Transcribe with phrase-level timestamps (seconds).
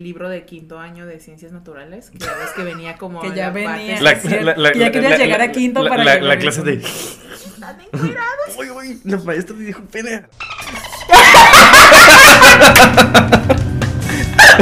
[0.00, 3.48] libro de quinto año de ciencias naturales, que ya ves que venía como Que ya
[3.48, 4.00] la parte- venía.
[4.00, 6.62] La, Sí, la- la- que ya la- llegar a quinto la- para la, la clase
[6.62, 6.74] de.
[6.74, 8.56] Están encuerados.
[8.56, 10.22] Uy, uy, la maestra me dijo pene.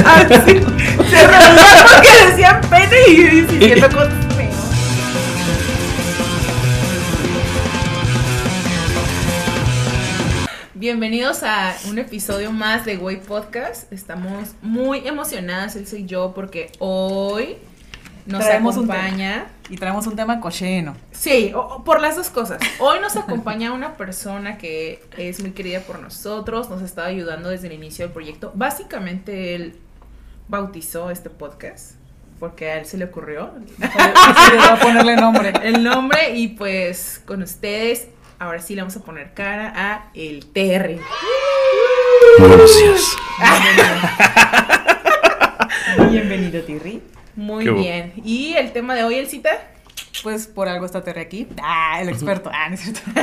[0.06, 0.60] Así,
[1.10, 4.25] se reía porque decían pene y diciendo cosas feas.
[10.90, 13.92] Bienvenidos a un episodio más de Way Podcast.
[13.92, 17.56] Estamos muy emocionadas, él soy yo, porque hoy
[18.24, 19.48] nos Traemos un acompaña.
[19.68, 20.94] Y traemos un tema cocheno.
[21.10, 22.60] Sí, o- o por las dos cosas.
[22.78, 27.66] Hoy nos acompaña una persona que es muy querida por nosotros, nos está ayudando desde
[27.66, 28.52] el inicio del proyecto.
[28.54, 29.74] Básicamente él
[30.46, 31.96] bautizó este podcast
[32.38, 33.86] porque a él se le ocurrió le
[34.60, 35.52] a ponerle nombre.
[35.64, 38.06] el nombre y pues con ustedes
[38.38, 41.00] ahora sí le vamos a poner cara a el Terry.
[42.38, 43.16] Buenos días.
[46.10, 47.02] Bienvenido, Tirri.
[47.34, 48.12] Muy bien.
[48.24, 49.50] Y el tema de hoy, el cita.
[50.22, 51.48] Pues por algo está Terry aquí.
[51.62, 52.50] Ah, el experto.
[52.52, 53.00] Ah, no es cierto.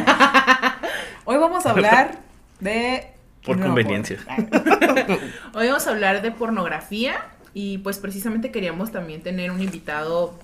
[1.26, 2.20] Hoy vamos a hablar
[2.60, 3.08] de.
[3.44, 4.20] Por no, conveniencia.
[4.28, 4.38] Ah,
[5.54, 7.16] Hoy vamos a hablar de pornografía
[7.54, 10.38] y pues precisamente queríamos también tener un invitado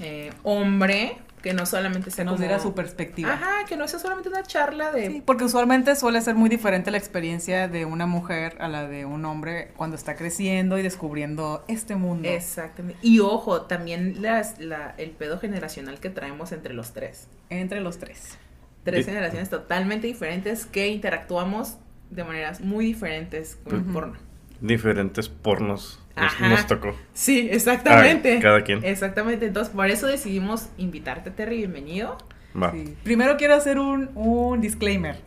[0.00, 3.32] eh, hombre que no solamente sea Se nos como- diera su perspectiva.
[3.32, 5.08] Ajá, que no sea solamente una charla de...
[5.08, 9.04] Sí, porque usualmente suele ser muy diferente la experiencia de una mujer a la de
[9.04, 12.28] un hombre cuando está creciendo y descubriendo este mundo.
[12.28, 12.98] Exactamente.
[13.02, 17.26] Y ojo, también las, la, el pedo generacional que traemos entre los tres.
[17.50, 18.38] Entre los tres.
[18.84, 21.76] Tres generaciones totalmente diferentes que interactuamos
[22.10, 24.16] de maneras muy diferentes con el porno.
[24.62, 25.98] Diferentes pornos
[26.40, 26.94] nos, tocó.
[27.14, 28.36] Sí, exactamente.
[28.38, 28.84] Ah, cada quien.
[28.84, 29.46] Exactamente.
[29.46, 31.56] Entonces, por eso decidimos invitarte, Terry.
[31.56, 32.16] Bienvenido.
[32.60, 32.70] Va.
[32.70, 32.96] Sí.
[33.02, 35.16] Primero quiero hacer un, un disclaimer.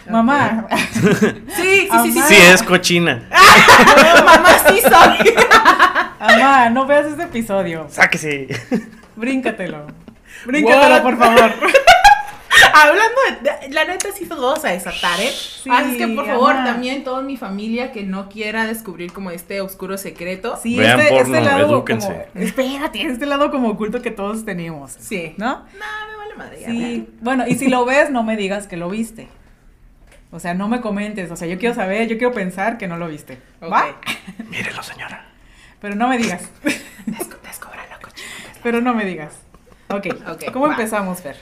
[0.00, 0.10] Ok.
[0.10, 2.20] Mamá, Sí, sí, sí, sí.
[2.28, 3.28] Sí, es cochina.
[4.24, 5.34] Mamá, sí soy.
[6.18, 7.86] mamá, no veas este episodio.
[7.90, 8.48] Sáquese.
[9.14, 9.86] Bríncatelo.
[10.46, 11.02] Bríncatelo, What?
[11.02, 11.52] por favor.
[12.74, 15.30] Hablando de, de- La neta sí te vamos a desatar, ¿eh?
[15.30, 16.64] Sí, Así que, por favor, ajá.
[16.64, 20.58] también toda mi familia que no quiera descubrir como este oscuro secreto.
[20.62, 22.06] Sí, Vean este, porno, este lado edúquense.
[22.06, 22.20] como...
[22.44, 24.92] Espérate, este lado como oculto que todos tenemos.
[24.98, 25.34] Sí.
[25.36, 25.56] ¿No?
[25.58, 25.64] No,
[26.10, 26.60] me vale madre.
[26.60, 27.08] ya, Sí.
[27.20, 29.28] Bueno, y si lo ves, no me digas que lo viste.
[30.32, 31.30] O sea, no me comentes.
[31.30, 33.40] O sea, yo quiero saber, yo quiero pensar que no lo viste.
[33.62, 33.96] ¿Va?
[34.50, 35.26] Mírelo, señora.
[35.80, 36.42] Pero no me digas.
[37.06, 38.28] Descu- descúbralo, cochino.
[38.62, 39.32] Pero no me digas.
[39.88, 40.06] Ok.
[40.30, 40.72] Ok, ¿Cómo va.
[40.72, 41.36] empezamos, Fer?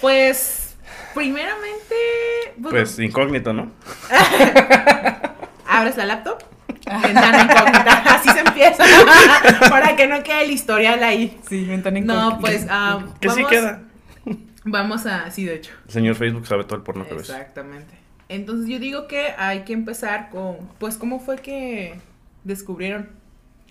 [0.00, 0.76] Pues,
[1.14, 1.94] primeramente.
[2.56, 3.70] bueno, Pues incógnito, ¿no?
[5.68, 6.38] abres la laptop.
[6.68, 7.92] Ventana incógnita.
[8.14, 8.84] Así se empieza.
[9.70, 11.38] Para que no quede el historial ahí.
[11.48, 12.40] Sí, ventana No, incógnita.
[12.40, 12.66] pues.
[12.70, 13.82] ah, Que sí vamos- queda.
[14.64, 15.30] Vamos a.
[15.30, 15.72] Sí, de hecho.
[15.86, 17.30] El señor Facebook sabe todo el porno que ves.
[17.30, 17.94] Exactamente.
[18.28, 21.98] Entonces yo digo que hay que empezar con, pues, ¿cómo fue que
[22.44, 23.08] descubrieron?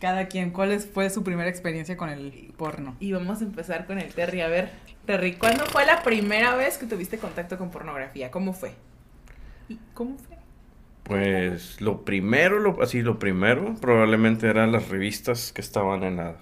[0.01, 2.95] Cada quien, ¿cuál es- fue su primera experiencia con el porno?
[2.99, 4.41] Y vamos a empezar con el Terry.
[4.41, 4.71] A ver,
[5.09, 8.29] Terry, ¿cuándo fue la primera vez que tuviste contacto con pornografía?
[8.29, 8.73] ¿Cómo fue?
[9.67, 10.37] ¿Y cómo fue?
[11.01, 16.35] Pues lo primero, lo, así lo primero, probablemente eran las revistas que estaban en la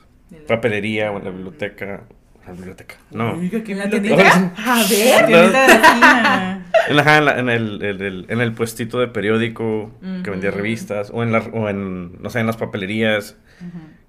[0.49, 2.03] papelería o en la biblioteca.
[2.47, 2.95] La biblioteca.
[3.11, 3.33] No.
[3.33, 4.53] Oiga, ¿qué ¿En la biblioteca?
[4.57, 5.29] A ver.
[5.29, 6.63] la.
[6.89, 9.91] En, la- ajá, en, la- en el, en el- en el puestito de periódico
[10.23, 13.35] que vendía revistas, o en, la, o en, no sé, en las papelerías,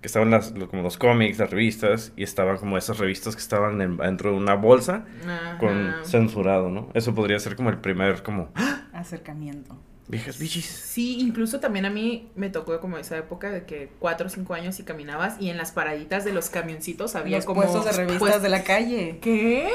[0.00, 3.80] que estaban las, como los cómics, las revistas, y estaban como esas revistas que estaban
[3.80, 5.04] en- dentro de una bolsa
[5.58, 6.88] con censurado, ¿no?
[6.94, 8.50] Eso podría ser como el primer, como.
[8.92, 9.76] Acercamiento.
[10.08, 10.64] Viejas bichis.
[10.66, 14.54] Sí, incluso también a mí me tocó como esa época de que cuatro o cinco
[14.54, 17.92] años y caminabas y en las paraditas de los camioncitos había Los como puestos de
[17.92, 19.18] revistas pues- de la calle.
[19.20, 19.68] ¿Qué?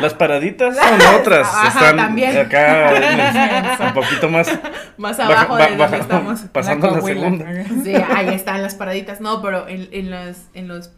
[0.00, 2.36] Las paraditas son otras, Ajá, están también.
[2.36, 4.48] acá un poquito más
[4.96, 6.40] Más baja- abajo ba- de baja- donde estamos.
[6.52, 7.20] pasando la, Coahuila.
[7.20, 7.64] segunda.
[7.84, 9.20] Sí, ahí están las paraditas.
[9.20, 10.90] No, pero en, en los, en los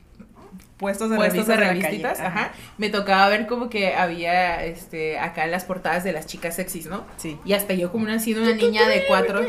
[0.79, 2.29] Puestos de puestos revistas de, revistitas, calle.
[2.29, 6.87] ajá, me tocaba ver como que había este acá las portadas de las chicas sexys,
[6.87, 7.05] ¿no?
[7.17, 7.39] Sí.
[7.47, 9.41] Y hasta yo como una siendo una niña de cuatro.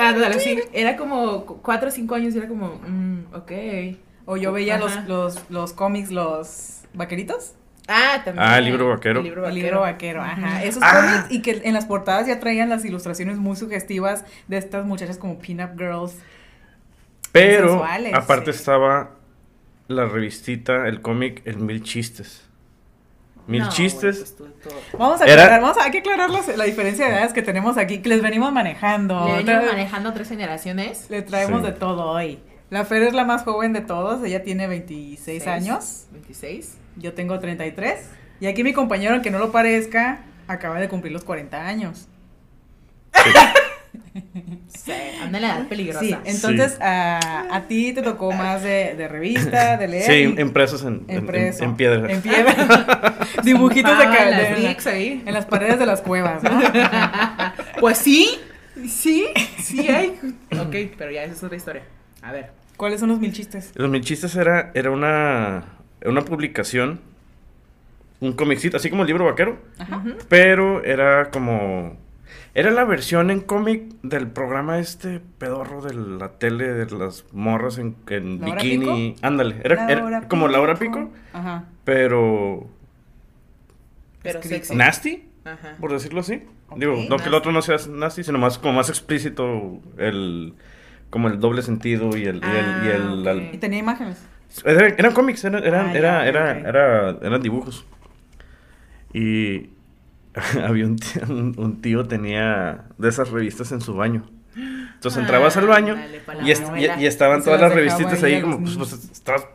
[0.00, 3.52] Ándale, sí, era como cu- cuatro o cinco años y era como, mm, ok.
[4.24, 4.84] O yo veía Ajá.
[4.84, 7.52] los, los, los cómics, los vaqueritos.
[7.86, 8.44] Ah, también.
[8.46, 9.20] Ah, el libro vaquero.
[9.20, 9.64] El libro El vaquero.
[9.66, 10.64] libro vaquero, ajá.
[10.64, 10.94] Esos Ah.
[11.20, 15.18] cómics y que en las portadas ya traían las ilustraciones muy sugestivas de estas muchachas
[15.18, 16.14] como pin-up girls.
[17.32, 18.58] Pero Sensuales, aparte sí.
[18.58, 19.10] estaba
[19.88, 22.42] la revistita, el cómic, el Mil Chistes.
[23.46, 24.34] Mil No, Chistes.
[24.36, 24.98] pues tú-.
[24.98, 27.78] Vamos a Era- aclarar, vamos a, hay que aclarar la diferencia de edades que tenemos
[27.78, 29.24] aquí, que les venimos manejando.
[29.26, 31.06] Le venimos manejando tres generaciones.
[31.10, 31.66] Le traemos Sí.
[31.68, 32.40] de todo hoy.
[32.70, 36.76] La Fer es la más joven de todos, ella tiene 26 Seis, años, 26.
[36.96, 38.10] yo tengo 33.
[38.40, 42.08] Y aquí mi compañero, aunque no lo parezca, acaba de cumplir los 40 años.
[43.14, 43.30] Sí,
[45.22, 46.00] anda en la edad peligrosa.
[46.00, 50.02] Sí, entonces a, a ti te tocó más de, de revista, de leer.
[50.04, 51.62] Sí, y- impresos en, en- impreso.
[51.64, 52.12] en- en piedra.
[52.12, 53.16] En piedra.
[53.44, 55.22] Dibujitos de, Ah, las ahí.
[55.24, 56.50] en las paredes de las cuevas, ¿no?
[57.80, 58.38] Pues sí,
[58.88, 59.26] sí,
[59.58, 60.18] sí hay.
[60.58, 61.82] Ok, pero ya esa es otra historia.
[62.22, 62.50] A ver.
[62.76, 63.72] ¿Cuáles son los mil chistes?
[63.74, 65.64] Los mil chistes era, era una,
[66.04, 67.00] una publicación,
[68.20, 70.02] un comicito, así como el libro vaquero, Ajá.
[70.28, 71.96] Pero era como...
[72.58, 77.76] Era la versión en cómic del programa este pedorro de la tele de las morras
[77.76, 79.14] en, en ¿La bikini.
[79.20, 81.64] Ándale, era, La era como la hora pico, Ajá.
[81.84, 82.66] pero
[84.22, 84.74] Pero sexy.
[84.74, 85.76] nasty, Ajá.
[85.78, 86.44] por decirlo así.
[86.70, 90.54] Ok, Digo, no que el otro no sea nasty, sino más como más explícito el
[91.10, 93.54] como el doble sentido y el, y el, y el- Ah, al- ok.
[93.54, 94.24] Y tenía imágenes.
[94.64, 96.66] Era- eran cómics, eran, eran, Ah, ya, era, ok, era, ok.
[96.68, 97.84] era- eran dibujos.
[99.12, 99.68] Y
[100.66, 104.24] había un tío, un, un tío tenía de esas revistas en su baño.
[104.56, 106.96] Entonces entrabas al baño la y, est- novela.
[106.98, 109.46] y- y estaban todas las revistitas ahí como, pues, pues, estabas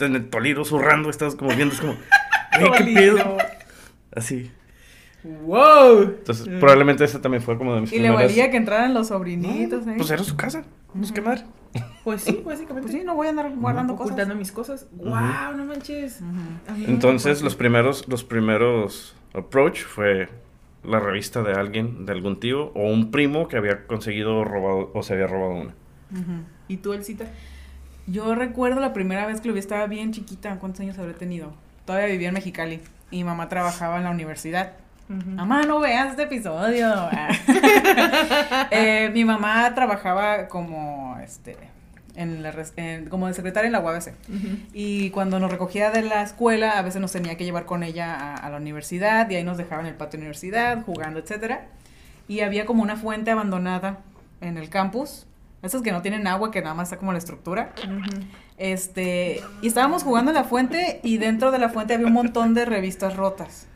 [0.00, 1.94] en el toliro zurrando, estabas como viendo, es como,
[2.58, 3.38] "Güey, qué pedo.
[4.14, 4.50] Así.
[5.22, 6.02] ¡Wow!
[6.02, 9.86] Entonces probablemente esa también fue como de mis Y le valía que entraran los sobrinitos
[9.86, 9.96] ahí.
[9.98, 10.64] Pues era su casa,
[10.94, 11.44] pues qué madre.
[12.04, 12.88] Pues sí, básicamente.
[12.88, 14.12] Pues sí, no voy a andar guardando cosas.
[14.12, 14.88] Ocultando mis cosas.
[14.92, 15.56] ¡Wow!
[15.56, 16.20] No manches.
[16.86, 20.28] Entonces los primeros, los primeros approach fue
[20.82, 25.02] la revista de alguien, de algún tío o un primo que había conseguido robado o
[25.02, 25.74] se había robado una.
[26.68, 27.26] ¿Y tú, Elcita?
[28.06, 30.58] Yo recuerdo la primera vez que lo vi, estaba bien chiquita.
[30.58, 31.52] ¿Cuántos años habré tenido?
[31.84, 32.80] Todavía vivía en Mexicali.
[33.10, 34.72] Y mi mamá trabajaba en la universidad.
[35.10, 36.88] Mamá, no veas este episodio.
[38.70, 41.56] Eh, mi mamá trabajaba como, este,
[42.14, 44.12] en la, en- como de secretaria en la UABC.
[44.72, 48.14] Y cuando nos recogía de la escuela, a veces nos tenía que llevar con ella
[48.14, 51.66] a, a la universidad y ahí nos dejaba en el patio de universidad, jugando, etcétera.
[52.28, 53.98] Y había como una fuente abandonada
[54.40, 55.26] en el campus.
[55.62, 57.72] Esas que no tienen agua, que nada más está como la estructura.
[58.56, 62.54] Este, y estábamos jugando en la fuente y dentro de la fuente había un montón
[62.54, 63.66] de revistas rotas.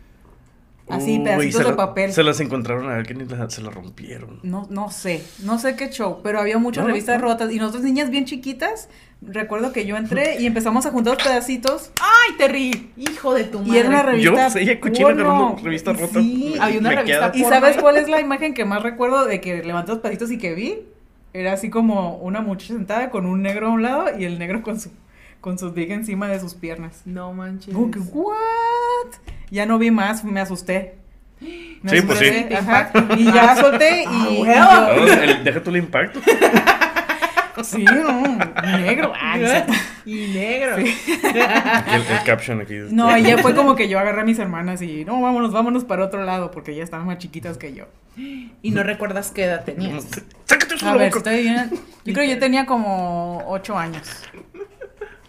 [0.88, 2.12] Así, Uy, pedacitos se de la- papel.
[2.12, 4.40] Se las encontraron a alguien y la- se las rompieron.
[4.42, 7.26] No, no sé, no sé qué show, pero había muchas No, revistas no.
[7.28, 8.88] rotas y nosotros niñas bien chiquitas,
[9.22, 12.90] recuerdo que yo entré y empezamos a juntar los pedacitos ¡Ay, Terry!
[12.98, 13.72] Hijo de tu madre.
[13.72, 14.48] y era una revista.
[14.48, 15.06] Yo, sí, porno.
[15.06, 16.20] agarrando revista rota.
[16.20, 19.62] Sí, había una revista ¿Y sabes cuál es la imagen que más recuerdo de que
[19.64, 20.81] levanté los pedacitos y que vi?
[21.32, 24.62] Era así como una muchacha sentada con un negro a un lado y el negro
[24.62, 24.90] con su
[25.40, 27.02] con su dick encima de sus piernas.
[27.06, 27.75] No manches.
[27.75, 28.34] Como que, ¿what?
[29.50, 30.94] Ya no vi más, me asusté.
[31.41, 32.55] Me Sí, pues asusté, sí.
[32.55, 34.88] ajá, y ya solté y, Ah, y bueno.
[35.23, 36.20] El- deja tú el impacto.
[37.62, 38.38] sí, no,
[38.79, 39.12] negro.
[39.20, 39.44] ay,
[40.06, 40.75] Y negro.
[40.76, 40.94] Aquí
[41.94, 42.75] el, el caption aquí.
[42.91, 45.85] No, y ya fue como que yo agarré a mis hermanas y no, vámonos, vámonos
[45.85, 47.85] para otro lado porque ya estaban más chiquitas que yo.
[48.17, 50.06] Y no recuerdas qué edad tenías.
[50.46, 51.19] Sácate A ver, boca.
[51.19, 51.70] estoy bien.
[52.05, 54.08] Yo creo que yo tenía como ocho años.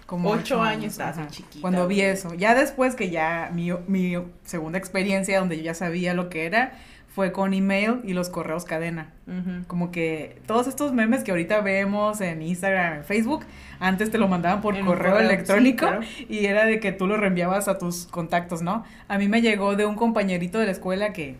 [0.05, 2.33] Como Ocho años, bien chiquita, Cuando vi eso.
[2.35, 6.73] Ya después que ya mi, mi segunda experiencia donde yo ya sabía lo que era,
[7.15, 9.13] fue con email y los correos cadena.
[9.67, 13.45] Como que todos estos memes que ahorita vemos en Instagram, en Facebook,
[13.79, 16.05] antes te lo mandaban por En correo, correo, electrónico sí, claro.
[16.27, 18.83] y era de que tú lo reenviabas a tus contactos, ¿no?
[19.07, 21.37] A mí me llegó de un compañerito de la escuela que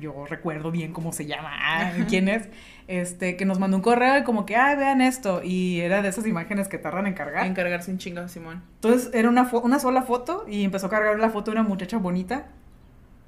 [0.00, 1.50] yo recuerdo bien cómo se llama,
[2.08, 2.48] quién es,
[2.88, 6.08] este, que nos mandó un correo y como que, ay, vean esto, y era de
[6.08, 7.46] esas imágenes que tardan en cargar.
[7.46, 8.62] Encargarse un chingo, Simón.
[8.76, 11.68] Entonces era una, fo- una sola foto y empezó a cargar la foto de una
[11.68, 12.46] muchacha bonita.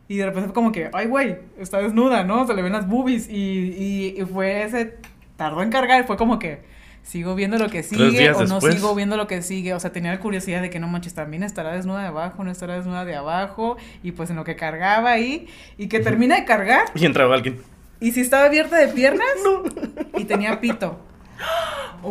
[0.08, 2.46] Y de repente fue como que, ay, güey, está desnuda, ¿no?
[2.46, 3.28] Se le ven las boobies.
[3.28, 4.98] Y, y, y fue ese,
[5.36, 6.60] tardó en cargar, fue como que,
[7.02, 8.74] sigo viendo lo que sigue o no después.
[8.76, 9.74] sigo viendo lo que sigue.
[9.74, 12.52] O sea, tenía la curiosidad de que no manches, también estará desnuda de abajo, no
[12.52, 13.78] estará desnuda de abajo.
[14.04, 17.60] Y pues en lo que cargaba ahí, y que termina de cargar, Y entraba alguien.
[18.00, 19.26] Y si estaba abierta de piernas,
[20.18, 20.98] y tenía pito.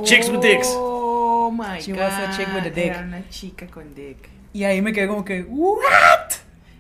[0.04, 0.68] Chicks with dicks.
[0.76, 2.02] Oh my She god.
[2.02, 2.92] was a chick with a dick.
[2.92, 4.30] Era una chica con dick.
[4.54, 6.32] Y ahí me quedé como que, ¿what?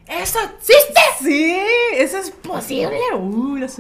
[0.07, 1.01] ¡Eso existe!
[1.19, 1.57] Sí,
[1.95, 2.97] eso es posible.
[3.15, 3.79] Uh, las,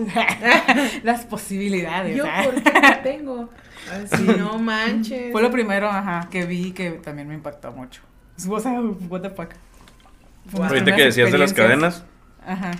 [1.03, 2.17] las posibilidades.
[2.17, 2.43] Yo, ah.
[2.43, 3.49] ¿por qué no tengo?
[3.91, 5.31] Así, no manches.
[5.31, 8.01] Fue lo primero, ajá, que vi que también me impactó mucho.
[8.49, 9.53] O sea, what the fuck.
[10.51, 12.03] Mis Ahorita que decías de las cadenas,
[12.45, 12.71] Ajá,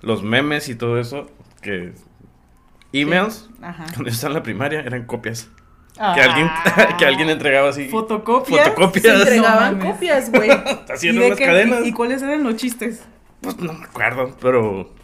[0.00, 1.30] los memes y todo eso,
[1.66, 1.92] que
[2.92, 3.84] emails, ajá.
[3.92, 5.48] cuando yo estaba en la primaria, eran copias.
[5.98, 6.12] Ah.
[6.14, 6.50] Que alguien,
[6.98, 7.88] que alguien entregaba así.
[7.88, 8.68] Fotocopias.
[8.68, 9.04] Fotocopias.
[9.04, 10.50] Se entregaban No copias, güey.
[10.88, 11.84] ¿Y, Haciendo qué- cadenas.
[11.84, 13.02] y, y cuáles eran los chistes?
[13.40, 14.94] Pues no me acuerdo, pero.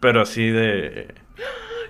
[0.00, 1.14] Pero así de.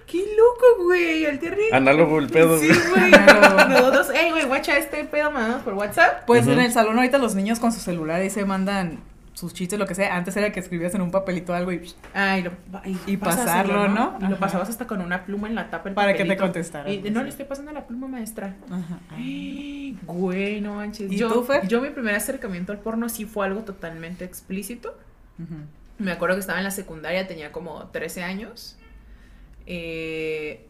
[0.06, 1.24] ¡Qué loco, güey!
[1.24, 1.64] El Terry.
[1.72, 2.58] Análogo el pedo.
[2.58, 2.80] Sí, güey.
[2.90, 3.10] güey.
[3.24, 3.68] Claro.
[3.68, 6.24] Nosotros, ey, güey, guacha este pedo, mandamos por WhatsApp.
[6.26, 9.00] Pues en el salón ahorita los niños con su celular y se mandan
[9.44, 10.16] sus chistes, lo que sea.
[10.16, 11.82] Antes era que escribías en un papelito algo y,
[12.14, 12.52] Ay, lo,
[13.06, 14.18] y, pasarlo, ¿no?
[14.20, 15.88] Y lo pasabas hasta con una pluma en la tapa.
[15.90, 16.42] el Para que te papelito.
[16.44, 18.56] contestaran, Y no, le estoy pasando la pluma, maestra.
[18.70, 18.98] Ajá.
[19.10, 21.12] Ay, Güey, no manches.
[21.12, 21.66] ¿Y yo, tú, Fer?
[21.68, 24.96] yo mi primer acercamiento al porno sí fue algo totalmente explícito.
[25.38, 25.54] Ujú.
[25.98, 28.76] Me acuerdo que estaba en la secundaria, tenía como 13 años.
[29.66, 30.66] Eh,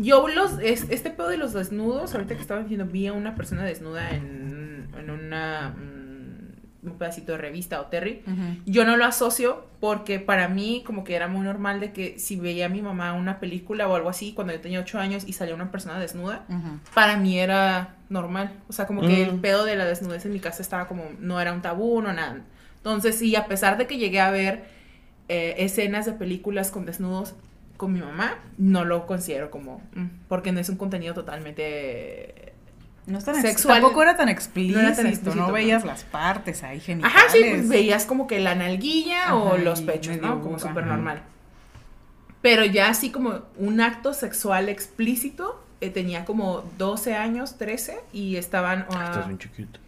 [0.00, 3.34] yo los, es- este pedo de los desnudos, ahorita que estaba diciendo, vi a una
[3.34, 5.74] persona desnuda en, en una,
[6.90, 8.22] un pedacito de revista o Terry.
[8.66, 12.36] Yo no lo asocio porque para mí como que era muy normal de que si
[12.36, 15.32] veía a mi mamá una película o algo así cuando yo tenía 8 años y
[15.32, 16.44] salía una persona desnuda,
[16.94, 18.52] para mí era normal.
[18.68, 19.40] O sea, como que el Mm.
[19.40, 22.40] pedo de la desnudez en mi casa estaba como, no era un tabú, no nada.
[22.78, 24.64] Entonces, sí, a pesar de que llegué a ver
[25.28, 27.34] eh, escenas de películas con desnudos
[27.76, 32.54] con mi mamá, no lo considero como, mm, porque no es un contenido totalmente...
[33.06, 33.80] No es tan ex- Sexual.
[33.80, 35.52] Tampoco era tan explícito, No era tan explícito, ¿no?
[35.52, 37.16] veías las partes ahí genitales.
[37.16, 40.40] Ajá, sí, pues veías como que la nalguilla o Ajá, los y pechos, ¿no?
[40.42, 41.22] Como súper normal.
[42.42, 48.36] Pero ya así como un acto sexual explícito, eh, tenía como 12 años, 13, y
[48.36, 48.86] estaban...
[48.94, 49.80] ah, Estás bien chiquito.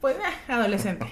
[0.00, 1.06] pues, eh, adolescente.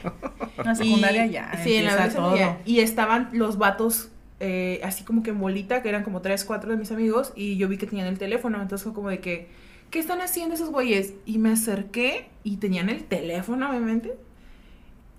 [0.58, 1.52] En la secundaria Y- ya.
[1.62, 2.36] Sí, en la adolescencia todo.
[2.36, 2.58] ya.
[2.64, 4.08] Y estaban los vatos
[4.40, 7.56] eh, así como que en bolita, que eran como tres, cuatro de mis amigos, y
[7.56, 9.48] yo vi que tenían el teléfono, entonces fue como de que,
[9.94, 11.14] ¿qué están haciendo esos güeyes?
[11.24, 14.18] Y me acerqué y tenían el teléfono, obviamente.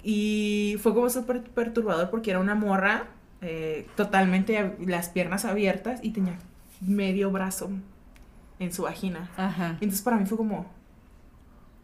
[0.04, 3.08] Y fue como súper perturbador porque era una morra
[3.40, 6.38] eh, totalmente las piernas abiertas y tenía
[6.82, 7.70] medio brazo
[8.60, 9.30] en su vagina.
[9.38, 9.78] Ajá.
[9.80, 10.66] Entonces para mí fue como,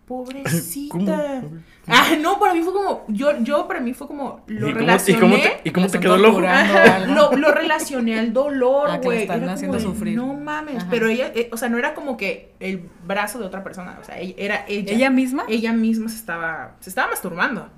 [0.06, 0.96] pobrecita.
[1.42, 1.62] ¿Cómo?
[1.88, 4.82] Ah, no, para mí fue como, yo, yo para mí fue como, lo ¿Y cómo,
[4.82, 5.20] y relacioné.
[5.20, 6.40] cómo te, y cómo te quedó el ojo?
[6.42, 9.26] lo, lo relacioné al dolor, Ah, güey.
[9.28, 10.16] como haciendo de, sufrir.
[10.16, 10.88] No mames, Ajá.
[10.92, 14.04] pero ella, eh, o sea, no era como que el brazo de otra persona, o
[14.04, 14.94] sea, ella- era ella.
[14.94, 15.44] ¿Ella misma?
[15.50, 17.70] Ella misma se estaba, se estaba masturbando.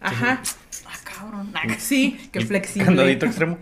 [0.00, 0.42] Ajá.
[0.86, 1.52] Ah, cabrón.
[1.78, 2.86] Sí, Qué flexible.
[2.86, 3.58] Candadito extremo.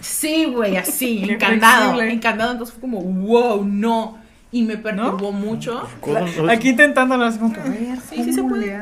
[0.00, 2.12] sí, güey, así, flexible.
[2.12, 2.52] encandado.
[2.52, 4.21] Entonces fue como, wow, no.
[4.52, 5.88] Y me perturbó mucho.
[6.00, 6.18] ¿Cómo?
[6.50, 8.78] Aquí intentándolo así como que, a ver, Sí, sí se ¿cómo puede.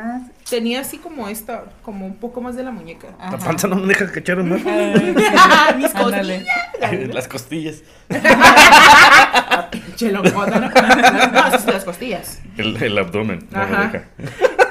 [0.49, 3.07] Tenía así como esta, como un poco más de la muñeca.
[3.21, 4.41] La panza no me deja cachar.
[4.41, 6.43] Ay, Mis costillas.
[7.15, 7.83] Las costillas.
[10.03, 10.23] ¿no?
[10.23, 12.41] No, las costillas.
[12.57, 13.47] El, el abdomen.
[13.51, 13.83] No me Ajá.
[13.93, 14.05] deja.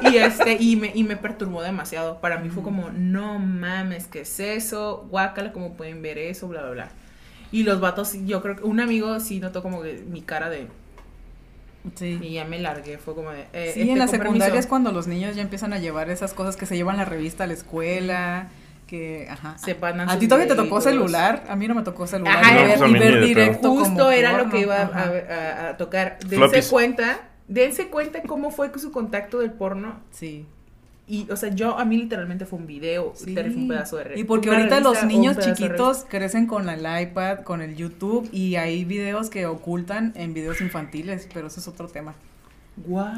[0.10, 2.20] Y este, y me, y me perturbó demasiado.
[2.20, 5.08] Para mí fue como, no mames, ¿qué es eso?
[5.10, 6.48] Guácala, ¿cómo pueden ver eso?
[6.48, 6.89] Bla, bla, bla.
[7.51, 10.68] Y los vatos, yo creo que un amigo sí notó como que mi cara de.
[11.95, 12.19] Sí.
[12.21, 13.45] Y ya me largué, fue como de.
[13.53, 14.59] eh, Sí, este, en la secundaria permiso.
[14.59, 17.45] es cuando los niños ya empiezan a llevar esas cosas que se llevan la revista
[17.45, 18.50] a la escuela,
[18.86, 19.57] que, ajá.
[19.57, 22.38] Se a ti todavía te tocó celular, a mí no me tocó celular.
[22.38, 25.12] Ajá, no, pues y ver directo Justo como era lo que iba a, ajá.
[25.29, 26.17] a- a tocar.
[26.19, 26.67] Dense Floppies.
[26.69, 30.00] cuenta, dense cuenta cómo fue su contacto del porno.
[30.12, 30.45] Sí.
[31.12, 33.34] Y, o sea, yo, a mí literalmente fue un video, Sí.
[33.34, 37.39] Fue un pedazo de Y porque ahorita los revista niños chiquitos crecen con el iPad,
[37.39, 41.88] con el YouTube y hay videos que ocultan en videos infantiles, pero eso es otro
[41.88, 42.13] tema.
[42.78, 43.10] Guau.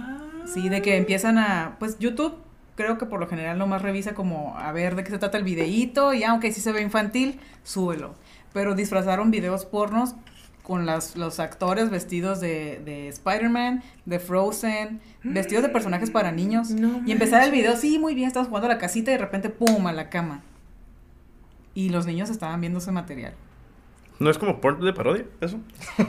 [0.46, 2.34] Sí, de que empiezan a, pues YouTube
[2.76, 5.44] creo que por lo general nomás revisa como a ver de qué se trata el
[5.44, 8.16] videíto y aunque sí se ve infantil, súbelo.
[8.54, 10.16] Pero disfrazaron videos pornos
[10.72, 16.70] con las, los actores vestidos de, de Spider-Man, de Frozen, vestidos de personajes para niños.
[16.70, 19.18] No y empezar el video, sí, muy bien, estás jugando a la casita y de
[19.18, 20.44] repente, ¡pum!, a la cama.
[21.75, 23.34] Y los niños estaban viendo ese material.
[24.20, 25.25] ¿No es como porn de parodia?
[25.42, 25.58] ¿Eso?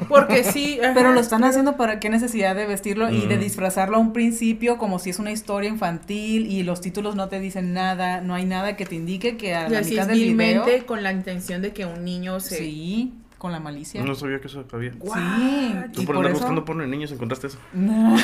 [0.08, 0.78] Porque sí.
[0.84, 3.40] ajá, Pero lo están haciendo para qué necesidad de vestirlo y de Mm.
[3.40, 7.40] disfrazarlo a un principio como si es una historia infantil y los títulos no te
[7.40, 10.18] dicen nada, no hay nada que te indique que a Y la así mitad es
[10.18, 10.64] del video.
[10.86, 12.58] con la intención de que un niño se.
[12.58, 14.00] Sí, con la malicia.
[14.04, 14.92] No sabía que eso había.
[15.00, 15.16] What?
[15.18, 17.58] Sí, Tú por por andar eso- buscando porno de niños encontraste eso.
[17.74, 18.16] No.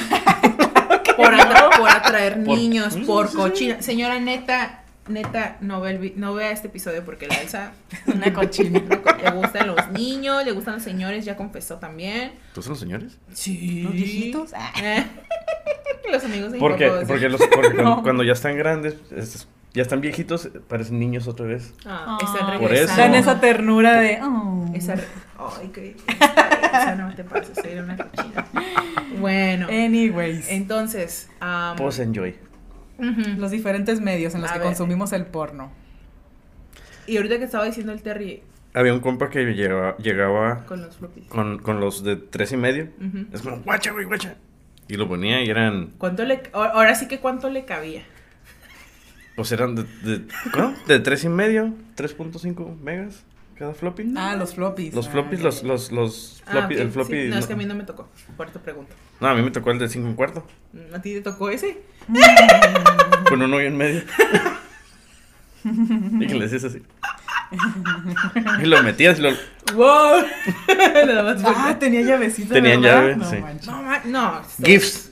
[1.16, 3.36] Por, atra- por atraer Por- niños, por sí, sí.
[3.36, 3.82] cochina.
[3.82, 7.72] Señora, neta, neta, no, ve no vea este episodio porque la Elsa
[8.06, 8.78] Una cochina.
[8.80, 12.34] le gustan los niños, le gustan los señores, ya confesó también.
[12.54, 13.18] ¿Tú son los señores?
[13.34, 13.82] Sí.
[13.82, 14.52] Los viejitos.
[14.54, 14.72] Ah.
[16.12, 19.48] los amigos de Porque, porque, los, porque cuando ya están grandes, es-
[19.78, 21.72] ya están viejitos, parecen niños otra vez.
[21.86, 22.58] Ah, están.
[22.58, 23.00] Por regresando.
[23.02, 24.18] Dan esa ternura de.
[24.22, 24.66] oh.
[24.74, 25.04] Esa re-
[25.38, 25.96] Ay, qué.
[26.08, 28.44] Esa no te pases, era una cochina.
[29.20, 30.50] Bueno, Anyways.
[30.50, 31.30] entonces.
[31.40, 32.34] am, Pose enjoy.
[32.98, 33.38] ujú.
[33.40, 34.66] los diferentes medios en los A que ver.
[34.68, 35.70] consumimos el porno.
[37.06, 38.42] Y ahorita que estaba diciendo el Terry
[38.74, 41.26] Había un compa que llegaba, llegaba con los floppies.
[41.28, 42.88] con, con los de tres y medio.
[43.32, 44.34] Es como, guacha, güey, guacha.
[44.88, 48.02] Y lo ponía y eran, ¿Cuánto le, ahora sí que cuánto le cabía?
[49.38, 50.74] Pues eran de, de, ¿cómo?
[50.88, 53.22] De tres y medio, 3.5 megas
[53.56, 54.12] cada floppy.
[54.16, 54.92] Ah, los floppies.
[54.92, 57.12] Los Ah, floppies, ya, los, los, los Ah, floppy, el floppy.
[57.12, 57.28] sí.
[57.28, 58.08] No, no, es que a mí no me tocó.
[58.36, 58.92] Por eso pregunto.
[59.20, 60.44] No, a mí me tocó el de cinco y un cuarto.
[60.92, 61.78] ¿A ti te tocó ese?
[63.28, 64.02] Con uno y en medio.
[65.64, 66.82] Y que le decías así.
[68.62, 69.30] Y lo metías y lo...
[69.74, 70.24] ¡Wow!
[71.44, 72.54] Ah, tenía llavecita.
[72.54, 73.36] Tenían llave, no, sí.
[73.36, 73.66] manches.
[73.68, 74.42] No, no.
[74.64, 75.10] GIFs.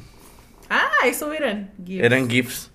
[0.71, 1.71] Ah, eso eran.
[1.85, 2.05] GIFs.
[2.05, 2.71] Eran GIFs.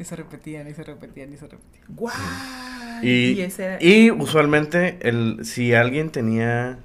[0.00, 1.84] Que se repetían y se repetían y se repetían.
[1.88, 2.14] Guau.
[3.02, 6.78] Y, ese era- y usualmente, el, si alguien tenía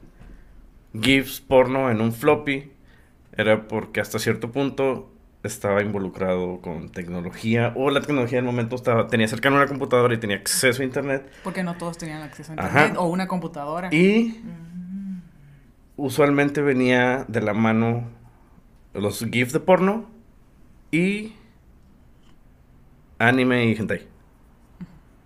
[1.02, 2.74] GIFs porno en un floppy,
[3.38, 9.08] era porque hasta cierto punto estaba involucrado con tecnología o la tecnología del momento estaba,
[9.08, 11.32] tenía cercano a una computadora y tenía acceso a internet.
[11.42, 12.68] Porque no todos tenían acceso a Ajá.
[12.68, 13.94] internet o una computadora.
[13.94, 15.22] Y Mm.
[15.96, 18.10] usualmente venía de la mano
[18.94, 20.06] los GIFs de porno
[20.92, 21.32] y
[23.20, 24.08] anime y hentai.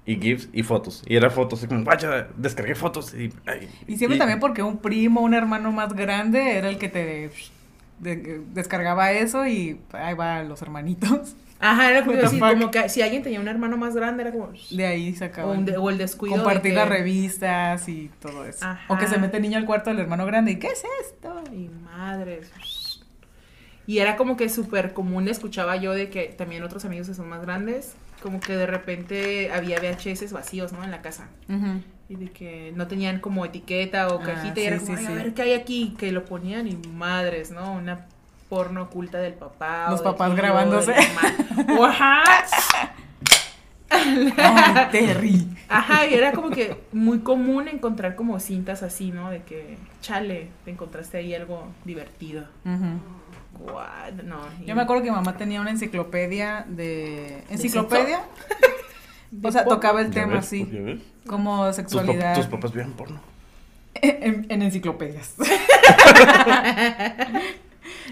[0.06, 1.04] Y GIFs y fotos.
[1.06, 3.14] Y era fotos, así como, vaya, descargué fotos.
[3.14, 6.78] Y, ay, Y siempre y- también porque un primo, un hermano más grande era el
[6.80, 7.30] que te
[8.00, 11.36] de- descargaba eso y ahí va los hermanitos.
[11.62, 12.40] Ajá, era como, sí,
[12.72, 14.50] que si alguien tenía un hermano más grande, era como.
[14.72, 15.58] De ahí O, sacaban.
[15.60, 16.38] un de- o el descuido.
[16.38, 18.66] de compartir que- las revistas y todo eso.
[18.66, 18.82] Ajá.
[18.88, 21.44] O que se mete el niño al cuarto del hermano grande y ¿qué es esto?
[21.54, 22.50] Y madres.
[23.90, 27.28] Y era como que súper común, escuchaba yo de que también otros amigos que son
[27.28, 30.84] más grandes, como que de repente había VHS vacíos, ¿no?
[30.84, 31.28] En la casa.
[31.50, 31.82] Ujú.
[32.08, 35.14] Y de que no tenían como etiqueta o Ah, cajita y era como, sí, "Ay,
[35.14, 37.74] a ver qué hay aquí, que lo ponían y madres, ¿no?
[37.74, 38.06] Una
[38.48, 39.88] porno oculta del papá.
[39.90, 40.94] Los papás tío, grabándose.
[43.90, 45.48] Ay, Terry.
[45.68, 49.32] Ajá, y era como que muy común encontrar como cintas así, ¿no?
[49.32, 52.44] De que, chale, te encontraste ahí algo divertido.
[52.66, 53.00] Ujú.
[53.58, 54.14] What?
[54.24, 54.38] No.
[54.62, 57.44] y- Yo me acuerdo que mamá tenía una enciclopedia de...
[57.50, 58.22] ¿Enciclopedia?
[59.32, 60.46] ¿De O sea, tocaba el ¿Ya tema, ves?
[60.46, 60.68] sí.
[60.72, 61.00] ¿Ya ves?
[61.28, 62.36] Como Tus, pap- sexualidad.
[62.36, 63.20] tus papás veían porno.
[64.02, 65.36] En, en enciclopedias.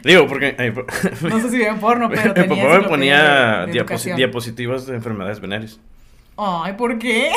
[0.03, 0.85] Digo, porque po-
[1.27, 4.17] No sé si veían porno, pero mi papá me ponía de- de diaposi- educación.
[4.17, 5.79] diapositivas de enfermedades venéreas.
[6.37, 7.31] Ay, ¿por qué?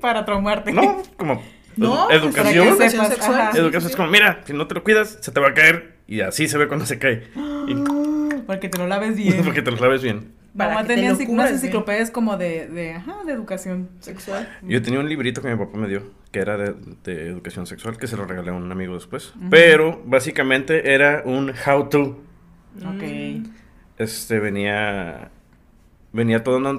[0.00, 0.72] Para traumarte.
[0.72, 1.42] No, como
[1.76, 2.64] No, edu- pues, para educación.
[2.64, 3.40] que Educación sepas, sexual.
[3.40, 3.58] ajá.
[3.58, 5.95] Educación es como, mira, si no te lo cuidas, se te va a caer.
[6.08, 7.24] Y así se ve cuando se cae.
[7.68, 7.74] Y-
[8.46, 9.42] Para que te lo laves bien.
[9.44, 10.32] porque te lo sabes bien.
[10.56, 13.88] Para Mamá que te tenía cures unas enciclopedias como de, de, ajá, de educación.
[14.00, 14.48] Sexual.
[14.62, 17.98] Yo tenía un librito que mi papá me dio, que era de, de educación sexual,
[17.98, 19.34] que se lo regalé a un amigo después.
[19.50, 22.00] Pero básicamente era un how to.
[22.78, 23.02] Ok.
[23.02, 23.44] Mm.
[23.98, 25.30] Este venía
[26.12, 26.70] venía toda una,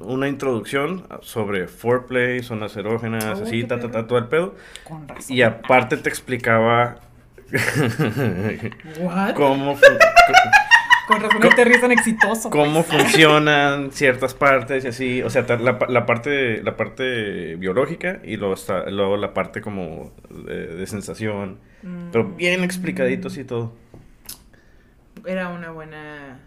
[0.00, 4.54] una introducción sobre foreplay, zonas erógenas, Oh, así, ta, ta, ta, todo el pedo.
[4.84, 5.34] Con razón.
[5.36, 7.00] Y aparte te explicaba
[9.00, 9.34] What?
[9.34, 9.76] cómo,
[11.06, 12.50] Con razón es tan exitoso.
[12.50, 18.18] cómo funcionan ciertas partes y así, o sea, la, pa- la parte la parte biológica
[18.24, 22.08] y luego, está, luego la parte como de, de sensación, Mm.
[22.10, 23.72] pero bien explicadito así todo.
[25.24, 26.40] Era una buena.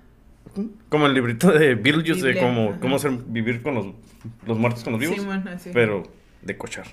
[0.90, 3.86] Como el librito de Beetlejuice de cómo, cómo hacer vivir con los,
[4.46, 5.70] los muertos con los vivos, Sí, bueno, así.
[5.74, 6.04] pero
[6.42, 6.88] de cochar.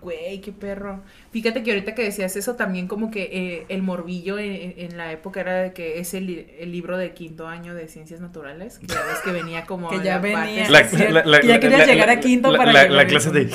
[0.00, 1.02] Güey, qué perro.
[1.32, 5.40] Fíjate que ahorita que decías eso, también como que eh, el morbillo en, la época
[5.40, 8.78] era de que es el, li- el libro de quinto año de ciencias naturales.
[8.78, 9.88] Que ya ves que venía como.
[9.90, 10.68] Que ya venía.
[10.70, 11.40] La.
[11.42, 13.46] Ya querías llegar a quinto la- para la, la clase de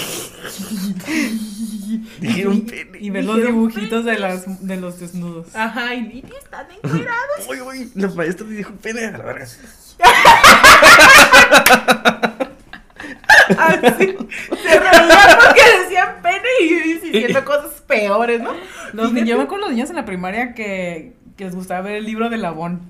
[2.19, 2.99] dijeron pene.
[2.99, 5.47] Y ver los dibujitos de, las, de los desnudos.
[5.55, 7.47] Ajá, y, y están encuerados.
[7.49, 9.47] Uy, uy, la maestra dijo pene a la verga.
[13.57, 14.15] Así.
[14.63, 15.61] Se reían porque
[16.21, 18.51] pene y diciendo cosas peores, ¿no?
[18.93, 21.81] Los niños, yo me acuerdo de los niños en la primaria que, que les gustaba
[21.81, 22.81] ver el libro de Labón.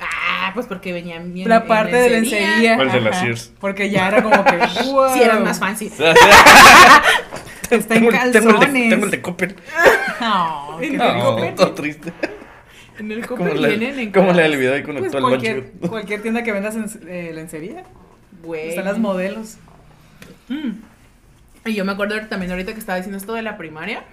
[0.00, 1.48] Ah, pues porque venían bien.
[1.48, 2.74] La parte de lencería.
[2.74, 3.52] El de la ajá, Sears.
[3.60, 4.56] Porque ya era como que.
[4.90, 5.86] wow, Sí, eran más fancy.
[7.70, 8.90] Está en Tengo el- tengo el de- calzones.
[8.90, 9.56] Tengo el de Coppel.
[10.20, 11.22] No, qué En el triste.
[11.24, 11.54] Coppel.
[11.54, 12.12] todo triste.
[12.98, 14.58] En el la, vienen en del clases.
[14.58, 17.82] video ahí con Pues actual cualquier, cualquier tienda que vendas en, eh, lencería.
[18.44, 18.68] Güey.
[18.68, 19.56] Están las modelos.
[20.48, 20.70] Mm.
[21.64, 24.04] Y yo me acuerdo también ahorita que estaba diciendo esto de la primaria.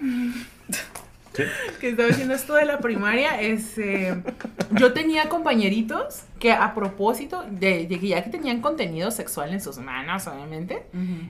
[1.32, 1.44] Sí.
[1.80, 3.40] Que estaba diciendo esto de la primaria.
[3.40, 4.20] Es, eh,
[4.72, 9.60] yo tenía compañeritos que a propósito de, de que ya que tenían contenido sexual en
[9.60, 10.82] sus manos, obviamente.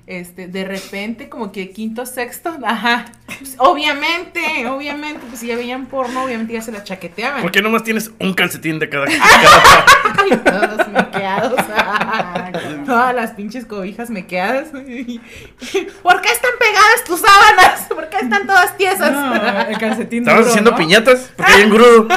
[0.07, 3.07] Este, de repente, como que quinto, sexto, ajá.
[3.27, 7.43] Pues, obviamente, obviamente, pues si ya veían porno, obviamente ya se la chaqueteaban.
[7.43, 9.05] ¿Por qué nomás tienes un calcetín de cada,
[10.23, 11.61] Ay, todos mequeados.
[12.87, 14.69] Todas las pinches cobijas mequeadas.
[14.73, 17.87] ¿Por qué están pegadas tus sábanas?
[17.89, 19.13] ¿Por qué están todas tiesas?
[19.13, 20.77] No, el calcetín Estabas duro, haciendo ¿no?
[20.77, 22.09] piñatas porque hay un grudo.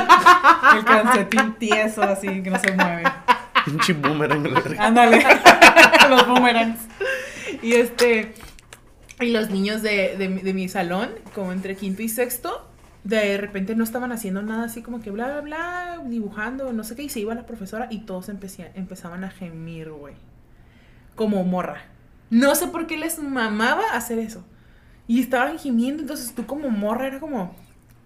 [0.76, 3.04] El calcetín tieso, así, que no se mueve.
[3.66, 4.48] Pinche boomerang.
[4.80, 5.26] Ándale.
[6.10, 6.80] Los boomerangs.
[7.62, 8.34] Y este.
[9.20, 12.68] Y los niños de, de mi salón, como entre quinto y sexto,
[13.04, 16.96] de repente no estaban haciendo nada así como que bla, bla, bla, dibujando, no sé
[16.96, 20.16] qué, y se iba la profesora y todos empecían, empezaban a gemir, güey.
[21.16, 21.84] como morra.
[22.30, 24.44] No sé por qué les mamaba hacer eso.
[25.08, 27.56] Y estaban gimiendo, entonces tú como morra era como,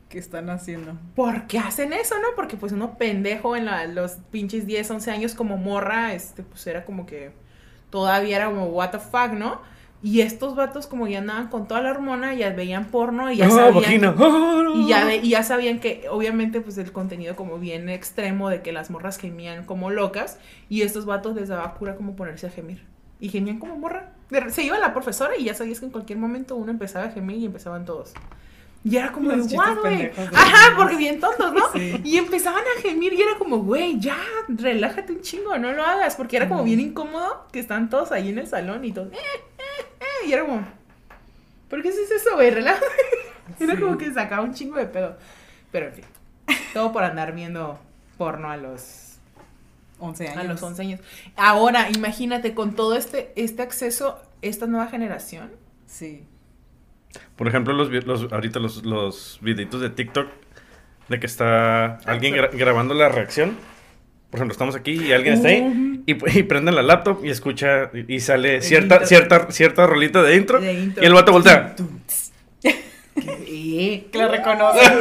[0.10, 0.98] ¿Qué están haciendo?
[1.16, 2.28] ¿por qué hacen eso, no?
[2.36, 6.66] Porque pues uno pendejo en la- los pinches 10, 11 años como morra, este, pues
[6.68, 7.32] era como que
[7.90, 9.62] todavía era como, what the fuck, ¿no?
[10.04, 13.48] Y estos vatos como ya andaban con toda la hormona, ya veían porno y ya
[13.48, 13.74] Ah, sabían...
[13.74, 14.16] vagina.
[14.78, 18.72] Y ya, y ya sabían que, obviamente, pues el contenido como bien extremo de que
[18.72, 20.38] las morras gemían como locas
[20.70, 22.84] y estos vatos les daba cura como ponerse a gemir.
[23.20, 24.12] Y gemían como morra.
[24.50, 27.38] Se iba la profesora y ya sabías que en cualquier momento uno empezaba a gemir
[27.38, 28.14] y empezaban todos.
[28.84, 30.12] Y era como, Los de, "Guau, güey".
[30.34, 31.72] Ajá, porque bien tontos, ¿no?
[31.74, 32.00] Sí.
[32.04, 36.16] Y empezaban a gemir y era como, güey, ya, relájate un chingo, no lo hagas.
[36.16, 39.18] Porque era como bien incómodo que están todos ahí en el salón y todos, eh,
[40.28, 40.68] Y era como,
[41.70, 42.52] ¿por qué haces eso, güey?
[42.52, 42.86] Relájate.
[43.60, 45.18] Era como que sacaba un chingo de pedo.
[45.72, 46.06] Pero en fin,
[46.74, 47.80] todo por andar viendo
[48.18, 49.18] porno a los,
[50.00, 50.38] 11 años.
[50.38, 51.00] a los 11 años.
[51.38, 55.52] Ahora, imagínate, con todo este, este acceso, esta nueva generación.
[55.88, 56.26] Sí.
[57.38, 60.28] Por ejemplo, los, los ahorita los, los videitos de TikTok
[61.08, 63.56] de que está alguien gra- grabando la reacción.
[64.30, 67.90] Por ejemplo, estamos aquí y alguien está ahí y, y prende la laptop y escucha
[67.94, 71.02] y, y sale cierta, cierta, cierta rolita de intro, De intro.
[71.02, 71.76] y el vato voltea.
[72.62, 72.76] ¿Qué?
[74.12, 74.94] Que la reconocen.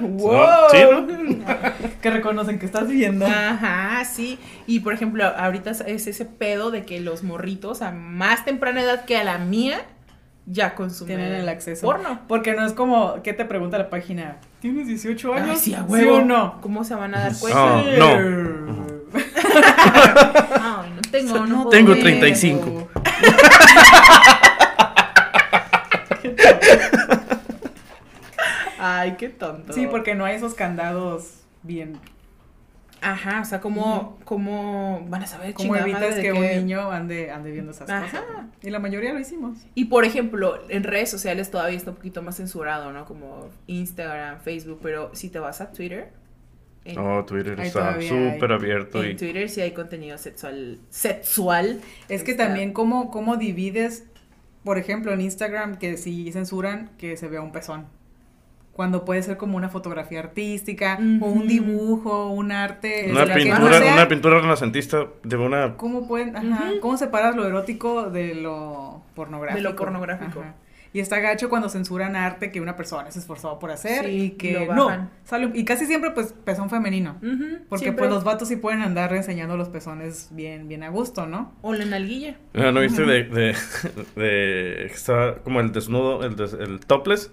[0.00, 0.70] ¡Wow!
[0.70, 1.06] Sí, ¿no?
[2.02, 3.26] que reconocen que estás viendo.
[3.26, 4.38] Ajá, sí.
[4.66, 9.04] Y por ejemplo, ahorita es ese pedo de que los morritos a más temprana edad
[9.04, 9.82] que a la mía
[10.46, 11.86] ya consumen Tienen el acceso.
[11.86, 12.20] porno.
[12.28, 14.36] Porque no es como, ¿qué te pregunta la página?
[14.60, 15.48] ¿Tienes 18 años?
[15.50, 16.16] Ay, sí, a ¿Sí huevo.
[16.16, 16.60] o no?
[16.60, 17.82] ¿Cómo se van a dar No, cuenta?
[17.98, 18.86] no.
[20.60, 22.00] Ay, no tengo, no Tengo ver.
[22.02, 22.88] 35.
[28.78, 29.72] Ay, qué tonto.
[29.72, 31.98] Sí, porque no hay esos candados bien.
[33.02, 36.32] Ajá, o sea, ¿cómo, cómo van a saber ¿Cómo chingada evitas que qué?
[36.32, 38.04] un niño ande, ande viendo esas Ajá.
[38.04, 38.22] cosas?
[38.32, 38.50] ¿no?
[38.62, 39.58] Y la mayoría lo hicimos.
[39.74, 43.04] Y por ejemplo, en redes sociales todavía está un poquito más censurado, ¿no?
[43.04, 46.12] Como Instagram, Facebook, pero si te vas a Twitter,
[46.84, 50.78] en, Oh, Twitter está súper abierto en y Twitter sí hay contenido sexual.
[50.88, 51.80] Sexual.
[52.08, 54.06] Es que Está- también cómo, cómo divides,
[54.64, 57.86] por ejemplo, en Instagram, que si censuran que se vea un pezón.
[58.76, 63.08] Cuando puede ser como una fotografía artística, o un dibujo, un arte.
[63.10, 67.46] una no pintura, sea- una pintura renacentista de una ¿Cómo pueden, ajá, cómo separas lo
[67.46, 69.56] erótico de lo pornográfico?
[69.56, 70.40] De lo pornográfico.
[70.40, 70.54] Ajá.
[70.96, 74.30] Y está gacho cuando censuran arte que una persona se esforzó por hacer Sí, y
[74.30, 77.16] que lo no, sale, y casi siempre pues pezón femenino.
[77.68, 78.04] Porque siempre.
[78.04, 81.52] pues los vatos sí pueden andar enseñando los pezones bien, bien a gusto, ¿no?
[81.60, 82.36] O la nalguilla.
[82.54, 83.54] Ah, ¿No viste de, de,
[84.16, 87.30] de- estaba como el desnudo, el, des- el topless,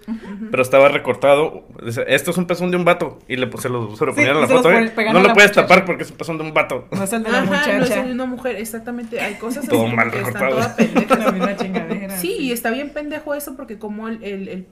[0.50, 1.64] pero estaba recortado.
[1.84, 3.18] Dice, Esto es un pezón de un vato.
[3.28, 4.70] Y le, se lo, se lo Sí, ponían a y la foto.
[4.72, 4.92] ¿eh?
[5.12, 5.62] No a lo puedes muchacha.
[5.62, 6.86] tapar porque es un pezón de un vato.
[6.92, 8.00] No es el de la Ajá, no muchacha.
[8.02, 9.20] una mujer, exactamente.
[9.20, 10.74] Hay cosas Todo así mal que están recortado.
[11.24, 12.16] la misma chingadera.
[12.18, 14.66] Sí, y está bien pendejo eso porque como el, el, el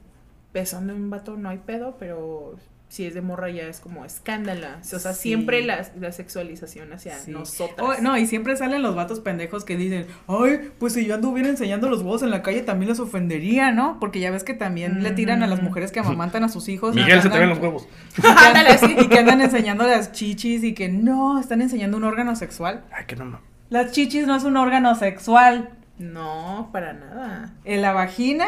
[0.53, 2.57] pezón de un vato no hay pedo, pero
[2.89, 4.77] si es de morra ya es como escándala.
[4.83, 5.23] O sea, Sí.
[5.31, 7.31] siempre la, la sexualización hacia Sí.
[7.31, 7.79] nosotras.
[7.81, 11.49] Oh, no, y siempre salen los vatos pendejos que dicen, ay, pues si yo anduviera
[11.49, 13.97] enseñando los huevos en la calle también les ofendería, ¿no?
[13.99, 15.69] Porque ya ves que también le tiran a las Ujú.
[15.69, 16.95] mujeres que amamantan a sus hijos.
[16.95, 17.89] y Miguel, que se te ven andan- los huevos.
[18.19, 22.05] y que andan- y que andan enseñando las chichis y que no, están enseñando un
[22.05, 22.85] órgano sexual.
[22.93, 23.25] Ay, que no.
[23.25, 23.41] ma-
[23.71, 25.71] Las chichis no es un órgano sexual.
[25.99, 27.55] No, para nada.
[27.65, 28.47] En la vagina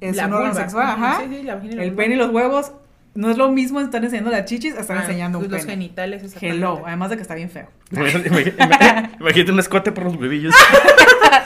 [0.00, 1.20] es La un órgano sexual, ajá.
[1.20, 2.02] sí, sí, la vagina y la El vulva.
[2.02, 2.72] pene y los huevos
[3.14, 5.72] no es lo mismo estar enseñando las chichis a estar Ah, enseñando un los pene.
[5.72, 6.56] genitales, exactamente.
[6.58, 7.66] Hello, además de que está bien feo.
[7.90, 10.54] Imagínate, un escote por los huevillos.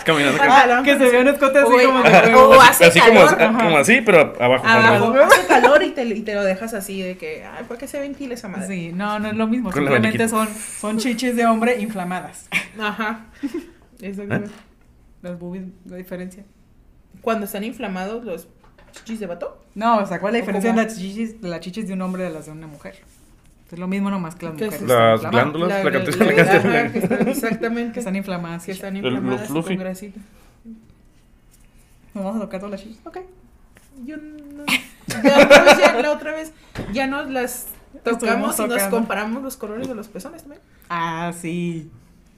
[0.04, 0.38] Caminando.
[0.42, 2.34] Ah, que se ve un escote así Oye, como de.
[2.34, 3.42] O hace así como, calor.
[3.42, 4.66] así- como así, pero abajo.
[4.66, 5.04] Abajo.
[5.06, 5.32] abajo.
[5.32, 7.98] Hace calor y te, y te lo dejas así de que, ay, ¿por qué se
[8.00, 8.66] ventila esa madre?
[8.66, 9.70] Sí, no, no es lo mismo.
[9.70, 10.46] Con Simplemente son,
[10.78, 12.48] son chichis de hombre inflamadas.
[12.78, 13.20] Ajá.
[14.02, 14.50] Exactamente.
[15.22, 16.44] Las boobies, la diferencia.
[17.20, 18.48] Cuando están inflamados los
[18.92, 19.60] chichis de vato.
[19.74, 21.94] No, o sea, ¿cuál es la ¿O diferencia de las chichis, de las chichis de
[21.94, 22.96] un hombre de las de una mujer?
[23.72, 25.90] Es lo mismo nomás que las glándulas, la, La- la- la
[26.92, 27.92] que están- exactamente.
[27.92, 28.64] Que están inflamadas.
[28.66, 29.74] Que están inflamadas fluffy.
[29.74, 30.20] con grasita.
[32.14, 33.00] ¿Nos vamos a tocar todas las chichis?
[33.04, 33.18] Ok.
[34.04, 34.64] Yo no.
[35.06, 36.52] Vez ya, la otra vez
[36.92, 37.66] ya nos las
[38.04, 40.62] tocamos y nos comparamos los colores de los pezones también.
[40.88, 41.90] Ah, sí.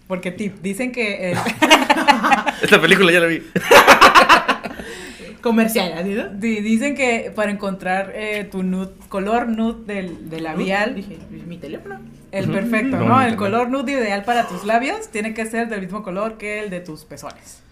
[0.08, 1.38] Porque tip, dicen que el-
[2.62, 3.42] Esta película ya la vi.
[5.42, 6.28] Comercial, ¿así, no?
[6.28, 11.58] di- dicen que para encontrar eh, tu nude, color nude del, del labial, Dije, mi
[11.58, 12.00] teléfono.
[12.32, 13.22] el perfecto, No, ¿no?
[13.22, 16.70] El color nude ideal para tus labios tiene que ser del mismo color que el
[16.70, 17.62] de tus pezones.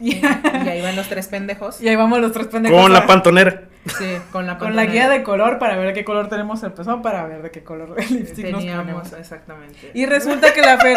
[0.00, 1.80] Y ahí van los tres pendejos.
[1.82, 2.80] Y ahí vamos los tres pendejos.
[2.80, 3.64] Con la pantonera.
[3.96, 7.02] Sí, con la Con la guía de color para ver qué color tenemos el pezón,
[7.02, 9.12] para ver de qué color el lipstick nos teníamos, ponemos.
[9.12, 9.90] exactamente.
[9.94, 10.96] Y resulta que la Fer,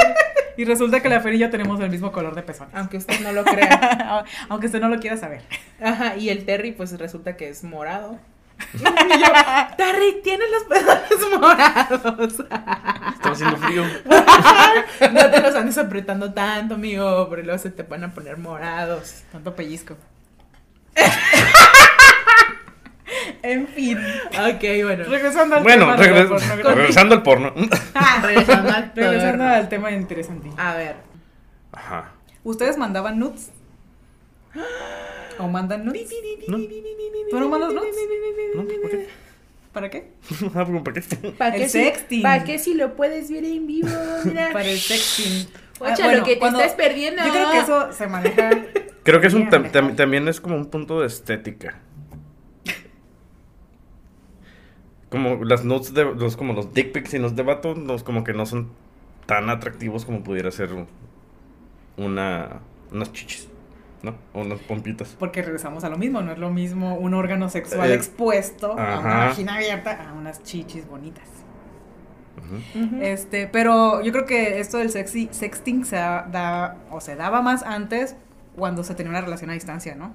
[0.58, 2.68] Y resulta que la Fer y yo tenemos el mismo color de pezón.
[2.74, 4.26] Aunque usted no lo crea.
[4.50, 5.42] Aunque usted no lo quiera saber.
[5.82, 8.20] Ajá, y el Terry, pues resulta que es morado.
[8.74, 8.78] Y
[9.20, 9.28] yo,
[9.76, 12.32] Terry, tienes los pezones morados.
[12.40, 13.84] Estaba haciendo frío.
[15.12, 19.24] No te los andes apretando tanto, amigo, porque luego se te van a poner morados.
[19.32, 19.96] Tanto pellizco.
[23.44, 23.98] En fin.
[23.98, 25.04] Ok, bueno.
[25.06, 26.74] Regresando al Bueno, tema de la regres- pornografía.
[26.76, 27.54] regresando al porno.
[28.24, 29.54] Regresando al Regresando porno.
[29.54, 30.50] al tema interesante.
[30.58, 30.96] A ver.
[31.72, 32.12] Ajá.
[32.44, 33.52] ¿Ustedes mandaban nudes?
[35.40, 36.10] ¿O mandan nudes?
[36.48, 36.58] ¿No?
[37.30, 37.96] ¿Tú no mandas nudes?
[38.56, 38.64] ¿No?
[38.64, 39.08] ¿Por qué?
[39.72, 40.12] ¿Para qué?
[40.56, 41.02] Ah, ¿por qué?
[41.38, 42.22] ¿Para El sexting.
[42.22, 43.88] ¿Para qué si lo puedes ver en vivo?
[44.26, 44.50] Mira.
[44.52, 45.48] Para el sexting.
[45.80, 47.24] Ocha, Ah, bueno, lo que te cuando- estás perdiendo.
[47.26, 48.50] Yo creo que eso se maneja.
[49.04, 51.80] Creo que es un Bien, tam- tam- también es como un punto de estética.
[55.12, 58.24] Como las notes de los como los dick pics y los de vato, los como
[58.24, 58.69] que no son
[59.28, 60.88] tan atractivos como pudiera ser un-
[61.97, 63.47] una unas chichis,
[64.04, 64.15] ¿no?
[64.34, 65.15] O unas pompitas.
[65.19, 69.00] Porque regresamos a lo mismo, no es lo mismo un órgano sexual Eh, expuesto a
[69.00, 71.28] una vagina abierta a unas chichis bonitas.
[73.02, 77.41] Este, pero yo creo que esto del sexy, sexting se da, da- o se daba
[77.41, 78.15] más antes
[78.56, 80.12] cuando se tenía una relación a distancia, ¿no?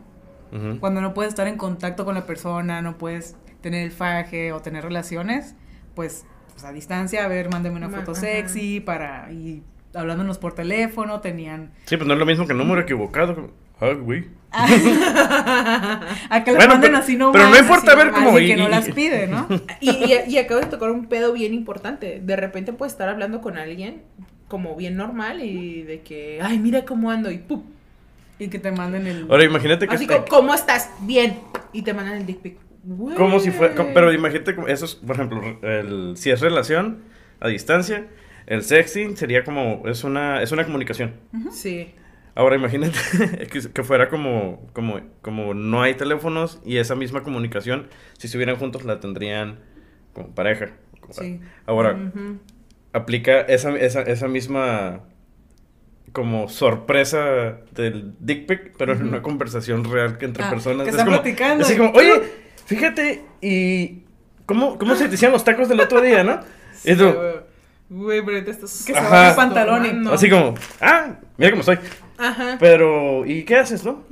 [0.81, 4.61] Cuando no puedes estar en contacto con la persona, no puedes tener el faje o
[4.61, 5.55] tener relaciones,
[5.95, 8.21] pues, pues, a distancia, a ver, mándame una Ma- foto ajá.
[8.21, 9.63] sexy para y
[9.95, 13.35] hablándonos por teléfono, tenían Sí, pues no es lo mismo que número equivocado.
[13.35, 14.25] como, Ah, güey.
[16.31, 17.33] a que le Bueno, manden pero- así nomás.
[17.35, 19.47] pero no importa así, ver cómo y- que no y- las y- pide, ¿no?
[19.81, 22.21] Y, y, y acabo de tocar un pedo bien importante.
[22.25, 24.03] De repente puedes estar hablando con alguien
[24.49, 27.65] como bien normal y de que, ay, mira cómo ando y ¡pum!
[28.39, 30.91] y que te manden el Ahora imagínate que Así como, ¿cómo estás?
[31.01, 31.39] Bien.
[31.73, 32.57] Y te mandan el dick pic.
[33.17, 36.99] Como si fuera, como- pero imagínate como eso es, por ejemplo, el, si es relación
[37.41, 38.07] a distancia,
[38.47, 41.15] el sexting sería como es una es una comunicación.
[41.51, 41.95] Sí.
[42.35, 42.93] Ahora imagínate
[43.51, 48.57] que, que fuera como, como, como no hay teléfonos y esa misma comunicación, si estuvieran
[48.57, 49.59] juntos, la tendrían
[50.13, 50.71] como pareja.
[51.11, 51.41] Sí.
[51.67, 52.39] Ahora, Ujú.
[52.93, 55.01] aplica esa, esa, esa misma
[56.13, 60.85] como sorpresa del dick pic, pero en una conversación real que entre Ah, personas.
[60.85, 61.65] que Es están como, platicando.
[61.65, 62.23] así como, oye,
[62.67, 64.03] fíjate, y
[64.45, 66.41] ¿cómo, cómo se te hicieron los tacos del otro día, no?
[66.85, 67.13] Y tú,
[67.89, 68.85] Güey, pero te estás.
[68.85, 70.13] Que se el pantalón y tomando.
[70.13, 71.79] así como, ah, mira cómo estoy.
[72.19, 72.57] Ajá.
[72.59, 74.03] Pero, ¿y qué haces, no?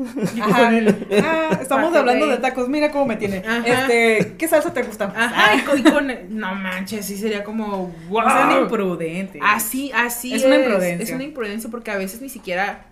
[0.42, 0.70] Ajá.
[1.22, 3.38] Ah, estamos hablando de- tacos, mira cómo me tiene.
[3.38, 3.62] Ajá.
[3.66, 5.12] Este, ¿qué salsa te gusta?
[5.16, 5.56] Ajá.
[5.56, 7.92] Y con, y con- No manches, sí sería como.
[8.08, 8.22] ¡Wow!
[8.22, 9.42] No sean imprudentes.
[9.44, 11.02] Así, así Es una imprudencia.
[11.04, 12.86] Es una imprudencia porque a veces ni siquiera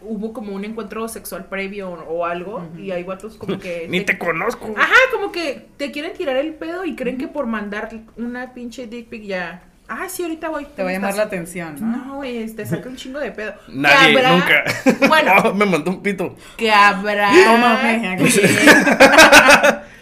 [0.00, 3.86] hubo como un encuentro sexual previo o, algo y hay guatos como que...
[3.90, 4.74] Ni te conozco.
[4.76, 8.86] Ajá, como que te quieren tirar el pedo y creen que por mandar una pinche
[8.86, 9.62] dick pic ya...
[9.88, 10.66] Ah, sí, ahorita voy.
[10.74, 11.96] Te va a llamar la atención, ¿no?
[11.96, 13.54] No, güey, te saca un chingo de pedo.
[13.68, 14.32] Nadie, ¿Qué habrá?
[14.32, 14.64] nunca.
[15.08, 15.32] Bueno.
[15.44, 16.34] Oh, me mandó un pito.
[16.56, 17.30] Que habrá...
[17.30, 18.18] Tómame.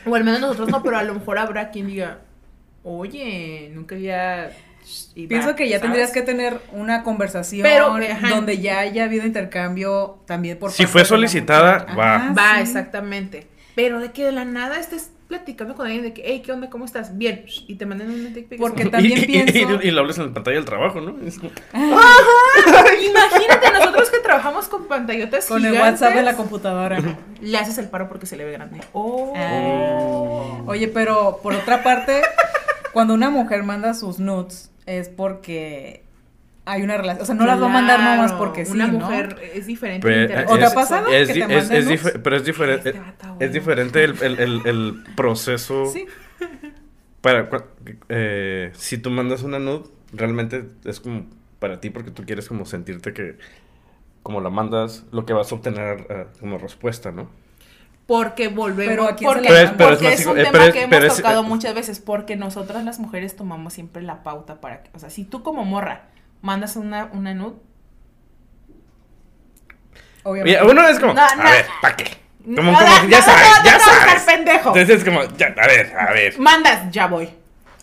[0.06, 2.20] o al menos nosotros no, pero a lo mejor habrá quien diga,
[2.82, 4.52] oye, nunca había...
[5.14, 5.82] y Pienso va, que ya ¿sabes?
[5.82, 7.96] tendrías que tener una conversación Pero,
[8.30, 12.16] donde ya haya habido intercambio también por Si fue de solicitada, va.
[12.16, 12.62] Ajá, Va, sí.
[12.62, 13.46] exactamente.
[13.74, 16.68] Pero de que de la nada estés platicando con alguien de que, hey, ¿qué onda?
[16.70, 17.16] ¿Cómo estás?
[17.16, 17.44] Bien.
[17.66, 18.58] Y te mandan un dick pic.
[18.58, 21.10] Porque también y, y- pienso- y- y lo hables en la pantalla del trabajo, ¿no?
[21.74, 26.98] Imagínate nosotros que trabajamos con pantallotas Con el WhatsApp en la computadora.
[27.40, 28.80] Le haces el paro porque se le ve grande.
[28.92, 29.32] Oh.
[29.36, 30.62] Ah.
[30.66, 32.22] Oye, pero por otra parte,
[32.92, 36.02] cuando una mujer manda sus nudes es porque
[36.66, 37.22] hay una relación.
[37.22, 39.00] O sea, no las va a mandar Claro, nomás porque sí, Una ¿no?
[39.00, 40.06] mujer es diferente.
[40.06, 40.68] Pero, eh, interacción ¿O te ha
[41.20, 42.04] es- que di- te es- manden es nudes?
[42.04, 42.88] dife- pero es diferente.
[42.90, 43.46] Este vato, güey.
[43.48, 45.86] Es diferente el, el- el- el proceso.
[45.86, 46.06] Sí.
[47.20, 47.48] Para,
[48.08, 51.26] eh, si tú mandas una nude, realmente es como
[51.58, 53.36] para ti porque tú quieres como sentirte que
[54.22, 57.28] como la mandas, lo que vas a obtener eh, como respuesta, ¿no?
[58.06, 58.92] Porque volvemos.
[58.94, 59.48] Pero ¿a quién se porque?
[59.48, 61.16] Pero es- porque pero es, es un más- eh, tema pero es- que hemos es-
[61.16, 62.00] tocado eh, muchas veces.
[62.00, 64.90] Porque nosotras las mujeres tomamos siempre la pauta para que.
[64.94, 66.02] O sea, si tú como morra
[66.42, 67.54] mandas una, una nude.
[70.22, 70.62] Obviamente.
[70.64, 71.42] Uno es como, No, a no.
[71.44, 72.04] ver, ¿para qué?
[72.44, 74.22] Como, No, como, no, ya no, sabes, no, ya no, no, sabes.
[74.22, 74.68] pendejo.
[74.76, 76.38] Entonces es como, ya, a ver, a ver.
[76.38, 77.30] Mandas, ya voy.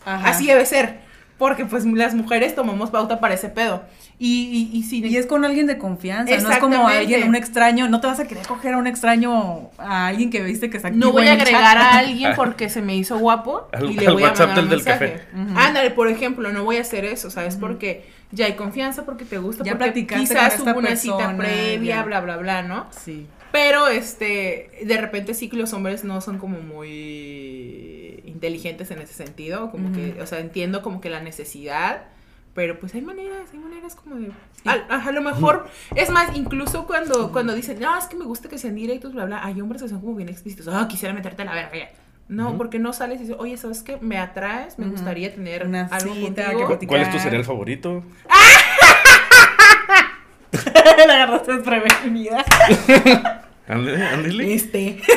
[0.06, 0.30] Ajá.
[0.30, 1.01] Así debe ser.
[1.41, 3.82] Porque pues las mujeres tomamos pauta para ese pedo.
[4.19, 5.04] Y, y, y si.
[5.04, 8.19] Y es con alguien de confianza, no es como alguien, un extraño, no te vas
[8.19, 11.34] a querer coger a un extraño, a alguien que viste que está no voy a
[11.34, 11.93] agregar chat.
[11.95, 14.56] a alguien porque se me hizo guapo Al- y le al voy a mandar un
[14.56, 15.13] del- mensaje.
[15.13, 15.27] café.
[15.56, 17.56] Ándale, por ejemplo, no voy a hacer eso, ¿sabes?
[17.56, 17.62] Ujú.
[17.62, 22.04] Porque ya hay confianza, porque te gusta, Ya porque quizás hubo una cita previa, ya.
[22.04, 22.86] bla, bla, bla, ¿no?
[22.91, 23.25] Sí.
[23.52, 29.14] Pero, este, de repente sí que los hombres no son como muy inteligentes en ese
[29.14, 32.06] sentido, como que, o sea, entiendo como que la necesidad,
[32.54, 34.32] Pero pues hay maneras, hay maneras como de...
[34.66, 38.58] A, lo mejor, es más, incluso cuando, cuando dicen, no, es que me gusta que
[38.58, 41.46] sean directos, bla, bla, hay hombres que son como bien explícitos, ah, quisiera meterte a
[41.46, 41.78] la verga.
[41.78, 41.90] ya".
[42.28, 43.98] No, porque no sales y dices, oye, ¿sabes qué?
[44.02, 46.48] Me atraes, me gustaría tener Una algo contigo.
[46.50, 46.88] que ¿Cu- platicar.
[46.88, 48.04] ¿Cuál es tu cereal favorito?
[51.08, 52.44] La agarraste desprevenida.
[53.72, 54.54] Ándale.
[54.54, 55.00] Este.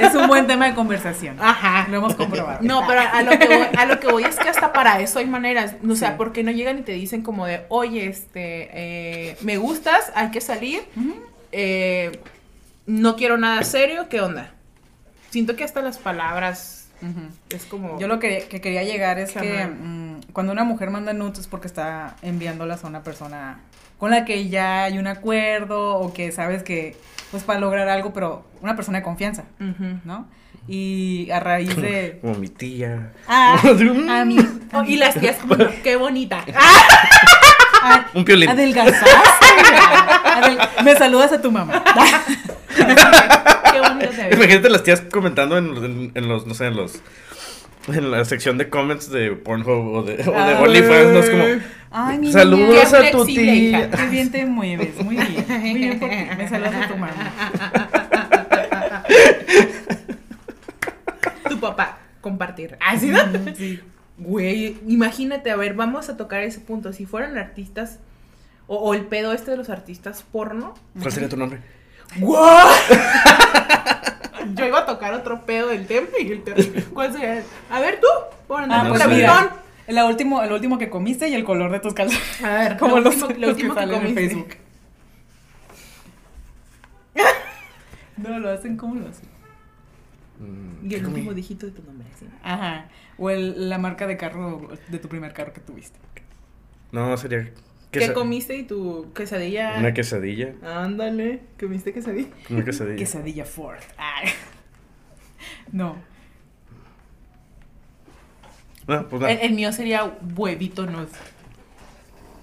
[0.00, 1.36] Es un buen tema de conversación.
[1.40, 1.86] Ajá.
[1.88, 2.58] Lo hemos comprobado.
[2.62, 5.18] No, pero a lo, que voy, a lo que voy es que hasta para eso
[5.18, 5.74] hay maneras.
[5.88, 6.14] O sea, Sí.
[6.18, 10.40] porque no llegan y te dicen como de, oye, este, eh, me gustas, hay que
[10.40, 10.82] salir.
[11.52, 12.18] Eh,
[12.86, 14.52] no quiero nada serio, ¿qué onda?
[15.30, 16.88] Siento que hasta las palabras
[17.50, 17.98] es como...
[17.98, 19.74] Yo lo que, que quería llegar es que mal.
[19.74, 23.60] mm, cuando una mujer manda nudes es porque está enviándolas a una persona
[23.98, 26.96] con la que ya hay un acuerdo o que sabes que,
[27.30, 29.44] pues para lograr algo, pero una persona de confianza.
[30.04, 30.26] ¿no?
[30.66, 32.18] Y a raíz de...
[32.22, 33.12] Como mi tía.
[33.28, 33.60] Ah,
[34.10, 34.38] a mí.
[34.72, 36.44] Oh, y las tías como, qué bonita.
[37.86, 38.48] Ah, Un piolín.
[38.48, 39.10] adelgazaste.
[40.24, 41.84] Adel- Me saludas a tu mamá.
[42.74, 44.32] qué bonita te ves.
[44.36, 47.02] Imagínate las tías comentando en, en- en los, no sé, en los.
[47.88, 50.56] En la sección de comments de Pornhub o de, o de Ay.
[50.62, 51.18] OnlyFans, ¿no?
[51.18, 51.44] Es como.
[51.90, 53.08] Ay, mi Saludos niña.
[53.08, 53.54] A tu tía.
[53.54, 53.90] hija.
[53.90, 55.44] Qué bien te mueves, muy bien.
[55.48, 56.16] Muy bien por ti.
[56.36, 57.14] Me saludas a tu mamá.
[61.48, 62.76] Tu papá, compartir.
[62.80, 63.20] ¿Así no?
[63.54, 63.80] Sí.
[64.18, 66.92] Güey, imagínate, a ver, vamos a tocar ese punto.
[66.92, 67.98] Si fueran artistas,
[68.66, 70.74] o, o el pedo este de los artistas porno.
[70.98, 71.60] ¿Cuál sería tu nombre?
[72.16, 72.68] ¡Guau!
[74.54, 76.56] Yo iba a tocar otro pedo del tema y el tema.
[76.92, 77.42] ¿Cuál sería?
[77.70, 78.06] A ver tú,
[78.46, 79.02] pon Ah, No pues
[79.86, 82.42] el último, el último que comiste y el color de tus calzones.
[82.42, 84.20] A ver, Como lo los, último, los último que que, salen en comiste.
[84.28, 84.48] Facebook.
[88.16, 89.28] No, lo hacen como lo hacen.
[90.38, 91.14] Mm, Y ¿qué el comí?
[91.16, 92.26] último dígito de tu nombre, ¿sí?
[92.42, 92.86] Ajá.
[93.18, 95.98] O el, la marca de carro, de tu primer carro que tuviste.
[96.92, 97.50] No, sería.
[98.00, 99.74] ¿Qué comiste y tu quesadilla?
[99.78, 100.54] Una quesadilla.
[100.62, 102.28] Ándale, ¿comiste quesadilla?
[102.50, 102.96] Una quesadilla.
[102.96, 103.78] Quesadilla Ford.
[103.96, 104.30] Ay.
[105.72, 105.96] No.
[108.86, 109.22] No, pues.
[109.22, 111.06] El, el mío sería huevito nude.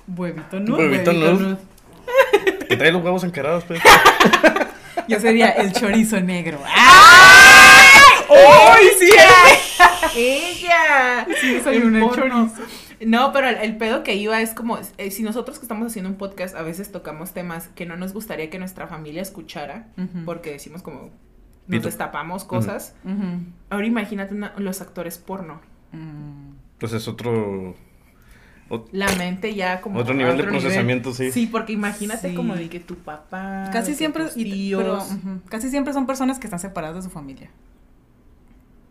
[0.08, 0.76] Huevito, ¿no?
[0.76, 1.58] Huevito Huevito.
[2.68, 3.82] Que trae los huevos encarados, pues.
[5.08, 6.60] Yo sería el chorizo negro.
[8.30, 9.10] ¡Ay, sí!
[10.16, 11.28] ¡Ella!
[11.42, 12.50] Sí, soy El una porno.
[12.50, 12.62] chorizo.
[13.06, 16.10] No, pero el, el pedo que iba es como, eh, si nosotros que estamos haciendo
[16.10, 19.88] un podcast a veces tocamos temas que no nos gustaría que nuestra familia escuchara,
[20.26, 21.12] porque decimos como, nos
[21.68, 21.86] Pito.
[21.88, 22.96] destapamos cosas.
[23.70, 25.62] Ahora imagínate una- los actores porno.
[25.92, 26.52] Mm.
[26.80, 27.76] Pues es otro.
[28.70, 30.00] ot- La mente ya como...
[30.00, 30.60] Otro nivel de nivel.
[30.62, 31.32] procesamiento, sí.
[31.32, 32.36] Sí, porque imagínate Sí.
[32.36, 33.70] como de que tu papá...
[33.74, 35.10] Casi siempre, y- tíos...
[35.50, 37.50] casi siempre son personas que están separadas de su familia.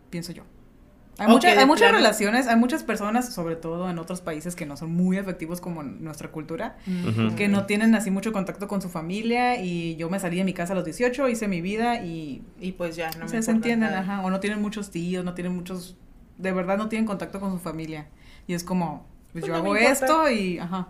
[0.09, 0.43] Pienso yo.
[1.27, 1.97] Hay, de hay muchas plano.
[1.97, 5.83] relaciones, hay muchas personas, sobre todo en otros países que no son muy afectivos como
[5.83, 6.77] nuestra cultura,
[7.37, 10.53] que no tienen así mucho contacto con su familia y yo me salí de mi
[10.53, 13.89] casa a los 18, hice mi vida y Y pues ya, no me se, entienden,
[13.91, 13.99] nada.
[14.01, 15.95] ajá, o no tienen muchos tíos, no tienen muchos,
[16.37, 18.07] de verdad no tienen contacto con su familia.
[18.47, 20.05] Y es como, pues, Pues yo no me hago importa.
[20.05, 20.87] esto y, ajá.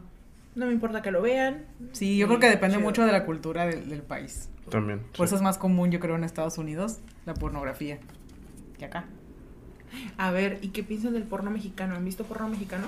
[0.55, 1.65] No me importa que lo vean.
[1.93, 2.85] Sí, yo creo que depende chido.
[2.87, 4.49] mucho de la cultura del, del país.
[4.69, 4.99] También.
[4.99, 5.23] Por sí.
[5.23, 7.99] eso es más común, yo creo, en Estados Unidos, la pornografía
[8.77, 9.05] que acá.
[10.17, 11.95] A ver, ¿y qué piensan del porno mexicano?
[11.95, 12.87] ¿Han visto porno mexicano?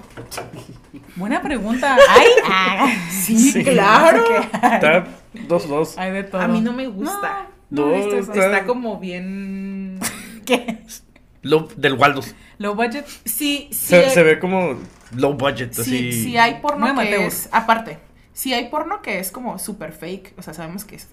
[1.16, 1.98] Buena pregunta.
[2.10, 2.28] ¡Ay!
[2.46, 3.64] ah, sí, Sí.
[3.64, 4.24] claro.
[4.42, 5.06] Está
[5.48, 5.94] 2-2.
[5.98, 6.42] Hay de todo.
[6.42, 7.48] A mí no me gusta.
[7.70, 7.96] No, no.
[7.96, 10.00] Está- Está como bien...
[10.46, 10.84] ¿Qué?
[11.42, 12.36] Low, del Waldos.
[12.58, 13.06] Low budget.
[13.26, 13.74] Sí, sí.
[13.74, 14.78] Se, hay- se ve como
[15.16, 16.12] low budget, sí, así.
[16.24, 17.50] sí hay porno Muy que es...
[17.52, 18.00] Aparte,
[18.34, 20.34] sí hay porno que es como super fake.
[20.38, 21.08] O sea, sabemos que es...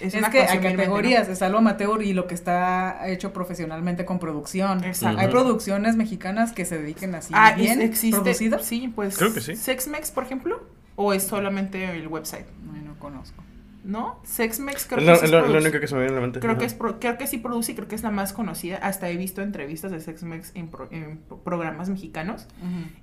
[0.00, 0.76] Es, una que hay mente, ¿no?
[0.78, 4.82] categorías, está lo amateur y lo que está hecho profesionalmente con producción.
[4.84, 5.20] Exacto.
[5.20, 8.64] Hay producciones mexicanas que se dediquen así Ah, ¿y bien existe, producidas.
[8.64, 9.16] Sí, pues.
[9.18, 9.56] Creo que sí.
[9.56, 10.62] ¿Sexmex, por ejemplo?
[10.96, 12.46] ¿O es solamente el website?
[12.74, 13.42] Ay, no conozco.
[13.82, 14.20] ¿No?
[14.24, 16.38] Sexmex creo Es que es lo único que se me viene a la mente.
[16.40, 18.76] Creo que, es pro- creo que sí produce y creo que es la más conocida.
[18.76, 22.46] Hasta he visto entrevistas de Sexmex en, pro- en pro- programas mexicanos.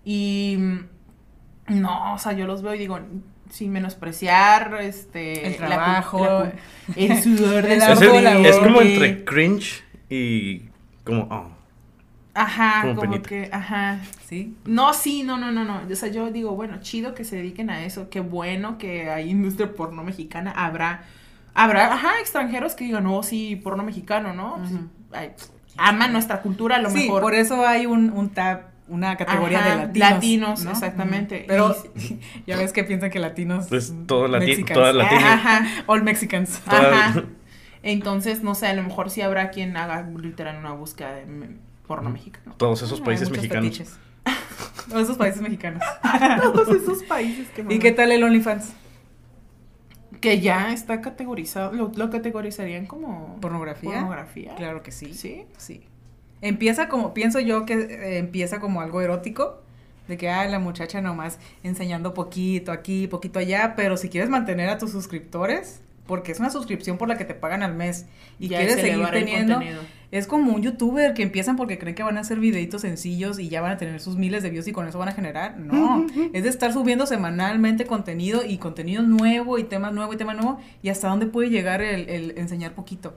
[0.05, 2.99] Y mm, no, o sea, yo los veo y digo,
[3.51, 6.25] sin menospreciar este El la trabajo.
[6.25, 6.51] la
[6.95, 10.63] el sudor de su Es, el- la es como entre cringe y
[11.03, 11.51] como, oh.
[12.33, 13.99] Ajá, como que, ajá.
[14.27, 14.55] Sí.
[14.65, 15.81] No, sí, no, no, no, no.
[15.91, 18.09] O sea, yo digo, bueno, chido que se dediquen a eso.
[18.11, 20.51] Qué bueno que hay industria porno mexicana.
[20.55, 21.03] Habrá,
[21.55, 24.57] habrá, ajá, extranjeros que digan, no, sí, porno mexicano, ¿no?
[24.57, 24.71] Pues,
[25.13, 25.31] ay,
[25.77, 27.23] aman nuestra cultura, a lo sí, mejor.
[27.23, 30.09] por eso hay un, un tab, una categoría Ajá, de latinos.
[30.11, 30.71] latinos, ¿no?
[30.71, 31.45] exactamente.
[31.47, 33.67] Pero Y- ya ves que piensan que latinos.
[33.69, 34.73] Pues todo lati- Mexicans.
[34.79, 35.23] todas latinas.
[35.25, 36.59] Ajá, All Mexicans.
[36.65, 37.23] Todas- ajá.
[37.83, 41.25] Entonces, no sé, a lo mejor sí habrá quien haga literal una búsqueda de
[41.87, 42.53] porno mexicano.
[42.57, 43.65] Todos esos Hay países mexicanos.
[43.65, 43.97] fetiches.
[44.89, 45.81] Todos esos países mexicanos.
[46.41, 48.73] Todos esos países que ¿Y qué tal el OnlyFans?
[50.21, 53.91] Que ya está categorizado, lo, lo categorizarían como ¿Pornografía?
[53.91, 54.55] pornografía.
[54.55, 55.13] Claro que sí.
[55.13, 55.45] Sí.
[55.57, 55.83] Sí.
[56.41, 59.61] Empieza como, pienso yo que eh, empieza como algo erótico,
[60.07, 64.69] de que, ah, la muchacha nomás enseñando poquito aquí, poquito allá, pero si quieres mantener
[64.69, 68.05] a tus suscriptores, porque es una suscripción por la que te pagan al mes
[68.39, 69.59] y Ya quieres es seguir teniendo,
[70.09, 73.49] es como un youtuber que empiezan porque creen que van a hacer videitos sencillos y
[73.49, 75.59] ya van a tener sus miles de views y con eso van a generar.
[75.59, 80.33] No, es de estar subiendo semanalmente contenido y contenido nuevo y tema nuevo y tema
[80.33, 83.13] nuevo y hasta dónde puede llegar el, el enseñar poquito.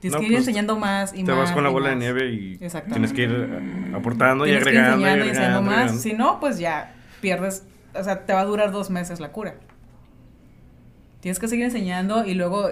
[0.00, 1.38] Tienes No, que ir pues, enseñando más y Te más.
[1.38, 2.02] vas con la bola de más.
[2.04, 5.62] nieve y tienes que ir aportando y Tienes que ir agregando y agregando.
[5.62, 5.74] más.
[5.74, 6.00] agregando.
[6.02, 9.54] Si no, pues ya pierdes, o sea, te va a durar dos meses la cura.
[11.20, 12.68] Tienes que seguir enseñando y luego,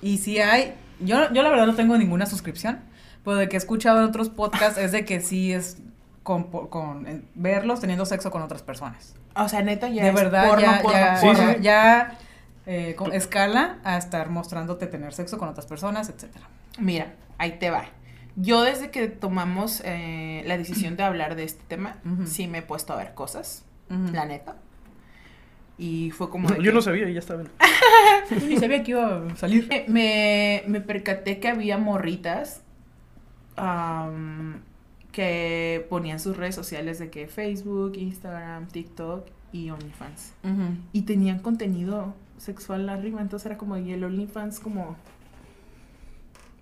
[0.00, 2.80] y si hay, yo, yo la verdad no tengo ninguna suscripción,
[3.24, 5.78] pero de que he escuchado en otros podcasts es de que sí es
[6.22, 9.14] con, con verlos teniendo sexo con otras personas.
[9.36, 11.38] O sea, neta, ya de es verdad, porno, ya, porno, ya, porno.
[11.38, 12.18] sí, ya, ya,
[12.66, 16.46] eh, con escala a estar mostrándote tener sexo con otras personas, etcétera.
[16.78, 17.86] Mira, ahí te va.
[18.36, 22.62] Yo desde que tomamos eh, la decisión de hablar de este tema, sí me he
[22.62, 24.56] puesto a ver cosas, la neta.
[25.78, 26.48] Y fue como...
[26.48, 27.42] Yo que- no sabía y ya estaba.
[28.30, 29.66] Yo ni sabía que iba a salir.
[29.70, 32.62] Eh, Me, me percaté que había morritas
[33.56, 34.60] am,
[35.10, 40.32] que ponían sus redes sociales de que Facebook, Instagram, TikTok y OnlyFans.
[40.92, 44.96] Y tenían contenido sexual arriba, entonces era como, y el OnlyFans como...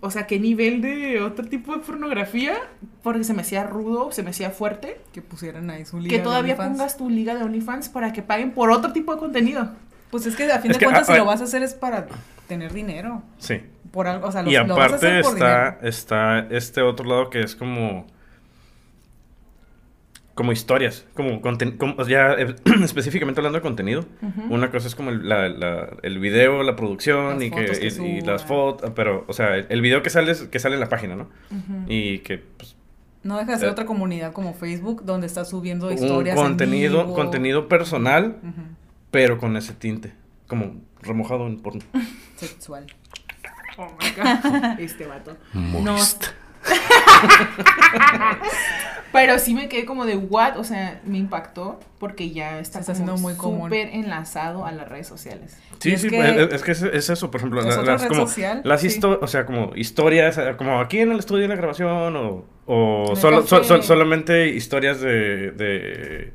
[0.03, 2.55] O sea, ¿qué nivel de otro tipo de pornografía?
[3.03, 4.99] Porque se me hacía rudo, se me hacía fuerte.
[5.13, 8.53] que pusieran ahí su liga Que todavía pongas tu liga de OnlyFans para que paguen
[8.53, 9.71] por otro tipo de contenido.
[10.11, 11.45] Pues es que a fin Es de que, cuentas a- si a- lo vas a
[11.45, 12.07] hacer es para
[12.49, 13.23] tener dinero.
[13.39, 13.61] Sí.
[13.93, 15.89] Por algo, o sea, lo, y lo vas a hacer aparte por está, dinero.
[15.89, 18.07] está este otro lado que es como.
[20.41, 24.07] Como historias, como, conten- como ya eh, específicamente hablando de contenido.
[24.49, 27.79] Una cosa es como el, la- la- el video, la producción Las y, que, fotos
[27.79, 28.27] que y- y suban.
[28.27, 31.29] las fotos, pero, o sea, el video que sale, que sale en la página, ¿no?
[31.89, 32.75] Y que, pues,
[33.23, 36.43] No deja de ser eh, otra comunidad como Facebook donde estás subiendo un historias en
[36.43, 37.15] contenido, vivo.
[37.15, 38.37] contenido personal,
[39.11, 40.15] pero con ese tinte,
[40.47, 41.83] como remojado en porno.
[42.37, 42.87] Sexual.
[43.77, 44.79] Oh my God.
[44.81, 45.37] Este vato.
[45.53, 46.29] Moist.
[49.13, 52.93] Pero sí me quedé como de what, o sea, me impactó porque ya está, está
[52.93, 53.65] como haciendo muy común.
[53.69, 55.59] súper enlazado a las redes sociales.
[55.81, 57.93] Sí, es sí, que- es, es que es, es eso, por ejemplo, es la- otra
[57.95, 58.87] las, como, social, las sí.
[58.89, 62.45] histo- o sea, como historias, eh, como aquí en el estudio de la grabación, o,
[62.67, 63.69] o solo, so- café.
[63.69, 66.33] so- solamente historias de, de,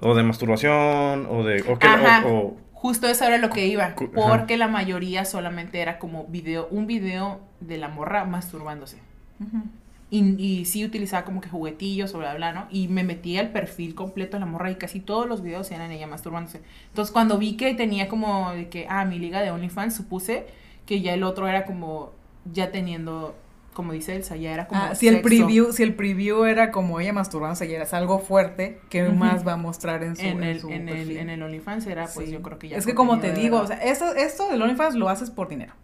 [0.00, 2.26] o de masturbación, o de, o que, Ajá.
[2.26, 3.96] o, o- Justo eso era lo que iba, ajá.
[4.12, 8.98] porque la mayoría solamente era como video, un video de la morra masturbándose.
[9.40, 9.62] Ujú.
[10.10, 12.66] Y, y sí utilizaba como que juguetillos o bla, bla, ¿no?
[12.70, 15.90] Y me metí al perfil completo de la morra y casi todos los videos eran
[15.90, 16.62] ella masturbándose.
[16.88, 20.46] Entonces cuando vi que tenía como de que, ah, mi liga de OnlyFans, supuse
[20.86, 22.12] que ya el otro era como,
[22.50, 23.36] ya teniendo,
[23.74, 27.00] como dice Elsa, ya era como Ah, si el preview, si el preview era como
[27.00, 30.42] ella masturbándose y era algo fuerte, ¿qué más va a mostrar en su, en en
[30.44, 32.32] el, su en el, en el OnlyFans era, pues Sí.
[32.32, 32.78] yo creo que ya.
[32.78, 35.74] Es que como te digo, o sea, esto, esto del OnlyFans lo haces por dinero.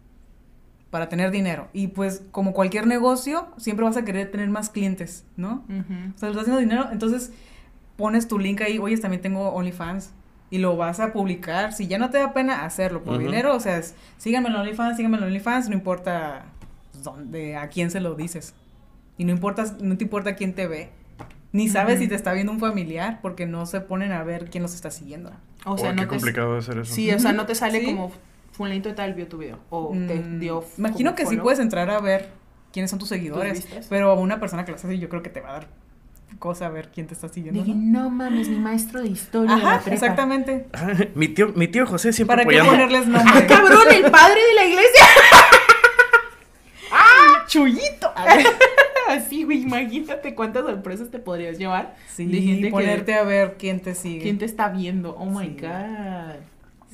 [0.95, 1.67] Para tener dinero.
[1.73, 5.65] Y pues, como cualquier negocio, siempre vas a querer tener más clientes, ¿no?
[5.69, 7.33] O sea, estás haciendo dinero, entonces
[7.97, 10.13] pones tu link ahí, oye, también tengo OnlyFans.
[10.51, 11.73] Y lo vas a publicar.
[11.73, 14.97] Si ya no te da pena hacerlo por dinero, o sea, es, síganme en OnlyFans,
[14.97, 16.45] síganme en OnlyFans, no importa
[17.03, 18.55] dónde, a quién se lo dices.
[19.19, 20.91] Y no importa, no te importa quién te ve.
[21.51, 24.63] Ni sabes si te está viendo un familiar, porque no se ponen a ver quién
[24.63, 25.33] los está siguiendo.
[25.65, 26.95] O sea, Uy, no qué te, complicado de hacer eso.
[26.95, 27.87] Sí, o sea, no te sale sí.
[27.87, 28.13] como
[28.57, 29.59] fulanito de tal vio tu video.
[29.71, 30.65] O te Mm, dio.
[30.79, 32.31] Imagino que sí puedes entrar a ver
[32.73, 35.31] quiénes son tus seguidores, pero a una persona que lo hace así, yo creo que
[35.31, 35.69] te va a dar
[36.41, 37.63] cosa ver quién te está siguiendo.
[37.63, 38.05] Dije, ¿no?
[38.05, 39.55] no mames, mi maestro de historia.
[39.55, 39.95] de la Ajá, prepa".
[39.95, 40.67] exactamente.
[41.15, 43.47] mi, tío, mi tío José siempre ¿Para qué ponerles nombre?
[43.47, 45.05] Cabrón, el padre de la iglesia.
[47.47, 48.11] Chullito.
[49.09, 51.95] Así, güey, imagínate cuántas sorpresas te podrías llevar.
[52.09, 54.23] Sí, de gente que- ponerte a ver quién te sigue.
[54.23, 55.15] ¿Quién te está viendo?
[55.17, 55.57] Oh my Sí.
[55.61, 56.37] god.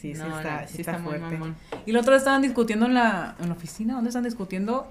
[0.00, 1.36] Sí, sí está, no, sí está, muy fuerte.
[1.36, 1.56] mamón.
[1.86, 4.90] Y lo otro estaban discutiendo en la, en la oficina, ¿dónde están discutiendo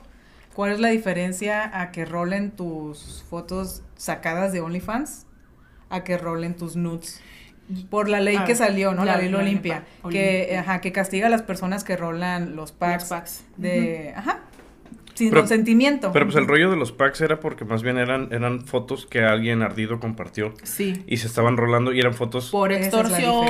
[0.53, 5.26] cuál es la diferencia a que rolen tus fotos sacadas de OnlyFans
[5.89, 7.22] a que rolen tus nudes?
[7.91, 9.05] Por la ley Ah, que salió, ¿no?
[9.05, 10.60] La, la- ley Olimpia, pa- que, Olimpia.
[10.62, 13.43] ajá, que castiga a las personas que rolan los packs, Los packs.
[13.57, 14.39] de, ajá,
[15.20, 16.11] sin Pero- consentimiento.
[16.13, 19.22] Pero pues el rollo de los packs era porque más bien eran, eran fotos que
[19.24, 21.03] alguien ardido compartió Sí.
[21.07, 22.49] y se estaban rolando y eran fotos...
[22.51, 23.45] Por es extorsión.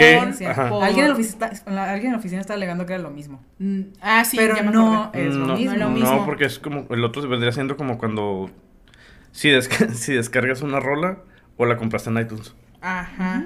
[0.47, 0.70] Ajá.
[0.70, 3.11] por- Alguien en la oficina, está- alguien en la oficina está alegando que era lo
[3.11, 3.39] mismo.
[3.59, 5.72] Mm, Ah, sí, Pero ya me no es lo no, mismo.
[5.72, 6.26] No es lo no, mismo.
[6.26, 8.49] porque es como, el otro vendría siendo como cuando,
[9.32, 11.20] si, desca- si descargas una rola
[11.57, 12.55] o la compraste en iTunes.
[12.82, 13.45] Ajá.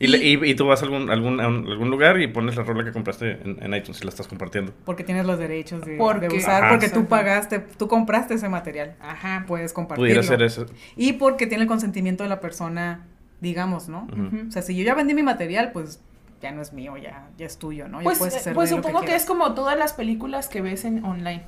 [0.00, 2.54] Y, le- y- y tú vas a algún, algún, a un- algún lugar y pones
[2.56, 4.72] la rola que compraste en, en iTunes y la estás compartiendo.
[4.84, 6.72] Porque tienes los derechos de, Porque- de usar, Ajá.
[6.72, 8.94] porque tú pagaste, tú compraste ese material.
[9.00, 9.44] Ajá.
[9.48, 10.04] Puedes compartirlo.
[10.08, 10.66] Pudiera ser eso.
[10.96, 13.06] Y porque tiene el consentimiento de la persona,
[13.40, 14.06] digamos, ¿no?
[14.48, 16.00] O sea, si yo ya vendí mi material, pues
[16.40, 17.98] ya no es mío, ya, ya es tuyo, ¿no?
[17.98, 21.04] Ya Pues, puedes hacer pues supongo que, es como todas las películas que ves en
[21.04, 21.42] online.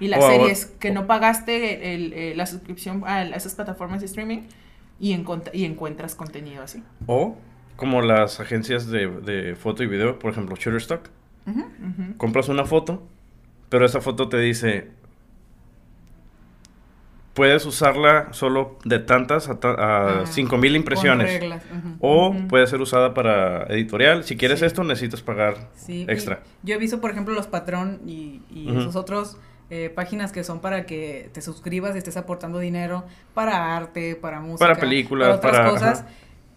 [0.00, 4.38] Y las series que no pagaste el- eh, la suscripción a esas plataformas de streaming
[4.98, 5.14] y,
[5.52, 6.82] y encuentras contenido así.
[7.06, 7.36] O
[7.82, 11.08] como las agencias de, de foto y video, por ejemplo, Shutterstock.
[11.46, 12.16] Ujú.
[12.16, 13.02] Compras una foto,
[13.68, 14.88] pero esa foto te dice,
[17.34, 21.42] puedes usarla solo de tantas a, ta- a Ah, 5000 con impresiones.
[22.00, 24.24] O puede ser usada para editorial.
[24.24, 24.66] Si quieres Sí.
[24.66, 26.40] esto, necesitas pagar Sí, extra.
[26.62, 29.38] y yo he visto, por ejemplo, los patrón y, y esos otros
[29.70, 34.38] eh, páginas que son para que te suscribas y estés aportando dinero para arte, para
[34.40, 36.00] música, Para películas, otras para- cosas.
[36.00, 36.08] ajá.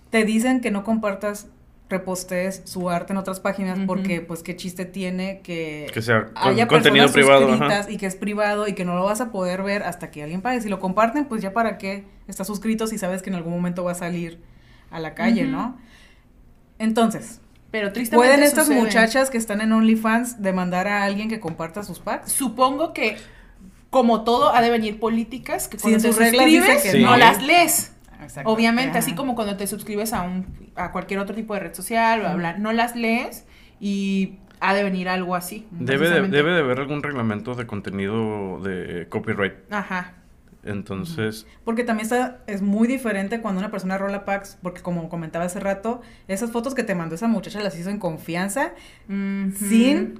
[0.10, 1.48] Te dicen que no compartas,
[1.88, 6.48] repostees su arte en otras páginas porque, pues, qué chiste tiene que, Que sea con-
[6.54, 7.52] haya contenido privado.
[7.54, 7.86] ajá.
[7.90, 10.42] y que es privado y que no lo vas a poder ver hasta que alguien
[10.42, 10.62] pague.
[10.62, 13.84] Si lo comparten, pues ya para qué estás suscrito si sabes que en algún momento
[13.84, 14.40] va a salir
[14.90, 15.44] a la calle.
[15.44, 15.78] ¿no?
[16.80, 17.40] Entonces,
[17.72, 18.82] Pero tristemente ¿Pueden estas sucede.
[18.82, 22.32] muchachas que están en OnlyFans demandar a alguien que comparta sus packs?
[22.32, 23.18] Supongo que,
[23.90, 27.18] como todo, ha de venir políticas que Sí, cuando en te suscribes, que no no.
[27.18, 27.92] las lees.
[28.22, 28.50] Exacto.
[28.50, 29.00] Obviamente, Ajá.
[29.00, 32.36] así como cuando te suscribes a un a cualquier otro tipo de red social, bla,
[32.36, 33.46] bla, no las lees
[33.80, 35.68] y ha de venir algo así.
[35.72, 39.54] Debe de, debe de haber algún reglamento de contenido de copyright.
[39.72, 40.14] Ajá.
[40.64, 45.46] Entonces, Porque también está, es muy diferente cuando una persona rola packs, porque como comentaba
[45.46, 48.72] hace rato, esas fotos que te mandó esa muchacha las hizo en confianza,
[49.08, 50.20] sin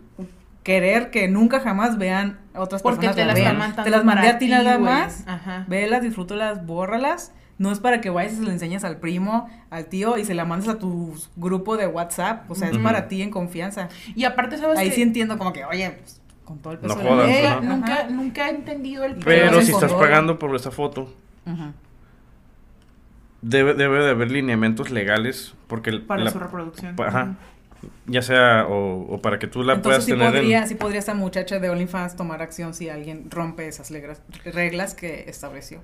[0.62, 3.16] querer que nunca jamás vean otras Porque personas.
[3.16, 3.36] te la las
[3.76, 3.84] vean.
[3.84, 5.24] Te las mandé a ti nada más.
[5.28, 5.66] Ajá.
[5.68, 7.34] Velas, disfrútalas, bórralas.
[7.58, 10.34] No es para que vayas y se le enseñes al primo, al tío y se
[10.34, 12.50] la mandes a tu grupo de WhatsApp.
[12.52, 13.88] O sea, es para ti en confianza.
[14.14, 17.02] Y aparte, ¿sabes Ahí sí entiendo como que, oye, pues, con todo el peso No
[17.02, 17.30] de la jodas.
[17.30, 21.14] Eh, nunca, nunca he entendido el Pero si estás pagando por esa foto,
[21.46, 21.72] Ajá.
[23.42, 26.96] debe, debe de haber lineamientos legales porque el- para la- su reproducción.
[26.96, 27.36] pa- ajá,
[28.08, 30.68] ya sea o, o para que tú la Entonces puedas sí tener podría, en...
[30.68, 35.26] sí podría esta muchacha de OnlyFans tomar acción si alguien rompe esas legras- reglas que
[35.30, 35.80] estableció.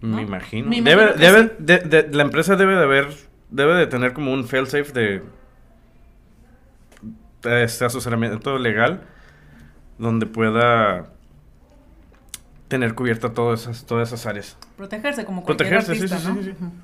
[0.00, 0.16] ¿No?
[0.16, 0.68] Me imagino.
[0.68, 3.08] Me imagino debe, debe, de- de- la empresa debe de haber,
[3.50, 5.22] debe de tener como un failsafe de
[7.42, 9.02] de este asesoramiento legal
[9.96, 11.10] donde pueda
[12.66, 14.56] tener cubierta todas esas, todas esas áreas.
[14.76, 16.42] Protegerse como cualquier Protegerse, sí, artista, sí, ¿no?
[16.68, 16.74] sí.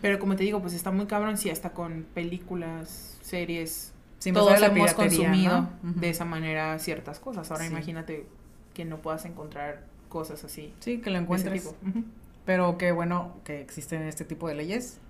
[0.00, 3.92] Pero como te digo, pues está muy cabrón si hasta con películas, series,
[4.26, 7.50] más todos la hemos consumido de esa manera ciertas cosas.
[7.50, 7.70] Ahora Sí.
[7.70, 8.26] imagínate
[8.74, 10.72] que no puedas encontrar cosas así.
[10.80, 11.62] Sí, que lo encuentres.
[11.62, 11.76] tipo.
[11.86, 12.04] Ujú.
[12.48, 15.02] Pero qué bueno que existen este tipo de leyes.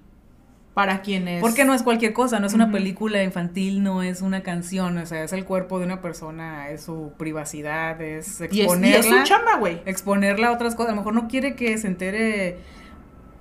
[0.74, 1.40] Para quienes...
[1.40, 2.72] Porque no es cualquier cosa, no es una Ujú.
[2.72, 6.82] película infantil, no es una canción, o sea, es el cuerpo de una persona, es
[6.82, 8.98] su privacidad, es Y es, y exponerla.
[8.98, 9.80] es su chamba, güey.
[9.86, 10.88] exponerla a otras cosas.
[10.88, 12.58] A lo mejor no quiere que se entere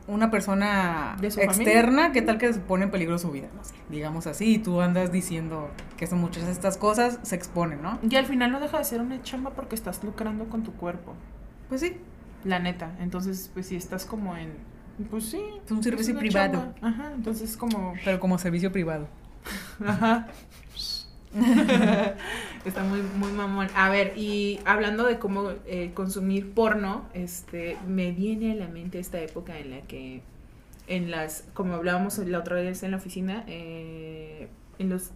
[0.08, 3.48] una persona De externa, ¿qué tal que se pone en peligro su vida?
[3.56, 7.36] No sé, digamos así, y tú andas diciendo que son muchas de estas cosas, se
[7.36, 7.98] exponen, ¿no?
[8.08, 11.16] Y al final no deja de ser una chamba porque estás lucrando con tu cuerpo.
[11.68, 11.98] Pues sí,
[12.48, 12.96] La neta.
[13.00, 14.54] Entonces, pues si estás como en...
[15.12, 15.42] Pues sí.
[15.66, 16.88] es un servicio privado, chamba.
[16.88, 17.94] Ajá, entonces como...
[18.04, 19.08] pero como servicio privado.
[19.86, 20.28] Ajá.
[22.66, 23.68] Está muy, muy mamón.
[23.76, 29.00] A ver, y hablando de cómo eh, consumir porno, este, me viene a la mente
[29.00, 30.22] esta época en la que,
[30.88, 34.48] en las, como hablábamos la otra vez en la oficina, eh,
[34.80, 35.12] en los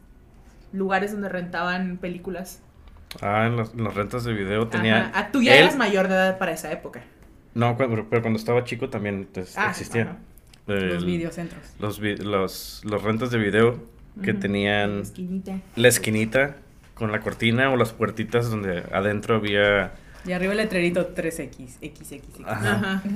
[0.74, 2.62] lugares donde rentaban películas.
[3.22, 5.08] Ah, en las, en las rentas de video tenía...
[5.08, 5.12] Ajá.
[5.16, 7.02] Ah, tú ya él- eras mayor de edad para esa época.
[7.54, 10.18] No, cuando- pero cuando estaba chico también pues, Ah, existía.
[10.68, 11.62] Los videocentros.
[11.80, 13.80] Los, vi- los, los rentas de video
[14.24, 15.60] que tenían Esquinita.
[15.76, 16.58] la esquinita
[16.94, 19.94] con la cortina o las puertitas donde adentro había...
[20.26, 22.46] Y arriba el letrerito 3X, XXX.
[22.46, 22.74] Ajá.
[22.74, 23.04] Ajá.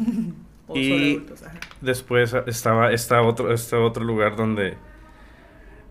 [0.68, 1.60] O Y- solo adultos, ajá.
[1.82, 4.74] Después estaba esta otro, este otro lugar donde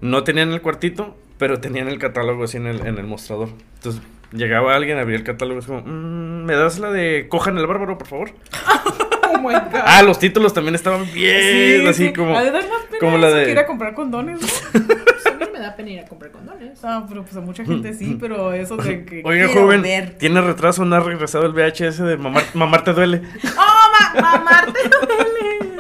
[0.00, 3.50] no tenían el cuartito, pero tenían el catálogo así en el, en el mostrador.
[3.76, 4.02] Entonces
[4.34, 7.66] llegaba alguien, abría el catálogo y es como, "Mm, ¿me das la de Cojan el
[7.66, 8.30] Bárbaro, por favor?
[9.26, 9.80] Oh my god.
[9.84, 12.12] Ah, los títulos también estaban bien, Sí, así sí.
[12.12, 12.36] como...
[12.38, 14.40] Ha de dar más pena como la de- que ir a comprar condones.
[14.40, 14.80] ¿no?
[14.86, 16.78] Pues a mí me da pena ir a comprar condones.
[16.84, 20.16] Ah, pero pues a mucha gente sí, pero eso de que Oiga, joven, ver.
[20.18, 23.22] tiene retraso, no ha regresado el VHS de mamar, mamar te duele.
[23.58, 24.66] ¡Oh, ma mamá!
[24.72, 25.76] te duele!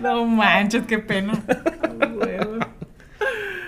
[0.00, 1.34] No manches, qué pena.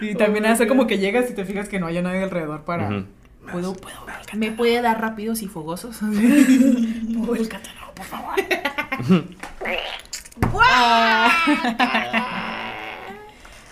[0.01, 2.65] Y también Oh, hace como que llegas y te fijas que no haya nadie alrededor
[2.65, 3.05] para.
[3.53, 5.97] Puedo, puedo ver el ¿Me puede dar rápidos y fogosos?
[6.01, 8.34] puedo ver el catálogo, por favor.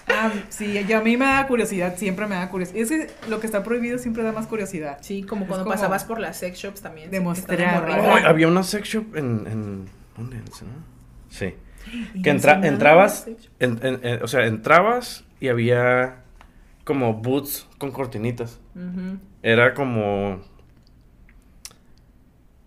[0.07, 2.83] Ah, sí, yo a mí me da curiosidad, siempre me da curiosidad.
[2.83, 4.99] Es que lo que está prohibido siempre da más curiosidad.
[5.01, 7.11] Sí, como Es cuando como pasabas por las sex shops también.
[7.11, 7.89] demostrar.
[8.01, 9.85] Oh, había una sex shop en, en
[10.17, 10.37] ¿dónde?
[11.31, 11.55] Sí.
[12.15, 13.53] Y Que en entra- entrabas, sex shop.
[13.61, 16.17] en- en- en- o sea, entrabas y había
[16.85, 18.61] como boots con cortinitas.
[19.43, 20.41] Era como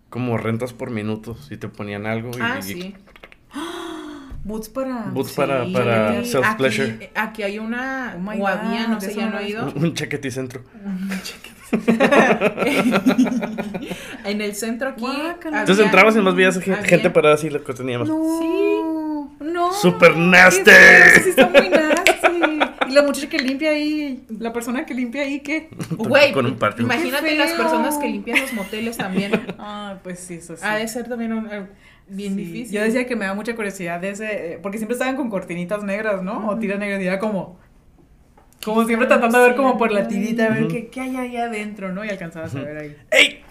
[0.10, 2.96] como rentas por minutos y te ponían algo y, Ah, y- sí.
[4.44, 5.10] Boots para.
[5.12, 7.12] Boots para, Sí, para self-pleasure.
[7.16, 9.74] Aquí hay una, Oh o había, no sé, eso ya no he ido.
[9.76, 10.64] Un chaqueticentro.
[14.24, 15.06] en el centro aquí.
[15.46, 18.08] Entonces entrabas y más veías había- gente parada así, lo que teníamos.
[18.08, 19.36] No.
[19.42, 19.74] No.
[19.74, 20.72] Super ¿qué nasty.
[21.24, 21.97] Sí, está muy nasty.
[22.90, 25.70] Y la muchacha que limpia ahí, la persona que limpia ahí, ¿qué?
[25.98, 26.84] Güey, con un parche.
[26.84, 29.32] imagínate las personas que limpian los moteles también.
[29.60, 30.64] Ah, pues sí, eso sí.
[30.66, 31.66] Ha de ser también un- eh,
[32.08, 32.76] bien Sí, difícil.
[32.76, 35.84] Yo decía que me da mucha curiosidad de ese, eh, porque siempre estaban con cortinitas
[35.84, 36.48] negras, ¿no?
[36.50, 37.60] O tiras negras y era como,
[38.64, 41.38] como siempre tratando de ver como por la tirita, a ver qué, qué hay ahí
[41.38, 42.04] adentro, ¿no?
[42.06, 42.96] Y alcanzabas a ver ahí.
[43.12, 43.42] ¡Ey!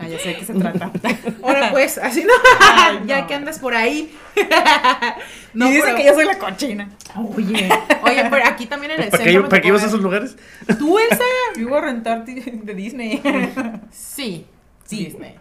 [0.00, 0.90] Ah, ya sé de qué se trata.
[1.42, 2.32] Ahora pues, así no.
[2.60, 3.26] Ay, ya no.
[3.26, 4.12] que andas por ahí.
[5.54, 6.88] no, y dice pero- que yo soy la cochina.
[7.16, 7.68] Oye,
[8.02, 9.42] oye, pero aquí también en el ¿Para centro.
[9.44, 10.36] qué, para qué ibas a esos lugares?
[10.78, 11.24] ¿Tú, Elsa?
[11.56, 13.20] Yo iba a rentar de Disney.
[13.90, 14.46] Sí.
[14.84, 15.04] Sí.
[15.04, 15.34] Disney.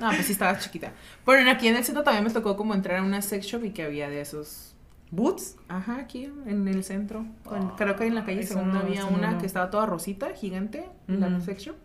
[0.00, 0.92] No, pues sí estaba chiquita.
[1.24, 3.64] Pero en- aquí en el centro también me tocó como entrar a una sex shop
[3.64, 4.74] y que había de esos.
[5.10, 5.56] ¿Boots?
[5.68, 7.24] Ajá, aquí en el centro.
[7.54, 9.38] En- creo que en la calle segunda no, había una no.
[9.38, 11.76] que estaba toda rosita, gigante, la sex shop.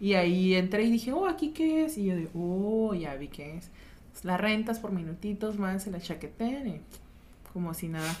[0.00, 1.96] Y ahí entré y dije, oh, ¿aquí qué es?
[1.98, 3.70] Y yo de, oh, ya vi qué es.
[4.22, 6.80] La rentas por minutitos, más se la chaquetean y
[7.52, 8.14] como si nada.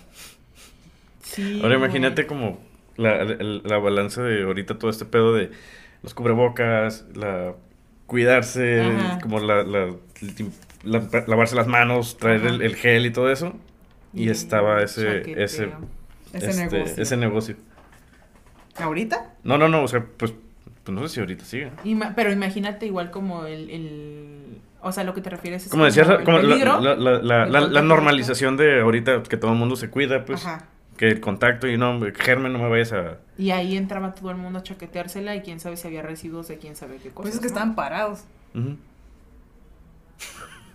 [1.22, 1.56] Sí.
[1.62, 1.86] Ahora güey.
[1.88, 2.58] imagínate como
[2.96, 5.50] la, la balanza de ahorita todo este pedo de
[6.02, 7.54] los cubrebocas, la
[8.06, 9.18] cuidarse, Ajá.
[9.20, 9.94] como la, la-
[10.84, 13.54] la- lavarse las manos, traer el, el gel y todo eso.
[14.14, 15.70] Y estaba ese, ese,
[16.32, 17.02] Ese este, negocio.
[17.02, 17.56] ese negocio.
[18.76, 19.34] ¿Ahorita?
[19.42, 20.32] No, no, no, o sea, pues,
[20.86, 21.70] pues no sé si ahorita sigue.
[21.84, 25.84] Ima- pero imagínate igual como el, el- O sea, lo que te refieres es Como
[25.84, 26.80] decías, como la, peligro.
[26.80, 30.66] la- la- la- normalización de ahorita que todo el mundo se cuida, pues, Ajá.
[30.96, 33.18] que el contacto y no, germen no me vayas a...
[33.36, 36.58] Y ahí entraba todo el mundo a chaqueteársela y quién sabe si había residuos de
[36.58, 37.22] quién sabe qué cosas.
[37.22, 37.48] Pues es que ¿no?
[37.48, 38.24] estaban parados.
[38.54, 38.76] Ujú.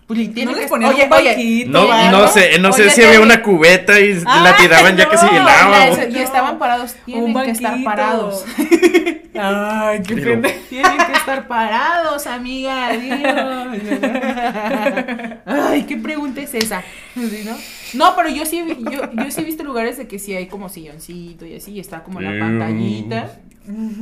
[0.06, 1.70] Pues, tiene no les que- ponían oye, un oye, banquito,
[2.10, 5.26] No, sé, no sé si había una cubeta y la Ah, tiraban ya que se
[5.26, 5.86] llenaba.
[5.88, 8.44] la- y estaban parados, tienen Un que estar parados.
[9.34, 10.54] Ay, qué pendejo.
[10.68, 12.90] Tienen que estar parados, amiga.
[12.92, 13.18] Dios.
[15.46, 16.82] Ay, ¿qué pregunta es esa?
[17.14, 17.56] ¿Sí, no?
[17.94, 20.46] No, pero yo sí, vi- yo, yo sí he visto lugares de que sí hay
[20.48, 22.40] como silloncito y así, y está como la Ew.
[22.40, 23.38] pantallita.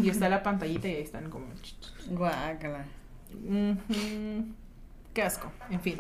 [0.03, 1.47] Y está la pantallita y ahí están como.
[2.09, 2.85] Guácala.
[3.45, 4.47] Ujú.
[5.15, 5.51] Qué asco.
[5.71, 5.97] En fin,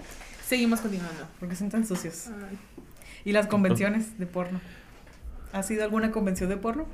[0.47, 1.27] seguimos continuando.
[1.39, 2.27] ¿Por qué son tan sucios?
[3.25, 4.61] ¿Y las convenciones de porno?
[5.53, 6.87] ¿Has ido a alguna convención de porno?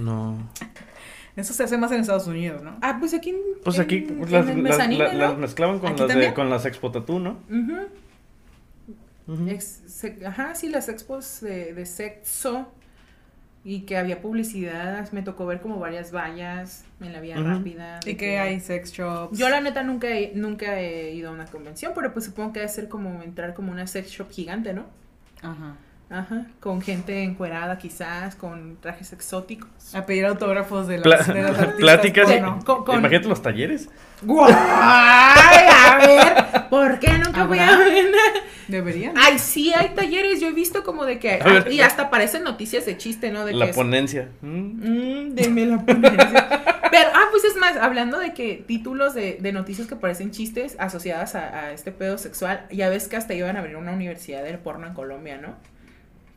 [0.00, 0.38] No.
[1.36, 2.76] Eso se hace más en Estados Unidos, ¿no?
[2.80, 3.30] Ah, pues aquí.
[3.30, 7.18] en- Pues aquí en- en las, mezclaban con ¿Aquí las, de, con las Expo Tattoo,
[7.18, 7.38] ¿no?
[9.48, 12.68] Ex- se- ajá, sí, las expos de, de sexo
[13.64, 15.10] y que había publicidad.
[15.12, 17.48] Me tocó ver como varias vallas en la vía Ujú.
[17.48, 18.00] rápida.
[18.04, 19.38] ¿Y que hay sex shops?
[19.38, 22.60] Yo la neta nunca he, nunca he ido a una convención, pero pues supongo que
[22.60, 24.84] debe ser como entrar como una sex shop gigante, ¿no?
[25.42, 25.76] Ajá.
[26.10, 29.68] Ajá, con gente encuerada quizás, con trajes exóticos.
[29.94, 32.30] A pedir autógrafos de, Pla- las, de los artistas pláticas.
[32.64, 33.88] Con- con- Imagínate los talleres.
[34.22, 34.52] ¡Guay!
[34.54, 38.04] A ver, ¿por qué nunca voy a ver?
[38.68, 39.14] Deberían.
[39.16, 40.40] Ay, sí, hay talleres.
[40.40, 41.40] Yo he visto como de que.
[41.42, 41.72] A ver.
[41.72, 43.44] y hasta aparecen noticias de chiste, ¿no?
[43.44, 44.28] De La que ponencia.
[44.40, 45.26] Mm.
[45.26, 46.62] Mm, denme la ponencia.
[46.90, 50.76] Pero, ah, pues es más, hablando de que títulos de, de noticias que parecen chistes
[50.78, 54.44] asociadas a, a este pedo sexual, ya ves que hasta iban a abrir una universidad
[54.44, 55.56] del porno en Colombia, ¿no?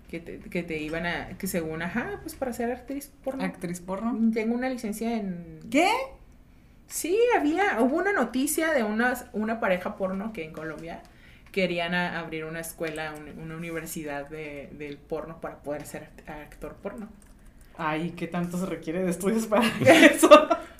[0.09, 3.43] Que te, que te iban a, que según, ajá, pues para ser actriz porno.
[3.43, 4.17] Actriz porno.
[4.33, 5.59] Tengo una licencia en...
[5.69, 5.89] ¿Qué?
[6.87, 11.01] Sí, había, hubo una noticia de una, una pareja porno que en Colombia
[11.51, 16.29] querían a- abrir una escuela, un- una universidad de, del porno para poder ser act-
[16.29, 17.09] actor porno.
[17.77, 20.29] Ay, ¿qué tanto se requiere de estudios para eso?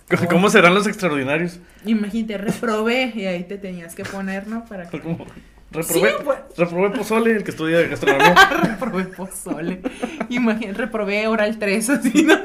[0.09, 1.59] ¿Cómo- ¿Cómo serán los extraordinarios?
[1.85, 4.63] Imagínate, reprobé y ahí te tenías que poner, ¿no?
[4.63, 5.01] Para que...
[5.01, 5.25] ¿Cómo?
[5.69, 6.37] Reprobé, Sí, pues.
[6.55, 8.33] reprobé pozole, el que estudia gastronomía.
[8.63, 9.81] reprobé pozole.
[10.29, 12.37] Imagínate, reprobé oral 3, así, ¿no?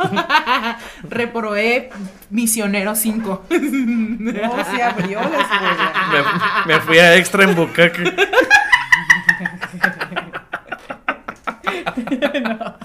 [1.09, 1.91] reprobé
[2.31, 3.47] misionero 5.
[3.49, 5.93] No, se abrió la escuela.
[6.67, 7.55] me, me fui a extra en.
[12.43, 12.77] No,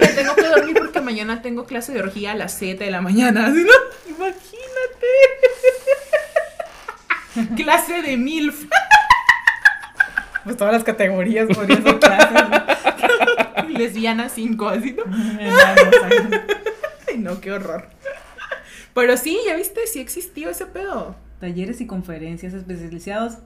[0.00, 3.00] me tengo que dormir porque mañana tengo clase de orgía a las 7 de la
[3.00, 3.72] mañana, ¿sí, ¿no?
[4.16, 5.06] Imagínate.
[7.56, 8.64] clase de MILF.
[10.44, 12.32] Pues todas las categorías podrían ser clases.
[12.32, 13.68] ¿no?
[13.78, 15.04] Lesbiana 5, así, ¿no?
[17.08, 17.88] Ay, no, qué horror.
[18.94, 21.16] Pero sí, ya viste, sí existió ese pedo.
[21.40, 23.38] Talleres y conferencias especializados.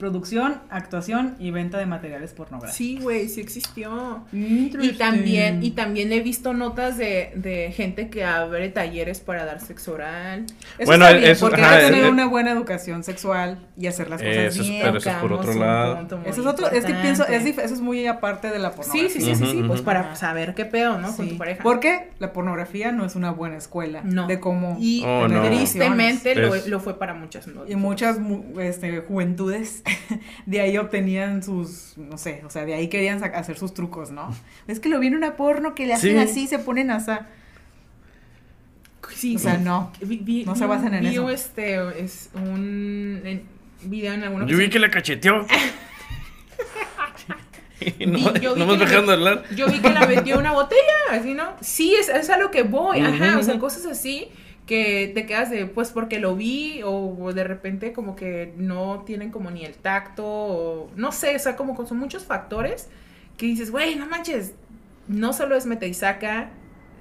[0.00, 2.76] Eh, producción, actuación y venta de materiales pornográficos.
[2.76, 4.24] Sí, güey, sí existió.
[4.32, 9.60] Y también, y también he visto notas de, de gente que abre talleres para dar
[9.60, 10.46] sexo oral.
[10.78, 13.58] Eso Bueno, está bien, eso- porque ajá, hay que tener eh, una buena educación sexual
[13.76, 14.82] y hacer las cosas Eso es- bien.
[14.84, 16.06] pero eso es por otro lado.
[16.26, 19.08] Eso es otro, es que pienso, es eso es muy aparte de la pornografía.
[19.10, 21.14] Sí, sí, sí, sí, sí, pues para saber qué pedo, ¿no?
[21.14, 21.62] Con tu pareja.
[21.62, 24.26] Porque la pornografía no es una buena escuela No.
[24.26, 25.42] de cómo Y Oh, no.
[25.42, 27.46] tristemente lo, Es- lo fue para muchas.
[27.46, 27.66] ¿no?
[27.66, 29.82] Y muchas mu- este, juventudes
[30.46, 34.34] de ahí obtenían sus, no sé, o sea, de ahí querían hacer sus trucos, ¿no?
[34.66, 36.18] Es que lo vi en una porno que le hacen Sí.
[36.18, 37.12] así, se ponen así.
[39.14, 39.92] Sí, O sea, no.
[40.00, 41.28] Vi- vi- no se basen en vi eso.
[41.30, 43.20] este, es un
[43.82, 45.46] video en alguna Yo vi que le cacheteó.
[48.06, 49.44] no, Vi- yo vi no me dejando hablar.
[49.56, 50.80] Yo vi que la metió una botella,
[51.10, 51.54] así, ¿no?
[51.60, 54.28] Sí, es, es a lo que voy, ajá, o sea, cosas así
[54.66, 59.30] que te quedas de, pues porque lo vi o de repente como que no tienen
[59.30, 62.88] como ni el tacto o no sé, o sea, como son muchos factores
[63.36, 64.52] que dices, güey, no manches,
[65.08, 66.50] no solo es mete y saca,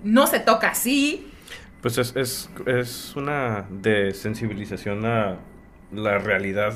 [0.03, 1.27] no se toca así.
[1.81, 5.37] Pues es, es, es una desensibilización a
[5.93, 6.73] la realidad.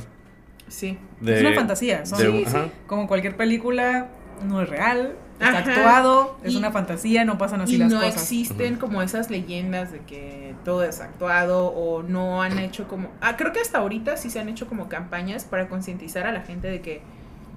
[0.67, 0.97] Sí.
[1.21, 2.05] De, es una fantasía.
[2.05, 2.57] Son, de- Sí.
[2.87, 4.09] Como cualquier película,
[4.45, 5.71] no es real, está Ajá.
[5.71, 8.15] actuado, es Y- una fantasía, no pasan así y las no cosas.
[8.15, 13.35] existen como esas leyendas de que todo es actuado o no han hecho como ah,
[13.37, 16.67] creo que hasta ahorita sí se han hecho como campañas para concientizar a la gente
[16.67, 17.01] de que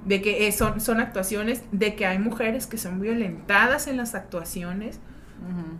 [0.05, 4.15] de que eh, son, son actuaciones, de que hay mujeres que son violentadas en las
[4.15, 5.01] actuaciones.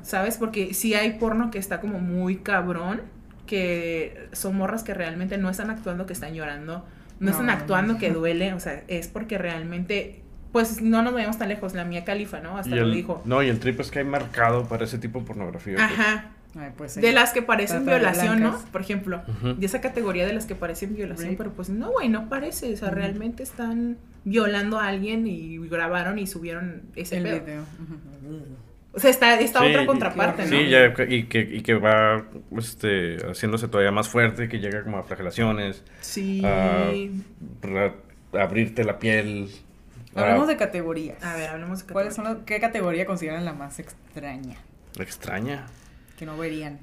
[0.03, 0.37] ¿sabes?
[0.37, 3.01] Porque sí hay porno que está como muy cabrón,
[3.47, 6.85] que son morras que realmente no están actuando, que están llorando, no,
[7.21, 7.99] No, están no, actuando, no.
[7.99, 10.23] que duele, o sea, es porque realmente,
[10.57, 12.57] pues no nos vayamos tan lejos, la mía califa, ¿no?
[12.57, 13.21] Hasta lo dijo.
[13.27, 15.75] No, y el trip es que hay marcado para ese tipo de pornografía.
[15.77, 15.91] pues.
[15.91, 16.31] Ajá.
[16.59, 17.03] Ay, pues sí.
[17.03, 18.59] De las que parecen violación, ¿no?
[18.73, 19.21] Por ejemplo.
[19.59, 21.37] De esa categoría de las que parecen violación, Rape.
[21.37, 22.73] pero pues no, güey, no parece.
[22.73, 27.41] O sea, realmente están violando a alguien y grabaron y subieron ese el pedo.
[27.45, 27.61] video.
[27.61, 28.41] Ujú.
[28.95, 30.49] O sea, está esta Sí, otra y- contraparte, ¿no?
[30.49, 32.25] Sí, ya, y que, y que va
[32.57, 36.41] este, haciéndose todavía más fuerte, que llega como a flagelaciones, Sí.
[37.61, 37.93] Ra-
[38.33, 39.51] abrirte la piel.
[40.17, 41.23] Hablamos ah, de categorías.
[41.23, 44.57] A ver, hablemos de ¿Cuáles son las, ¿Qué categoría consideran la más extraña?
[44.99, 45.67] Extraña.
[46.19, 46.79] Que no verían.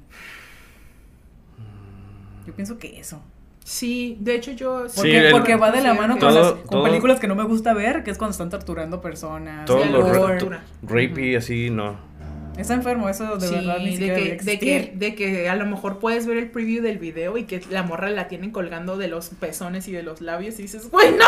[2.46, 3.22] Yo pienso que eso.
[3.64, 4.88] Sí, de hecho yo...
[4.88, 7.26] Sí, Porque, el- porque va de la mano con, Todo- las, con todo- películas que
[7.26, 9.64] no me gusta ver, que es cuando están torturando personas.
[9.64, 10.62] Todo lo tortura.
[10.82, 11.96] Rapey, así, no.
[12.58, 15.56] Está enfermo, eso de Sí, verdad ni de siquiera que, de, que, de que a
[15.56, 18.96] lo mejor puedes ver el preview del video y que la morra la tienen colgando
[18.96, 21.24] de los pezones y de los labios y dices, ¡Güey, no!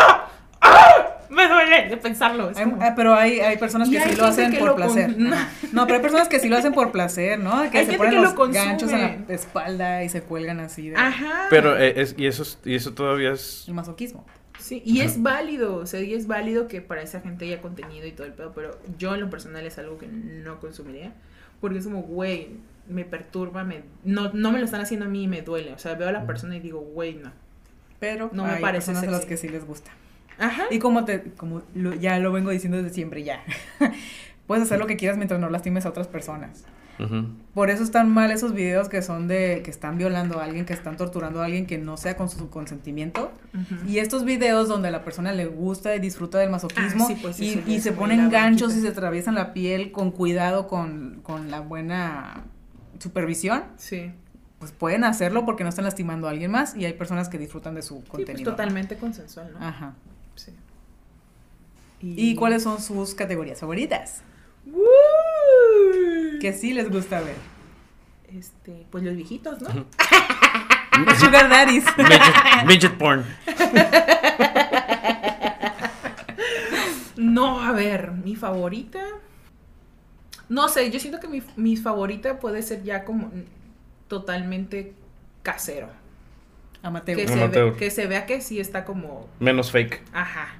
[1.29, 2.51] Me duele de pensarlo.
[2.55, 4.75] Hay- como- ah, pero hay, hay personas Y que hay sí lo hacen por lo
[4.75, 5.13] placer.
[5.13, 5.29] con-.
[5.73, 7.69] No, pero hay personas que sí lo hacen por placer, ¿no?
[7.69, 8.65] Que Hay se ponen que lo los consume.
[8.65, 11.47] ganchos en la espalda y se cuelgan así de Ajá.
[11.49, 13.65] Pero eh, es, y, eso, es- y eso todavía es...
[13.67, 14.25] el masoquismo.
[14.59, 18.07] Sí, y es válido, o sea, y es válido que para esa gente haya contenido
[18.07, 21.13] y todo el pedo, pero yo en lo personal es algo que no consumiría,
[21.61, 22.49] porque es como, güey,
[22.89, 25.77] me perturba, me, no, no me lo están haciendo a mí y me duele, o
[25.77, 27.31] sea, veo a la persona y digo, güey, no.
[27.99, 29.91] Pero No me hay parece personas a las que sí les gusta.
[30.39, 30.63] Ajá.
[30.71, 33.43] Y como te, como lo- ya lo vengo diciendo desde siempre, ya.
[34.47, 36.63] Puedes hacer lo que quieras mientras no lastimes a otras personas.
[37.53, 40.73] Por eso están mal esos videos que son de que están violando a alguien, que
[40.73, 43.31] están torturando a alguien que no sea con su consentimiento.
[43.87, 47.39] Y estos videos donde la persona le gusta y disfruta del masoquismo Ah, sí, pues,
[47.39, 52.45] y, se ponen ganchos y se atraviesan la piel con cuidado, con, con la buena
[52.97, 54.11] supervisión, Sí.
[54.57, 57.75] pues pueden hacerlo porque no están lastimando a alguien más y hay personas que disfrutan
[57.75, 58.49] de su Sí, pues contenido.
[58.49, 58.55] ¿no?
[58.57, 59.63] totalmente consensual, ¿no?
[59.63, 59.93] Ajá.
[62.01, 64.21] ¿Y cuáles son sus categorías favoritas?
[64.65, 64.83] ¡Woo!
[66.39, 67.35] Que sí les gusta ver.
[68.37, 69.69] Este, pues los viejitos, ¿no?
[71.19, 71.85] Sugar Daddies.
[71.97, 73.23] Midget, midget porn.
[77.15, 78.99] No, a ver, mi favorita.
[80.49, 83.31] No sé, yo siento que mi, mi favorita puede ser ya como
[84.07, 84.93] totalmente
[85.43, 85.89] casero.
[86.83, 87.17] Amateur.
[87.17, 89.27] Que se, ve- que se vea que sí está como.
[89.39, 90.01] Menos fake.
[90.13, 90.55] Ajá.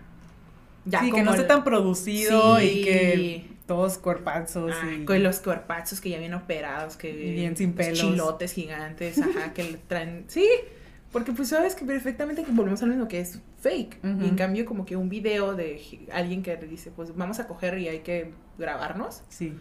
[0.89, 2.65] Ya sí, que como no esté el- tan producido Sí.
[2.65, 5.05] y que todos cuerpazos Ah, y...
[5.05, 7.99] con los cuerpazos que ya vienen operados, que Bien sin pelos.
[7.99, 10.47] chilotes gigantes, ajá, que le traen, sí,
[11.11, 14.65] porque pues sabes que perfectamente que volvemos a lo que es fake, y en cambio
[14.65, 15.81] como que un video de
[16.13, 19.53] alguien que dice, pues vamos a coger y hay que grabarnos, Sí.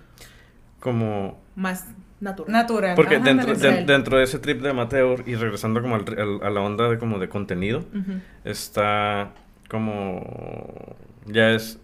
[0.80, 1.40] Como...
[1.56, 1.86] más
[2.20, 2.52] natural.
[2.52, 2.94] Natural.
[2.94, 3.86] Porque Ajá, dentro, natural.
[3.86, 6.88] de- dentro de ese trip de amateur y regresando como al- al- a la onda
[6.88, 7.84] de como de contenido,
[8.44, 9.32] está
[9.68, 10.94] como
[11.26, 11.78] ya es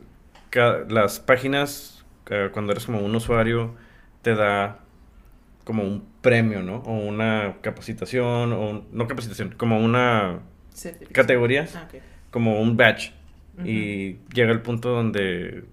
[0.88, 2.04] las páginas
[2.52, 3.74] cuando eres como un usuario
[4.22, 4.78] te da
[5.64, 6.76] como un premio, ¿no?
[6.78, 10.40] O una capacitación o un- no capacitación, como una
[11.12, 11.88] categoría, Ah,
[12.30, 13.12] como un badge
[13.58, 13.66] Ujú.
[13.68, 15.64] y llega el punto donde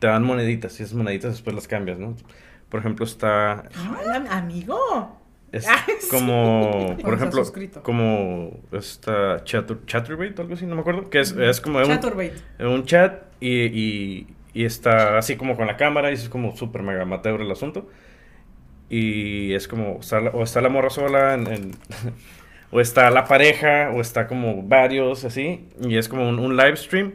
[0.00, 2.16] te dan moneditas y esas moneditas después las cambias, ¿no?
[2.68, 5.17] Por ejemplo, está Hola, amigo.
[5.52, 6.08] Es Ah, sí.
[6.10, 11.08] como, por Cuando estás ejemplo, como esta Chatur, Chaturbate o algo así, no me acuerdo,
[11.10, 15.76] que es, es como un, un chat y, y, y está así como con la
[15.76, 17.88] cámara y es como súper mega amateur el asunto.
[18.90, 21.70] Y es como, está la- o está la morra sola, en- en-
[22.70, 26.76] o está la pareja, o está como varios así, y es como un, un live
[26.76, 27.14] stream.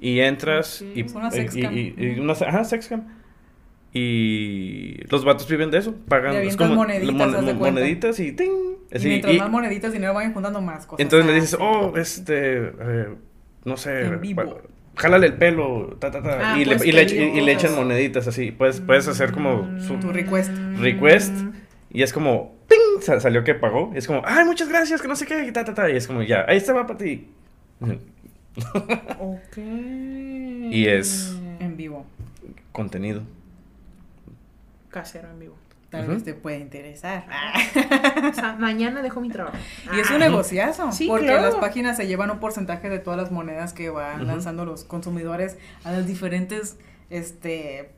[0.00, 0.96] Y entras Ok.
[0.96, 1.78] y, una y- sexcam.
[1.78, 3.21] y- y una, ajá, sexcam.
[3.94, 8.50] Y los vatos viven de eso, pagan es como moneditas, mon- moneditas y ting.
[8.90, 11.02] Y mientras y- más moneditas dinero vayan juntando más cosas.
[11.02, 13.08] entonces le dices, oh, este, eh,
[13.64, 14.08] no sé,
[14.96, 17.40] jálale el pelo, ta, ta, ta, Ah, y, le, puedes y, le, pedir y- y
[17.42, 18.50] le echan moneditas así.
[18.50, 20.50] Puedes, puedes hacer como su Tu request.
[20.78, 21.34] request
[21.90, 23.02] y es como, ¡ping!
[23.02, 23.90] Sa- salió que pagó.
[23.94, 25.90] Y es como, ay, muchas gracias, que no sé qué, ta, ta, ta.
[25.90, 27.28] Y es como, ya, ahí está, va para ti.
[29.18, 29.56] Ok.
[30.72, 32.06] Y es- En vivo.
[32.72, 33.22] Contenido.
[34.92, 35.56] Casero en vivo.
[35.90, 37.26] Tal vez te puede interesar.
[38.30, 39.56] O sea, mañana dejo mi trabajo.
[39.94, 40.26] Y es un Ah.
[40.26, 41.42] negociazo, Sí, porque claro.
[41.42, 45.58] las páginas se llevan un porcentaje de todas las monedas que van lanzando los consumidores
[45.84, 46.78] a las diferentes
[47.10, 47.90] este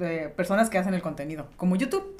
[0.00, 2.16] eh, personas que hacen el contenido, como YouTube,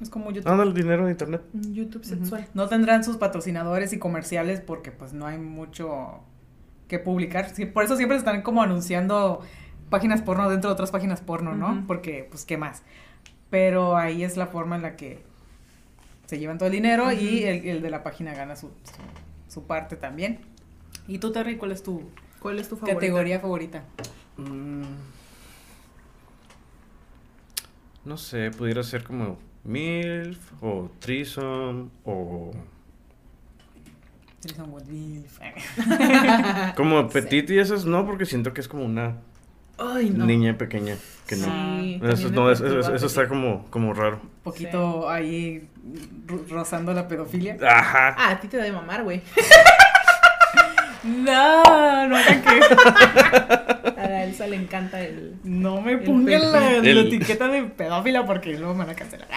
[0.00, 0.46] es como YouTube.
[0.48, 1.42] Dando el dinero de internet.
[1.54, 2.46] YouTube sexual.
[2.54, 6.20] No tendrán sus patrocinadores y comerciales porque pues no hay mucho
[6.86, 7.48] que publicar.
[7.54, 9.40] Sí, por eso siempre están como anunciando
[9.90, 11.84] páginas porno dentro de otras páginas porno, ¿no?
[11.86, 12.82] Porque pues qué más.
[13.50, 15.22] Pero ahí es la forma en la que
[16.26, 19.66] se llevan todo el dinero y el, el de la página gana su, su, su
[19.66, 20.40] parte también.
[21.06, 23.00] ¿Y tú, Terry, cuál es tu ¿Cuál es tu favorita?
[23.00, 23.84] categoría favorita?
[24.36, 24.82] Mm.
[28.04, 32.52] No sé, pudiera ser como MILF o Threesome o
[34.40, 35.38] Threesome with Milf.
[36.76, 39.16] como Petit y esas no, porque siento que es como una
[39.78, 40.26] Ay, no.
[40.26, 41.44] niña pequeña que no.
[41.80, 44.20] Sí, Eso, no, eso, eso- eso está como, como raro.
[44.22, 45.68] Un poquito ahí
[46.26, 47.56] ro- rozando la pedofilia.
[47.62, 48.14] Ajá.
[48.18, 49.22] Ah, a ti te da de mamar, güey.
[51.04, 52.48] No, no hagan que.
[53.98, 55.36] A la Elsa le encanta el.
[55.44, 59.28] No me pongan la, El- la etiqueta de pedófila porque luego me van a cancelar.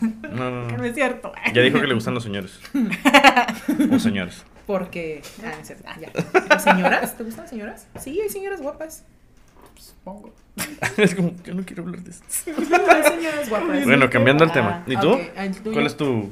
[0.00, 0.78] No, no, Que no.
[0.78, 1.32] no es cierto.
[1.52, 2.58] Ya dijo que le gustan los señores.
[3.92, 4.44] o señores.
[4.66, 5.22] Porque.
[5.44, 5.84] Ah, no es cierto.
[5.86, 6.10] Ah, ya.
[6.48, 7.16] ¿Las señoras?
[7.16, 7.86] ¿Te gustan las señoras?
[8.00, 9.04] Sí, hay señoras guapas.
[9.82, 10.32] Supongo.
[10.96, 12.26] es como, yo no quiero hablar de esto.
[13.84, 14.84] Bueno, cambiando el tema.
[14.86, 15.18] ¿Y tú?
[15.36, 15.72] ah, el tuyo.
[15.72, 16.30] ¿Cuál es tu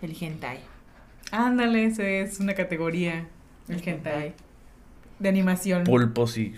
[0.00, 0.60] El hentai.
[1.30, 3.26] Ándale, ese es una categoría.
[3.68, 4.34] El hentai.
[5.18, 5.84] De animación.
[5.84, 6.54] pulpos y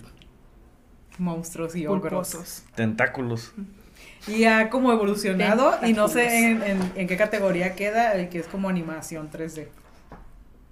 [1.17, 2.01] monstruos y ogros.
[2.01, 2.63] Pulposos.
[2.75, 3.53] tentáculos?
[4.27, 8.39] Y ha como evolucionado y no sé en, en, en qué categoría queda el que
[8.39, 9.67] es como animación 3D.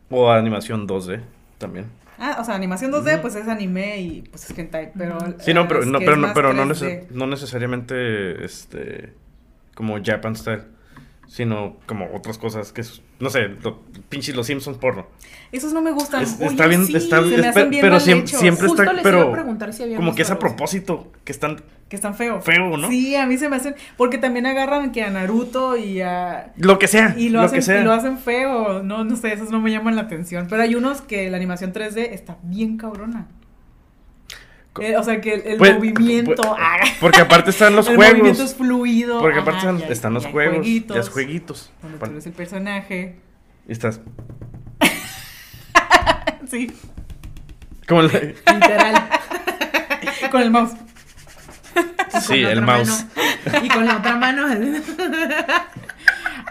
[0.09, 1.21] O animación 2D
[1.57, 1.85] también.
[2.19, 3.21] Ah, o sea, animación 2D Ujú.
[3.23, 5.17] pues es anime y pues es hentai, pero...
[5.39, 6.69] Sí, no, eh, pero es no, pero no, pero no, 3D.
[6.69, 9.13] neces- no necesariamente este
[9.75, 10.63] como Japan style,
[11.33, 15.07] sino como otras cosas que es, no sé, lo, pinche los Simpsons porno.
[15.51, 16.21] Esos no me gustan.
[16.21, 18.93] Es- Oye, está bien, sí, está se me hacen bien pero mal siempre Justo está,
[18.93, 21.95] les iba a pero preguntar si habían como que es a propósito, que están Que
[21.95, 22.45] están feos.
[22.45, 22.87] feo, ¿no?
[22.87, 23.73] Sí, a mí se me hacen.
[23.97, 26.53] Porque también agarran que a Naruto y a.
[26.57, 27.81] Lo que sea, Y lo, lo, hacen, que sea.
[27.81, 28.83] y lo hacen feo.
[28.83, 30.45] No, no sé, esos no me llaman la atención.
[30.51, 33.27] Pero hay unos que la animación 3D está bien cabrona.
[34.79, 36.33] Eh, o sea, que el, el Pues, movimiento.
[36.35, 38.13] pues, ah, Porque aparte están los el juegos.
[38.17, 39.19] movimiento es fluido.
[39.19, 41.71] Porque ajá, aparte están, hay- los hay juegos, jueguitos, ya es jueguitos.
[41.81, 43.15] Donde tú eres el personaje.
[43.67, 44.01] Y estás
[46.49, 46.71] Sí,
[47.87, 48.07] como el-
[48.51, 49.09] Literal.
[50.31, 50.71] con el mouse.
[52.27, 53.05] Sí, la el mouse.
[53.45, 54.45] mano- y con la otra mano.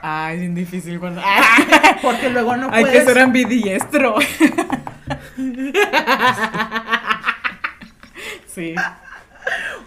[0.02, 1.22] Ay, es bien difícil cuando.
[2.02, 3.00] Porque luego no Hay puedes.
[3.00, 4.16] que ser ambidiestro.
[8.54, 8.74] Sí.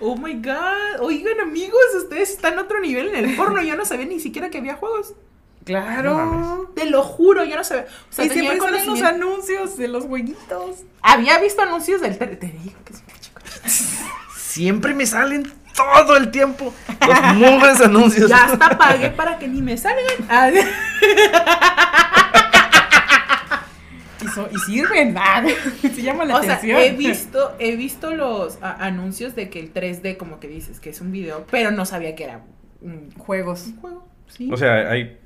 [0.02, 1.00] Oh my god.
[1.00, 3.62] Oigan, amigos, ustedes están a otro nivel en el porno.
[3.62, 5.14] Yo no sabía ni siquiera que había juegos.
[5.64, 6.14] Claro.
[6.26, 7.86] No Te lo juro, yo no sabía.
[8.10, 10.80] O sea, y tenía siempre salen los anuncios de los jueguitos.
[11.02, 13.42] Había visto anuncios del Te digo que es un chico.
[14.36, 16.74] siempre me salen todo el tiempo
[17.08, 18.30] los mugres anuncios.
[18.30, 20.06] Ya hasta pagué para que ni me salgan.
[24.36, 25.16] Y, so- y sirven.
[25.82, 29.74] Se llama la o sea, he visto, he visto los a- anuncios de que el
[29.74, 32.42] 3D, como que dices, que es un video, pero no sabía que era
[32.82, 33.68] un, juegos.
[33.68, 34.08] un juego.
[34.28, 34.50] Sí.
[34.52, 35.18] O sea, hay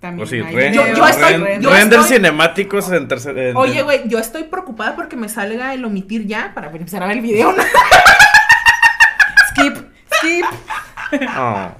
[0.00, 3.36] También O sí, Yo- yo estoy- yo render estoy- cinemáticos en tercer.
[3.36, 7.06] en- Oye, güey, yo estoy preocupada porque me salga el omitir ya para empezar a
[7.06, 7.54] ver el video.
[9.50, 9.76] Skip,
[10.14, 10.44] skip.
[11.36, 11.70] Oh.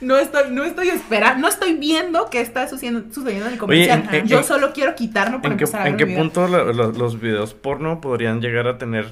[0.00, 4.08] No estoy, no estoy esperando, no estoy viendo qué está sucediendo, sucediendo en el comercial.
[4.12, 6.18] en- yo en- solo quiero quitarlo para ¿En qué, empezar a ver en qué video.
[6.20, 9.06] punto los videos porno podrían llegar a tener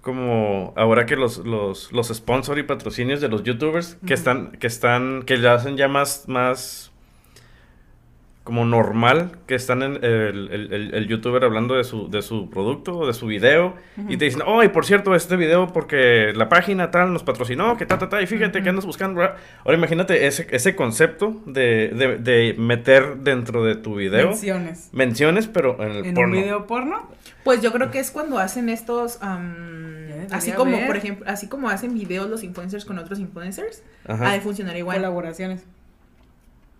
[0.00, 4.66] como ahora que los, los, los sponsor y patrocinios de los youtubers que están, que
[4.66, 6.92] están, que le hacen ya más, más
[8.48, 12.48] como normal que están en el, el- el- el youtuber hablando de su, de su
[12.48, 13.74] producto o de su video
[14.08, 17.76] y te dicen, oh, y por cierto, este video porque la página tal nos patrocinó,
[17.76, 19.20] que ta, ta, ta, y fíjate que andas buscando.
[19.20, 19.36] bla".
[19.66, 24.88] Ahora imagínate ese, ese concepto de, de, de meter dentro de tu video Menciones.
[24.92, 26.34] menciones, pero en el En porno.
[26.38, 27.10] un video porno.
[27.44, 30.86] Pues yo creo que es cuando hacen estos, debería así como, ver.
[30.86, 34.30] por ejemplo, así como hacen videos los influencers con otros influencers, Ajá.
[34.30, 34.96] ha de funcionar igual.
[34.96, 35.64] Colaboraciones.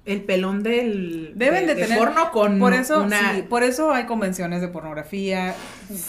[0.09, 4.05] El pelón del Deben de, tener porno con por eso una sí, por eso hay
[4.07, 5.55] convenciones de pornografía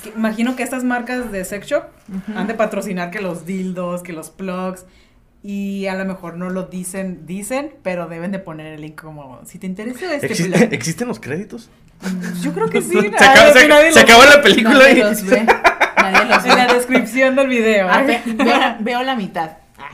[0.04, 1.84] Que- imagino que estas marcas de sex shop
[2.36, 4.86] han de patrocinar que los dildos que los plugs
[5.44, 9.40] y a lo mejor no lo dicen dicen pero deben de poner el link como
[9.46, 10.74] si te interesa este ¿Exi- plug".
[10.74, 11.70] ¿Existen los créditos?
[12.42, 14.94] yo creo que sí Se, acaba- que se- nadie se los- acabó la película nadie
[14.94, 15.00] y...
[15.00, 15.46] los ve.
[16.00, 16.74] Nadie los en la ve.
[16.76, 18.22] descripción del video Ah, ¿eh?
[18.26, 19.52] ve- veo, veo la mitad.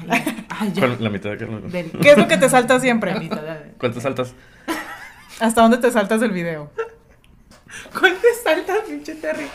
[0.10, 0.82] Ay, ay, ya.
[0.88, 1.38] Con la mitad de.
[1.38, 3.18] Del- ¿Qué es lo que te salta la siempre?
[3.20, 4.34] mitad de- ¿Cuántas saltas?
[5.40, 6.72] ¿Hasta dónde te saltas del video?
[8.00, 9.46] ¿Cuál te salta, pinche Terry?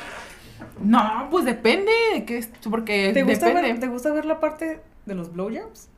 [0.83, 3.69] No, pues depende de qué es, porque ¿Te gusta, depende.
[3.73, 5.89] ver, ¿Te gusta ver la parte de los blowjobs?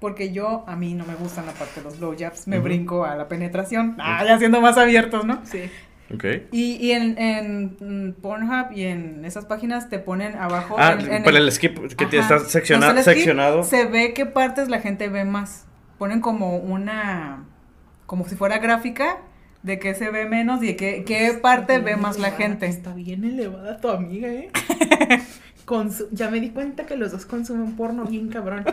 [0.00, 3.14] Porque yo, a mí no me gustan la parte de los blowjobs, me brinco a
[3.14, 3.96] la penetración.
[4.00, 5.40] Ah, ya siendo más abiertos, ¿no?
[5.44, 5.70] Sí.
[6.14, 6.24] Ok.
[6.52, 10.76] Y, y en, en Pornhub y en esas páginas te ponen abajo.
[10.78, 12.36] Ah, en- en para el skip que te Ajá.
[12.36, 13.62] está secciona- Entonces, el skip seccionado.
[13.64, 15.66] Se ve qué partes la gente ve más.
[15.98, 17.44] Ponen como una,
[18.06, 19.18] como si fuera gráfica
[19.62, 22.66] de qué se ve menos y de qué, qué parte Está ve más la gente.
[22.66, 24.50] Está bien elevada tu amiga, ¿eh?
[25.66, 28.64] Consu- ya me di cuenta que los dos consumen porno bien cabrón.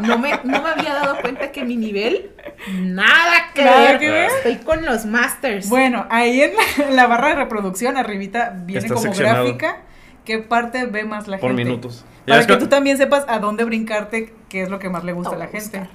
[0.00, 2.30] No me, no me había dado cuenta que mi nivel,
[2.72, 3.98] nada que, Nada ver.
[3.98, 4.30] que ver.
[4.38, 5.68] Estoy con los masters.
[5.68, 9.44] Bueno, ahí en la, en la barra de reproducción, arribita, viene Está como seccionado.
[9.44, 9.78] gráfica
[10.24, 11.64] qué parte ve más la Por gente.
[11.64, 12.04] minutos.
[12.26, 15.12] Ya Para que tú también sepas a dónde brincarte, qué es lo que más le
[15.12, 15.78] gusta a la gente.
[15.80, 15.88] buscar.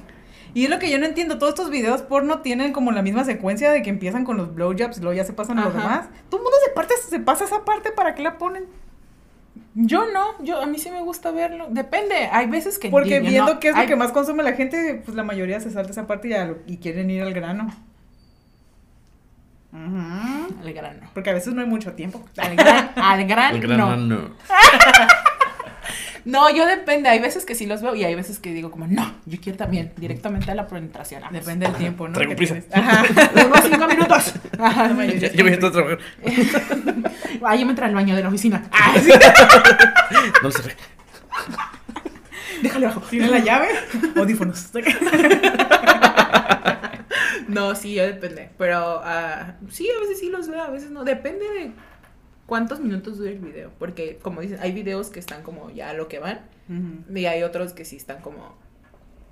[0.56, 3.24] Y es lo que yo no entiendo, todos estos videos porno tienen como la misma
[3.24, 5.80] secuencia de que empiezan con los blowjobs y luego ya se pasan a lo Ajá.
[5.80, 6.06] demás.
[6.30, 8.66] Todo el mundo se, parte, se pasa esa parte, ¿para qué la ponen?
[9.76, 11.68] Yo no, yo a mí sí me gusta verlo.
[11.70, 15.02] Depende, hay veces que Porque viendo no, qué es lo que más consume la gente,
[15.04, 17.74] pues la mayoría se salta esa parte y, a y quieren ir al grano.
[19.72, 20.60] Ujú.
[20.62, 21.10] Al grano.
[21.14, 22.24] Porque a veces no hay mucho tiempo.
[22.38, 24.30] Al gran, al gran, El gran no.
[26.26, 26.50] no.
[26.56, 29.16] Yo depende, hay veces que sí los veo y hay veces que digo como, no,
[29.26, 31.22] yo quiero también, directamente a la penetración.
[31.22, 31.40] vamos.
[31.40, 32.14] Depende del tiempo, ¿no?
[32.14, 32.56] Traigo prisa.
[32.56, 32.76] tienes.
[32.76, 33.04] Ajá.
[33.34, 34.34] Tengo cinco minutos.
[34.60, 36.00] Ajá, ya me a trabajar.
[37.46, 38.64] Ay, yo me entré al baño de la oficina.
[38.72, 39.12] Ah, sí.
[40.14, 40.76] No lo cerré.
[42.62, 43.02] Déjale abajo.
[43.10, 43.68] ¿Tiene la llave?
[44.16, 44.70] Audífonos.
[47.48, 48.50] No, sí, yo depende.
[48.58, 51.04] Pero ah, sí, a veces sí los veo, a veces no.
[51.04, 51.72] Depende de
[52.46, 53.72] cuántos minutos dura el video.
[53.80, 56.42] Porque, como dicen, hay videos que están como ya a lo que van.
[57.14, 58.56] Y hay otros que sí están como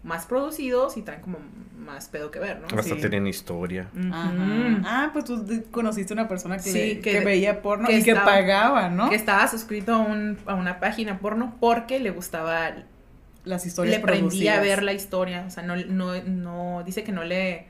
[0.04, 1.38] más producidos y traen como
[1.78, 2.66] más pedo que ver, ¿no?
[2.68, 2.96] Hasta Sí.
[2.96, 3.88] tienen historia.
[4.12, 4.32] Ajá.
[4.84, 8.16] Ah, pues tú conociste una persona que, Sí, que, que- veía porno que y que
[8.16, 9.10] pagaba, ¿no?
[9.10, 12.74] Que estaba suscrito a, un, a una página porno porque le gustaba
[13.44, 15.46] Las historias le prendía a ver la historia.
[15.48, 17.68] O sea, no, no, no, dice que no le.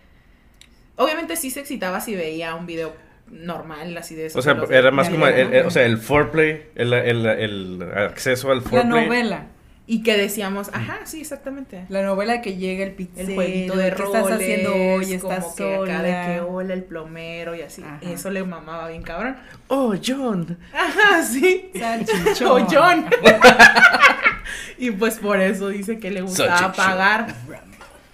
[0.96, 2.94] Obviamente sí se excitaba si veía un video
[3.32, 4.40] normal, así de eso.
[4.40, 8.52] O sea, era más como el, el- o sea, el foreplay, el, el, el acceso
[8.52, 9.06] al La foreplay.
[9.08, 9.46] novela.
[9.88, 11.86] Y que decíamos, ajá, sí, exactamente.
[11.90, 13.28] La novela que llega el pizzero.
[13.28, 15.14] El jueguito de ¿qué roles, estás haciendo hoy?
[15.14, 16.46] Estás como que acá de que sola.
[16.46, 17.82] hola el plomero y así.
[17.84, 18.00] Ajá.
[18.02, 19.36] Eso le mamaba bien cabrón.
[19.68, 20.58] Oh, John.
[20.74, 21.72] Ajá, sí.
[21.78, 22.48] Salchichón.
[22.62, 23.06] O John.
[24.78, 26.86] y pues por eso dice que le gustaba Salchichón.
[26.86, 27.36] pagar.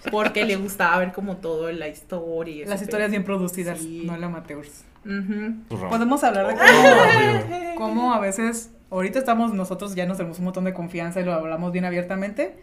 [0.09, 2.65] Porque le gustaba ver como todo la historia.
[2.65, 4.03] Las historias bien producidas, Sí.
[4.05, 4.83] no la amateurs.
[5.07, 5.89] Ujú.
[5.89, 7.75] Podemos hablar de Oh, cómo, obvio.
[7.77, 11.33] cómo a veces, ahorita estamos nosotros ya nos tenemos un montón de confianza y lo
[11.33, 12.55] hablamos bien abiertamente,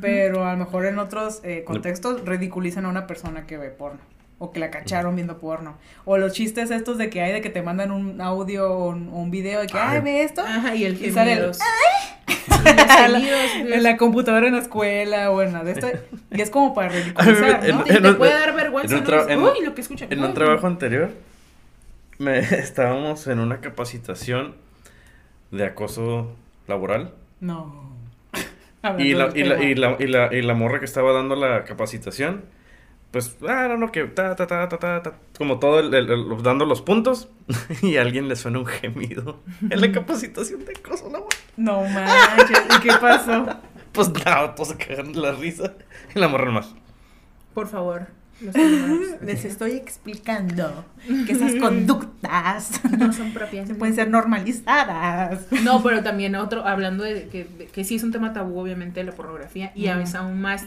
[0.00, 4.00] pero a lo mejor en otros eh, contextos ridiculizan a una persona que ve porno.
[4.38, 5.78] O que la cacharon viendo porno.
[6.04, 9.30] O los chistes estos de que hay de que te mandan un audio o un,
[9.30, 10.00] video de que, ay, Ay.
[10.02, 10.42] ve esto.
[10.42, 11.32] Ajá, y el Y sale.
[11.32, 11.58] Y los
[13.72, 15.88] en la computadora en la escuela o en la de esto.
[16.30, 17.84] Y es como para ridiculizar, En- ¿no?
[17.84, 18.94] Te, te en un- puede dar vergüenza.
[18.94, 19.10] en un ¿no?
[19.10, 20.08] tra- Dices, en- Uy, lo que escuchan.
[20.12, 20.34] En un Uy.
[20.34, 21.10] trabajo anterior,
[22.18, 24.54] me, estábamos en una capacitación
[25.50, 26.34] de acoso
[26.66, 27.12] laboral.
[27.40, 27.94] No.
[28.98, 31.64] Y la, y, la, y, la, y, la, y la morra que estaba dando la
[31.64, 32.44] capacitación,
[33.10, 36.08] pues, ah, no, no, que ta, ta, ta, ta, ta, ta, como todo, el, el-
[36.10, 37.28] el- dando los puntos,
[37.82, 39.40] y a alguien le suena un gemido
[39.70, 41.38] en la capacitación de acoso laboral.
[41.56, 43.46] No manches, ¿y qué pasó?
[43.90, 45.74] Pues nada, todos se cagan de la risa,
[46.14, 46.72] y la morra nomás.
[47.54, 48.06] Por favor.
[48.40, 48.54] Los
[49.22, 50.84] Les estoy explicando
[51.26, 53.70] que esas conductas No son propias.
[53.72, 55.46] pueden ser normalizadas.
[55.64, 59.02] No, pero también otro, hablando de que, de que sí es un tema tabú, obviamente,
[59.04, 60.66] la pornografía, y a veces aún más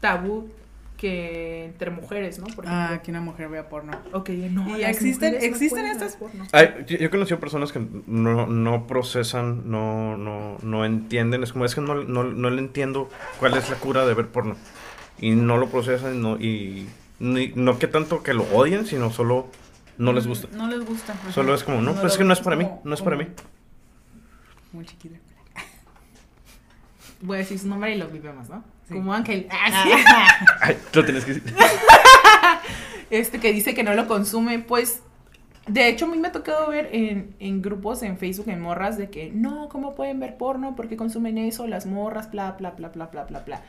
[0.00, 0.48] tabú
[0.96, 2.46] que entre mujeres, ¿no?
[2.46, 3.92] Por Ah, ejemplo, que una mujer vea porno.
[4.12, 6.44] o que digan, no, ¿Y existen- no existen ver estas- porno".
[6.52, 11.42] Ay, yo, yo he conocido personas que no, no procesan, no, no, no entienden.
[11.42, 13.08] Es como, es que no, no, no le entiendo
[13.40, 14.54] cuál es la cura de ver porno.
[15.22, 16.86] Y no lo procesan no, y
[17.18, 19.46] ni- no que tanto que lo odien, sino solo
[19.96, 20.48] no les gusta.
[20.52, 21.12] No les gusta.
[21.14, 21.32] ajá.
[21.32, 23.26] Solo es como, no, pues es que no es para mí, no es para mí.
[24.72, 25.16] Muy chiquita.
[27.20, 28.64] Voy a decir su nombre y lo vivemos, ¿no?
[28.88, 28.94] Sí.
[28.94, 29.46] Como Ángel.
[29.50, 29.90] Ah, sí.
[30.60, 31.54] Ay, lo tienes que decir.
[33.10, 35.02] este que dice que no lo consume, pues
[35.68, 38.98] de hecho a mí me ha tocado ver en, en grupos en Facebook, en morras,
[38.98, 40.74] de que no, ¿cómo pueden ver porno?
[40.74, 41.68] ¿Por qué consumen eso?
[41.68, 43.62] Las morras, bla, bla, bla, bla, bla, bla, bla.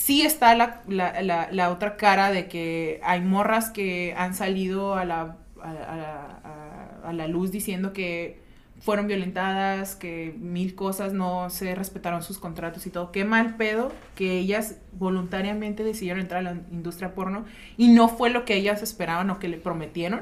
[0.00, 5.04] Sí está la, la, la, otra cara de que hay morras que han salido a
[5.04, 8.38] la, a- a la luz diciendo que
[8.80, 13.10] fueron violentadas, que mil cosas no se respetaron sus contratos y todo.
[13.10, 17.44] Qué mal pedo que ellas voluntariamente decidieron entrar a la industria porno
[17.76, 20.20] y no fue lo que ellas esperaban o que le prometieron,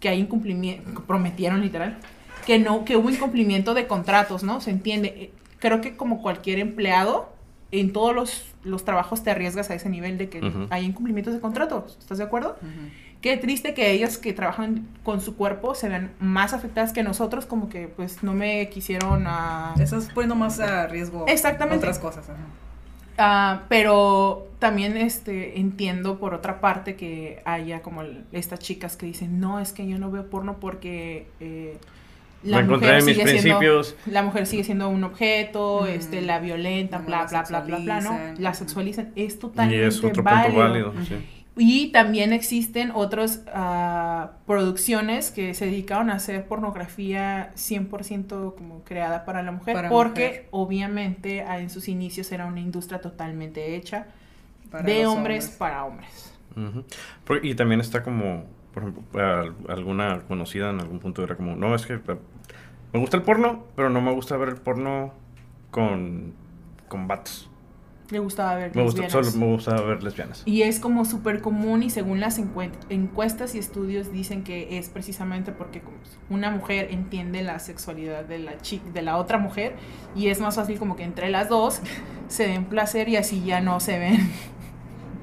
[0.00, 1.96] que hay incumplimiento, prometieron literal,
[2.44, 4.60] que no, que hubo incumplimiento de contratos, ¿no?
[4.60, 5.08] Se entiende.
[5.16, 7.32] Eh, Creo que como cualquier empleado,
[7.70, 11.40] en todos los, los trabajos te arriesgas a ese nivel de que hay incumplimientos de
[11.40, 11.96] contratos.
[12.00, 12.56] ¿Estás de acuerdo?
[13.20, 17.46] Qué triste que ellas que trabajan con su cuerpo se vean más afectadas que nosotros,
[17.46, 19.74] como que pues no me quisieron a...
[19.78, 21.78] Eso es poniendo más a riesgo Exactamente.
[21.78, 22.26] otras cosas.
[23.16, 29.06] Ah, pero también este entiendo por otra parte que haya como el- estas chicas que
[29.06, 31.78] dicen, no, es que yo no veo porno porque eh,
[32.44, 37.22] La mis sigue siendo- la mujer sigue siendo un objeto, este, la violentan, Como bla,
[37.22, 38.10] la bla, bla, bla, bla, ¿no?
[38.10, 38.42] sexualizan.
[38.42, 39.12] La sexualizan.
[39.16, 40.44] Es Y totalmente es otro válido.
[40.54, 40.94] punto válido.
[41.08, 41.16] Sí.
[41.56, 49.24] Y también existen otras ah, producciones que se dedicaron a hacer pornografía 100% como creada
[49.24, 50.48] para la mujer, Para porque mujer.
[50.50, 54.08] obviamente ah, en sus inicios era una industria totalmente hecha
[54.70, 56.34] Para de hombres, para hombres.
[57.42, 61.74] Y también está como, por ejemplo, al- alguna conocida en algún punto era como, no,
[61.76, 62.00] es que
[62.94, 65.12] me gusta el porno, pero no me gusta ver el porno
[65.70, 66.32] con,
[66.88, 67.50] con vatos.
[68.10, 69.32] Le gustaba ver Me gusta, lesbianas.
[69.32, 70.42] solo me gusta ver lesbianas.
[70.44, 74.90] Y es como súper común y según las encue- encuestas y estudios dicen que es
[74.90, 75.82] precisamente porque
[76.28, 79.74] una mujer entiende la sexualidad de la chi- de la otra mujer
[80.14, 81.80] y es más fácil como que entre las dos
[82.28, 84.18] se den placer y así ya no se ven.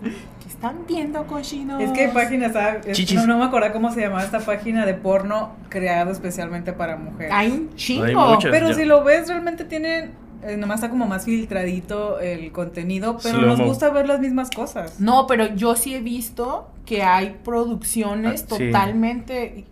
[0.51, 1.81] ¿Qué están viendo, cochinos?
[1.81, 2.51] Es que hay páginas,
[2.91, 3.15] Chichis.
[3.15, 7.31] no, no me acuerdo cómo se llamaba esta página de porno creado especialmente para mujeres.
[7.33, 8.03] Hay un chingo.
[8.03, 8.51] Hay muchas.
[8.51, 8.73] Pero ya.
[8.75, 10.11] si lo ves, realmente tienen.
[10.43, 14.99] eh, nomás está como más filtradito el contenido, pero nos gusta ver las mismas cosas.
[14.99, 18.65] No, pero yo sí he visto que hay producciones Ah, sí.
[18.65, 19.65] totalmente...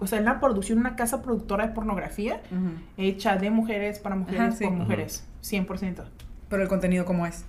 [0.00, 2.40] O sea, una producción, una casa productora de pornografía
[2.96, 4.64] hecha de mujeres para mujeres Ajá, sí.
[4.64, 4.82] por Ujú.
[4.82, 6.02] mujeres, 100%.
[6.48, 7.44] Pero el contenido, ¿cómo es?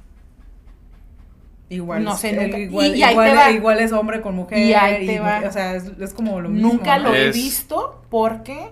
[1.69, 4.59] Igual, No es- sé, nunca- igual, y- y ahí igual, es hombre con mujer.
[4.59, 5.41] Y ahí te va.
[5.47, 6.69] O sea, es, es como lo mismo.
[6.73, 7.05] Nunca ¿no?
[7.09, 8.69] lo he visto porque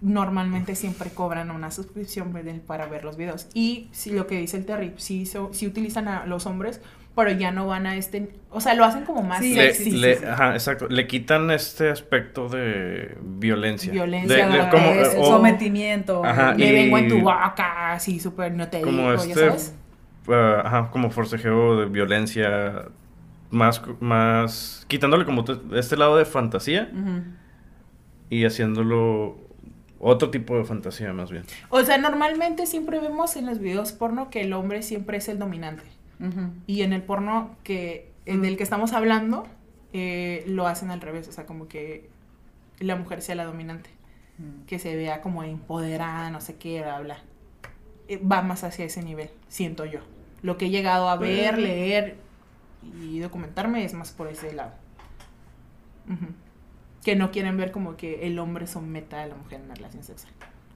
[0.00, 2.34] normalmente siempre cobran una suscripción
[2.66, 3.48] para ver los videos.
[3.54, 6.80] Y si lo que dice el Terry, sí, so- sí utilizan a los hombres,
[7.16, 8.28] pero ya no van a este...
[8.50, 9.90] O sea, lo hacen como más Sí, Le, sexy.
[9.92, 10.26] le- sí, sí.
[10.26, 10.88] Ajá, exacto.
[10.88, 13.92] Le quitan este aspecto de violencia.
[13.92, 16.24] Violencia, De- de- como, es el o- sometimiento.
[16.24, 19.34] Ajá, Le y- vengo en tu boca, así súper no te como digo, ya este,
[19.46, 19.74] sabes.
[20.28, 22.86] Ah, ajá, como forcejeo de violencia,
[23.50, 26.90] más, más, quitándole como te- este lado de fantasía
[28.30, 29.36] y haciéndolo
[30.00, 31.44] otro tipo de fantasía más bien.
[31.70, 35.38] O sea, normalmente siempre vemos en los videos porno que el hombre siempre es el
[35.38, 35.84] dominante.
[36.66, 38.44] Y en el porno que en Mm.
[38.46, 39.46] el que estamos hablando,
[39.92, 41.28] eh, lo hacen al revés.
[41.28, 42.08] O sea, como que
[42.80, 43.90] la mujer sea la dominante.
[44.66, 47.18] Que se vea como empoderada, no sé qué, bla, bla.
[48.08, 50.00] Eh, va más hacia ese nivel, siento yo.
[50.42, 52.16] Lo que he llegado a ver, leer
[53.00, 54.72] y documentarme es más por ese lado.
[57.02, 60.04] Que no quieren ver como que el hombre someta a la mujer en una relación
[60.04, 60.32] sexual.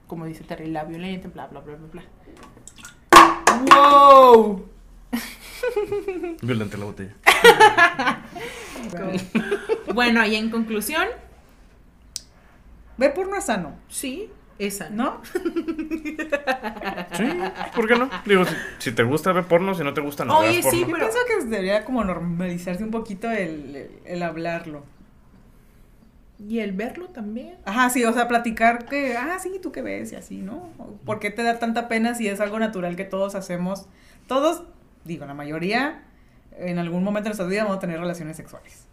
[0.07, 2.03] Como dice Terry, la violenta, bla, bla, bla, bla, bla.
[3.75, 4.67] ¡Wow!
[6.43, 7.15] Violenta la botella.
[9.93, 11.09] Bueno, y en conclusión,
[12.99, 14.91] Ver porno es sano, sí, esa.
[14.91, 15.21] ¿no?
[17.17, 17.25] Sí,
[17.75, 18.09] ¿por qué no?
[18.27, 20.71] Digo, si, si te gusta ver porno, si no te gusta, no Oye, veas porno.
[20.79, 24.85] sí, Yo pero- pienso que debería como normalizarse un poquito el, el- el hablarlo.
[26.39, 27.57] Y el verlo también.
[27.65, 30.69] Ajá, sí, o sea, platicar que, ah, sí, tú qué ves y así, ¿no?
[31.05, 33.87] ¿Por qué te da tanta pena si es algo natural que todos hacemos?
[34.29, 34.63] Todos,
[35.05, 36.05] digo, la mayoría,
[36.57, 38.87] en algún momento de nuestra vida vamos a tener relaciones sexuales,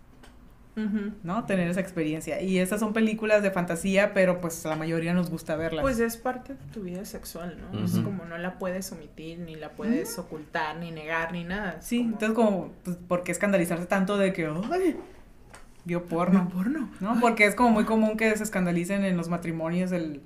[1.23, 1.45] ¿no?
[1.45, 2.41] Tener esa experiencia.
[2.41, 5.81] Y estas son películas de fantasía, pero pues a la mayoría nos gusta verlas.
[5.84, 7.84] Pues es parte de tu vida sexual, ¿no?
[7.84, 11.77] Es como no la puedes omitir, ni la puedes ocultar, ni negar, ni nada.
[11.80, 14.97] Es sí, como- entonces como, pues, ¿por qué escandalizarse tanto de que, ay,
[15.85, 16.49] vio porno?
[16.49, 16.89] porno.
[16.99, 17.19] ¿No?
[17.22, 20.22] Porque es como muy común que se escandalicen en los matrimonios el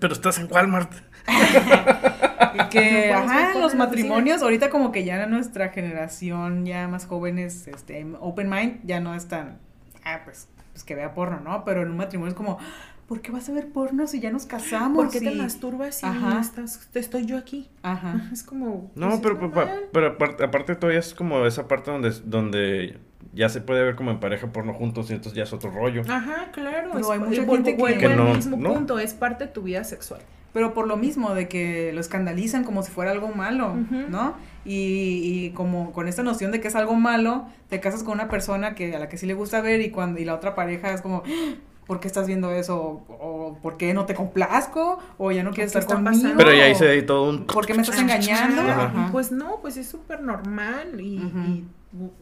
[0.00, 0.92] Pero estás en Walmart.
[2.70, 8.48] que ajá, los matrimonios ahorita como que ya nuestra generación ya más jóvenes este open
[8.48, 9.58] mind ya no es tan
[10.04, 11.64] ah, pues pues que vea porno, ¿no?
[11.64, 12.58] Pero en un matrimonio es como
[13.06, 14.96] ¿por qué vas a ver porno si ya nos casamos?
[14.96, 16.34] ¿Por qué te masturbas si Ajá.
[16.34, 17.68] no estás, te estoy yo aquí?
[17.82, 18.28] Ajá.
[18.32, 18.90] Es como.
[18.94, 22.98] No, pues, es pero, pero, pero aparte, aparte todavía es como esa parte donde, donde
[23.32, 26.02] ya se puede ver como en pareja porno juntos y entonces ya es otro rollo.
[26.08, 26.90] Ajá, claro.
[26.92, 28.74] Pero es- hay mucha gente que- Que al no, mismo no.
[28.74, 30.20] punto, es parte de tu vida sexual.
[30.52, 33.76] Pero por lo mismo de que lo escandalizan como si fuera algo malo.
[34.08, 34.34] ¿no?
[34.64, 38.28] Y, y como con esta noción de que es algo malo, te casas con una
[38.28, 40.92] persona que a la que sí le gusta ver y cuando y la otra pareja
[40.92, 41.54] es como "Ah,
[41.86, 43.02] ¿por qué estás viendo eso?
[43.08, 44.98] O, ¿por qué no te complazco?
[45.18, 46.14] O ya no quieres ¿Qué estar conmigo.
[46.16, 46.36] pasando?
[46.36, 47.46] Pero ya ahí o, se ve todo un...
[47.46, 48.62] ¿Por qué me estás engañando?
[48.62, 49.08] Ajá.
[49.12, 51.64] Pues no, pues es súper normal y,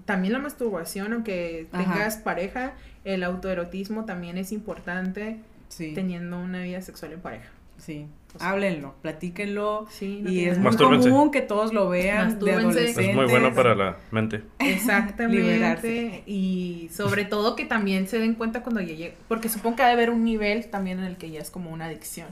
[0.05, 1.83] también la masturbación, aunque Ajá.
[1.95, 2.73] tengas pareja,
[3.05, 5.39] el autoerotismo también es importante
[5.69, 7.49] Sí, teniendo una vida sexual en pareja.
[7.79, 8.07] sí.
[8.35, 9.87] O sea, Háblenlo, platíquenlo.
[9.91, 12.99] Sí, no Y es muy común que todos lo vean de adolescentes.
[13.09, 14.43] Es muy bueno para la mente.
[14.59, 15.43] Exactamente.
[15.43, 16.23] Liberarse.
[16.27, 19.87] Y sobre todo que también se den cuenta cuando ya llegue, porque supongo que ha
[19.87, 22.29] de haber un nivel también en el que ya es como una adicción.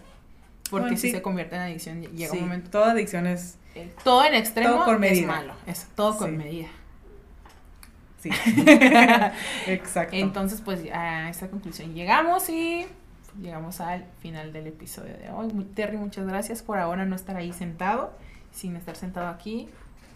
[0.71, 1.15] Porque Bueno, si sí.
[1.15, 2.69] se convierte en adicción, llega Sí, un momento.
[2.71, 3.57] Toda adicción es...
[3.75, 5.55] eh, todo en extremo Todo con es malo.
[5.67, 6.37] Es todo con Sí.
[6.37, 6.69] medida.
[8.31, 8.65] Sí.
[9.67, 10.17] Exacto.
[10.17, 12.87] Entonces, pues a esta conclusión llegamos y
[13.41, 15.49] llegamos al final del episodio de hoy.
[15.75, 18.17] Terry, muchas gracias por ahora no estar ahí sentado,
[18.53, 19.69] sin estar sentado aquí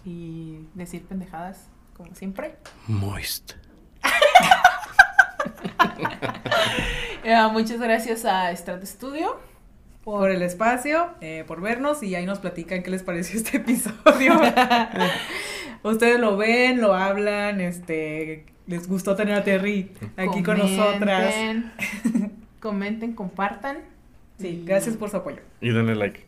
[0.05, 1.67] y decir pendejadas
[1.97, 2.57] como siempre.
[2.87, 3.53] Moist.
[7.23, 9.39] Eh, muchas gracias a Strat Studio.
[10.05, 14.41] por el espacio, eh, por vernos y ahí nos platican qué les pareció este episodio.
[15.83, 21.35] Ustedes lo ven, lo hablan, este, les gustó tener a Terry aquí con nosotras.
[21.35, 23.79] Comenten, Comenten, compartan.
[24.39, 25.39] Sí, Y- gracias por su apoyo.
[25.61, 26.27] Y denle like.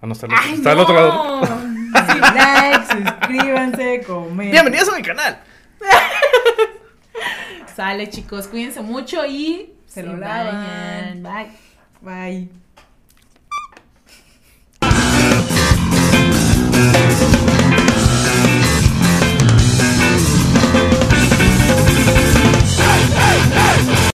[0.00, 0.82] Ah, no, está al, ¡Ay, está al no!
[0.84, 1.46] otro lado.
[1.46, 4.50] Sí, like, suscríbanse, comenten.
[4.52, 5.40] Bienvenidos a mi canal.
[7.74, 11.22] Sale, chicos, cuídense mucho y Se lo lavan.
[11.22, 11.48] Bye.
[12.00, 12.48] Bye.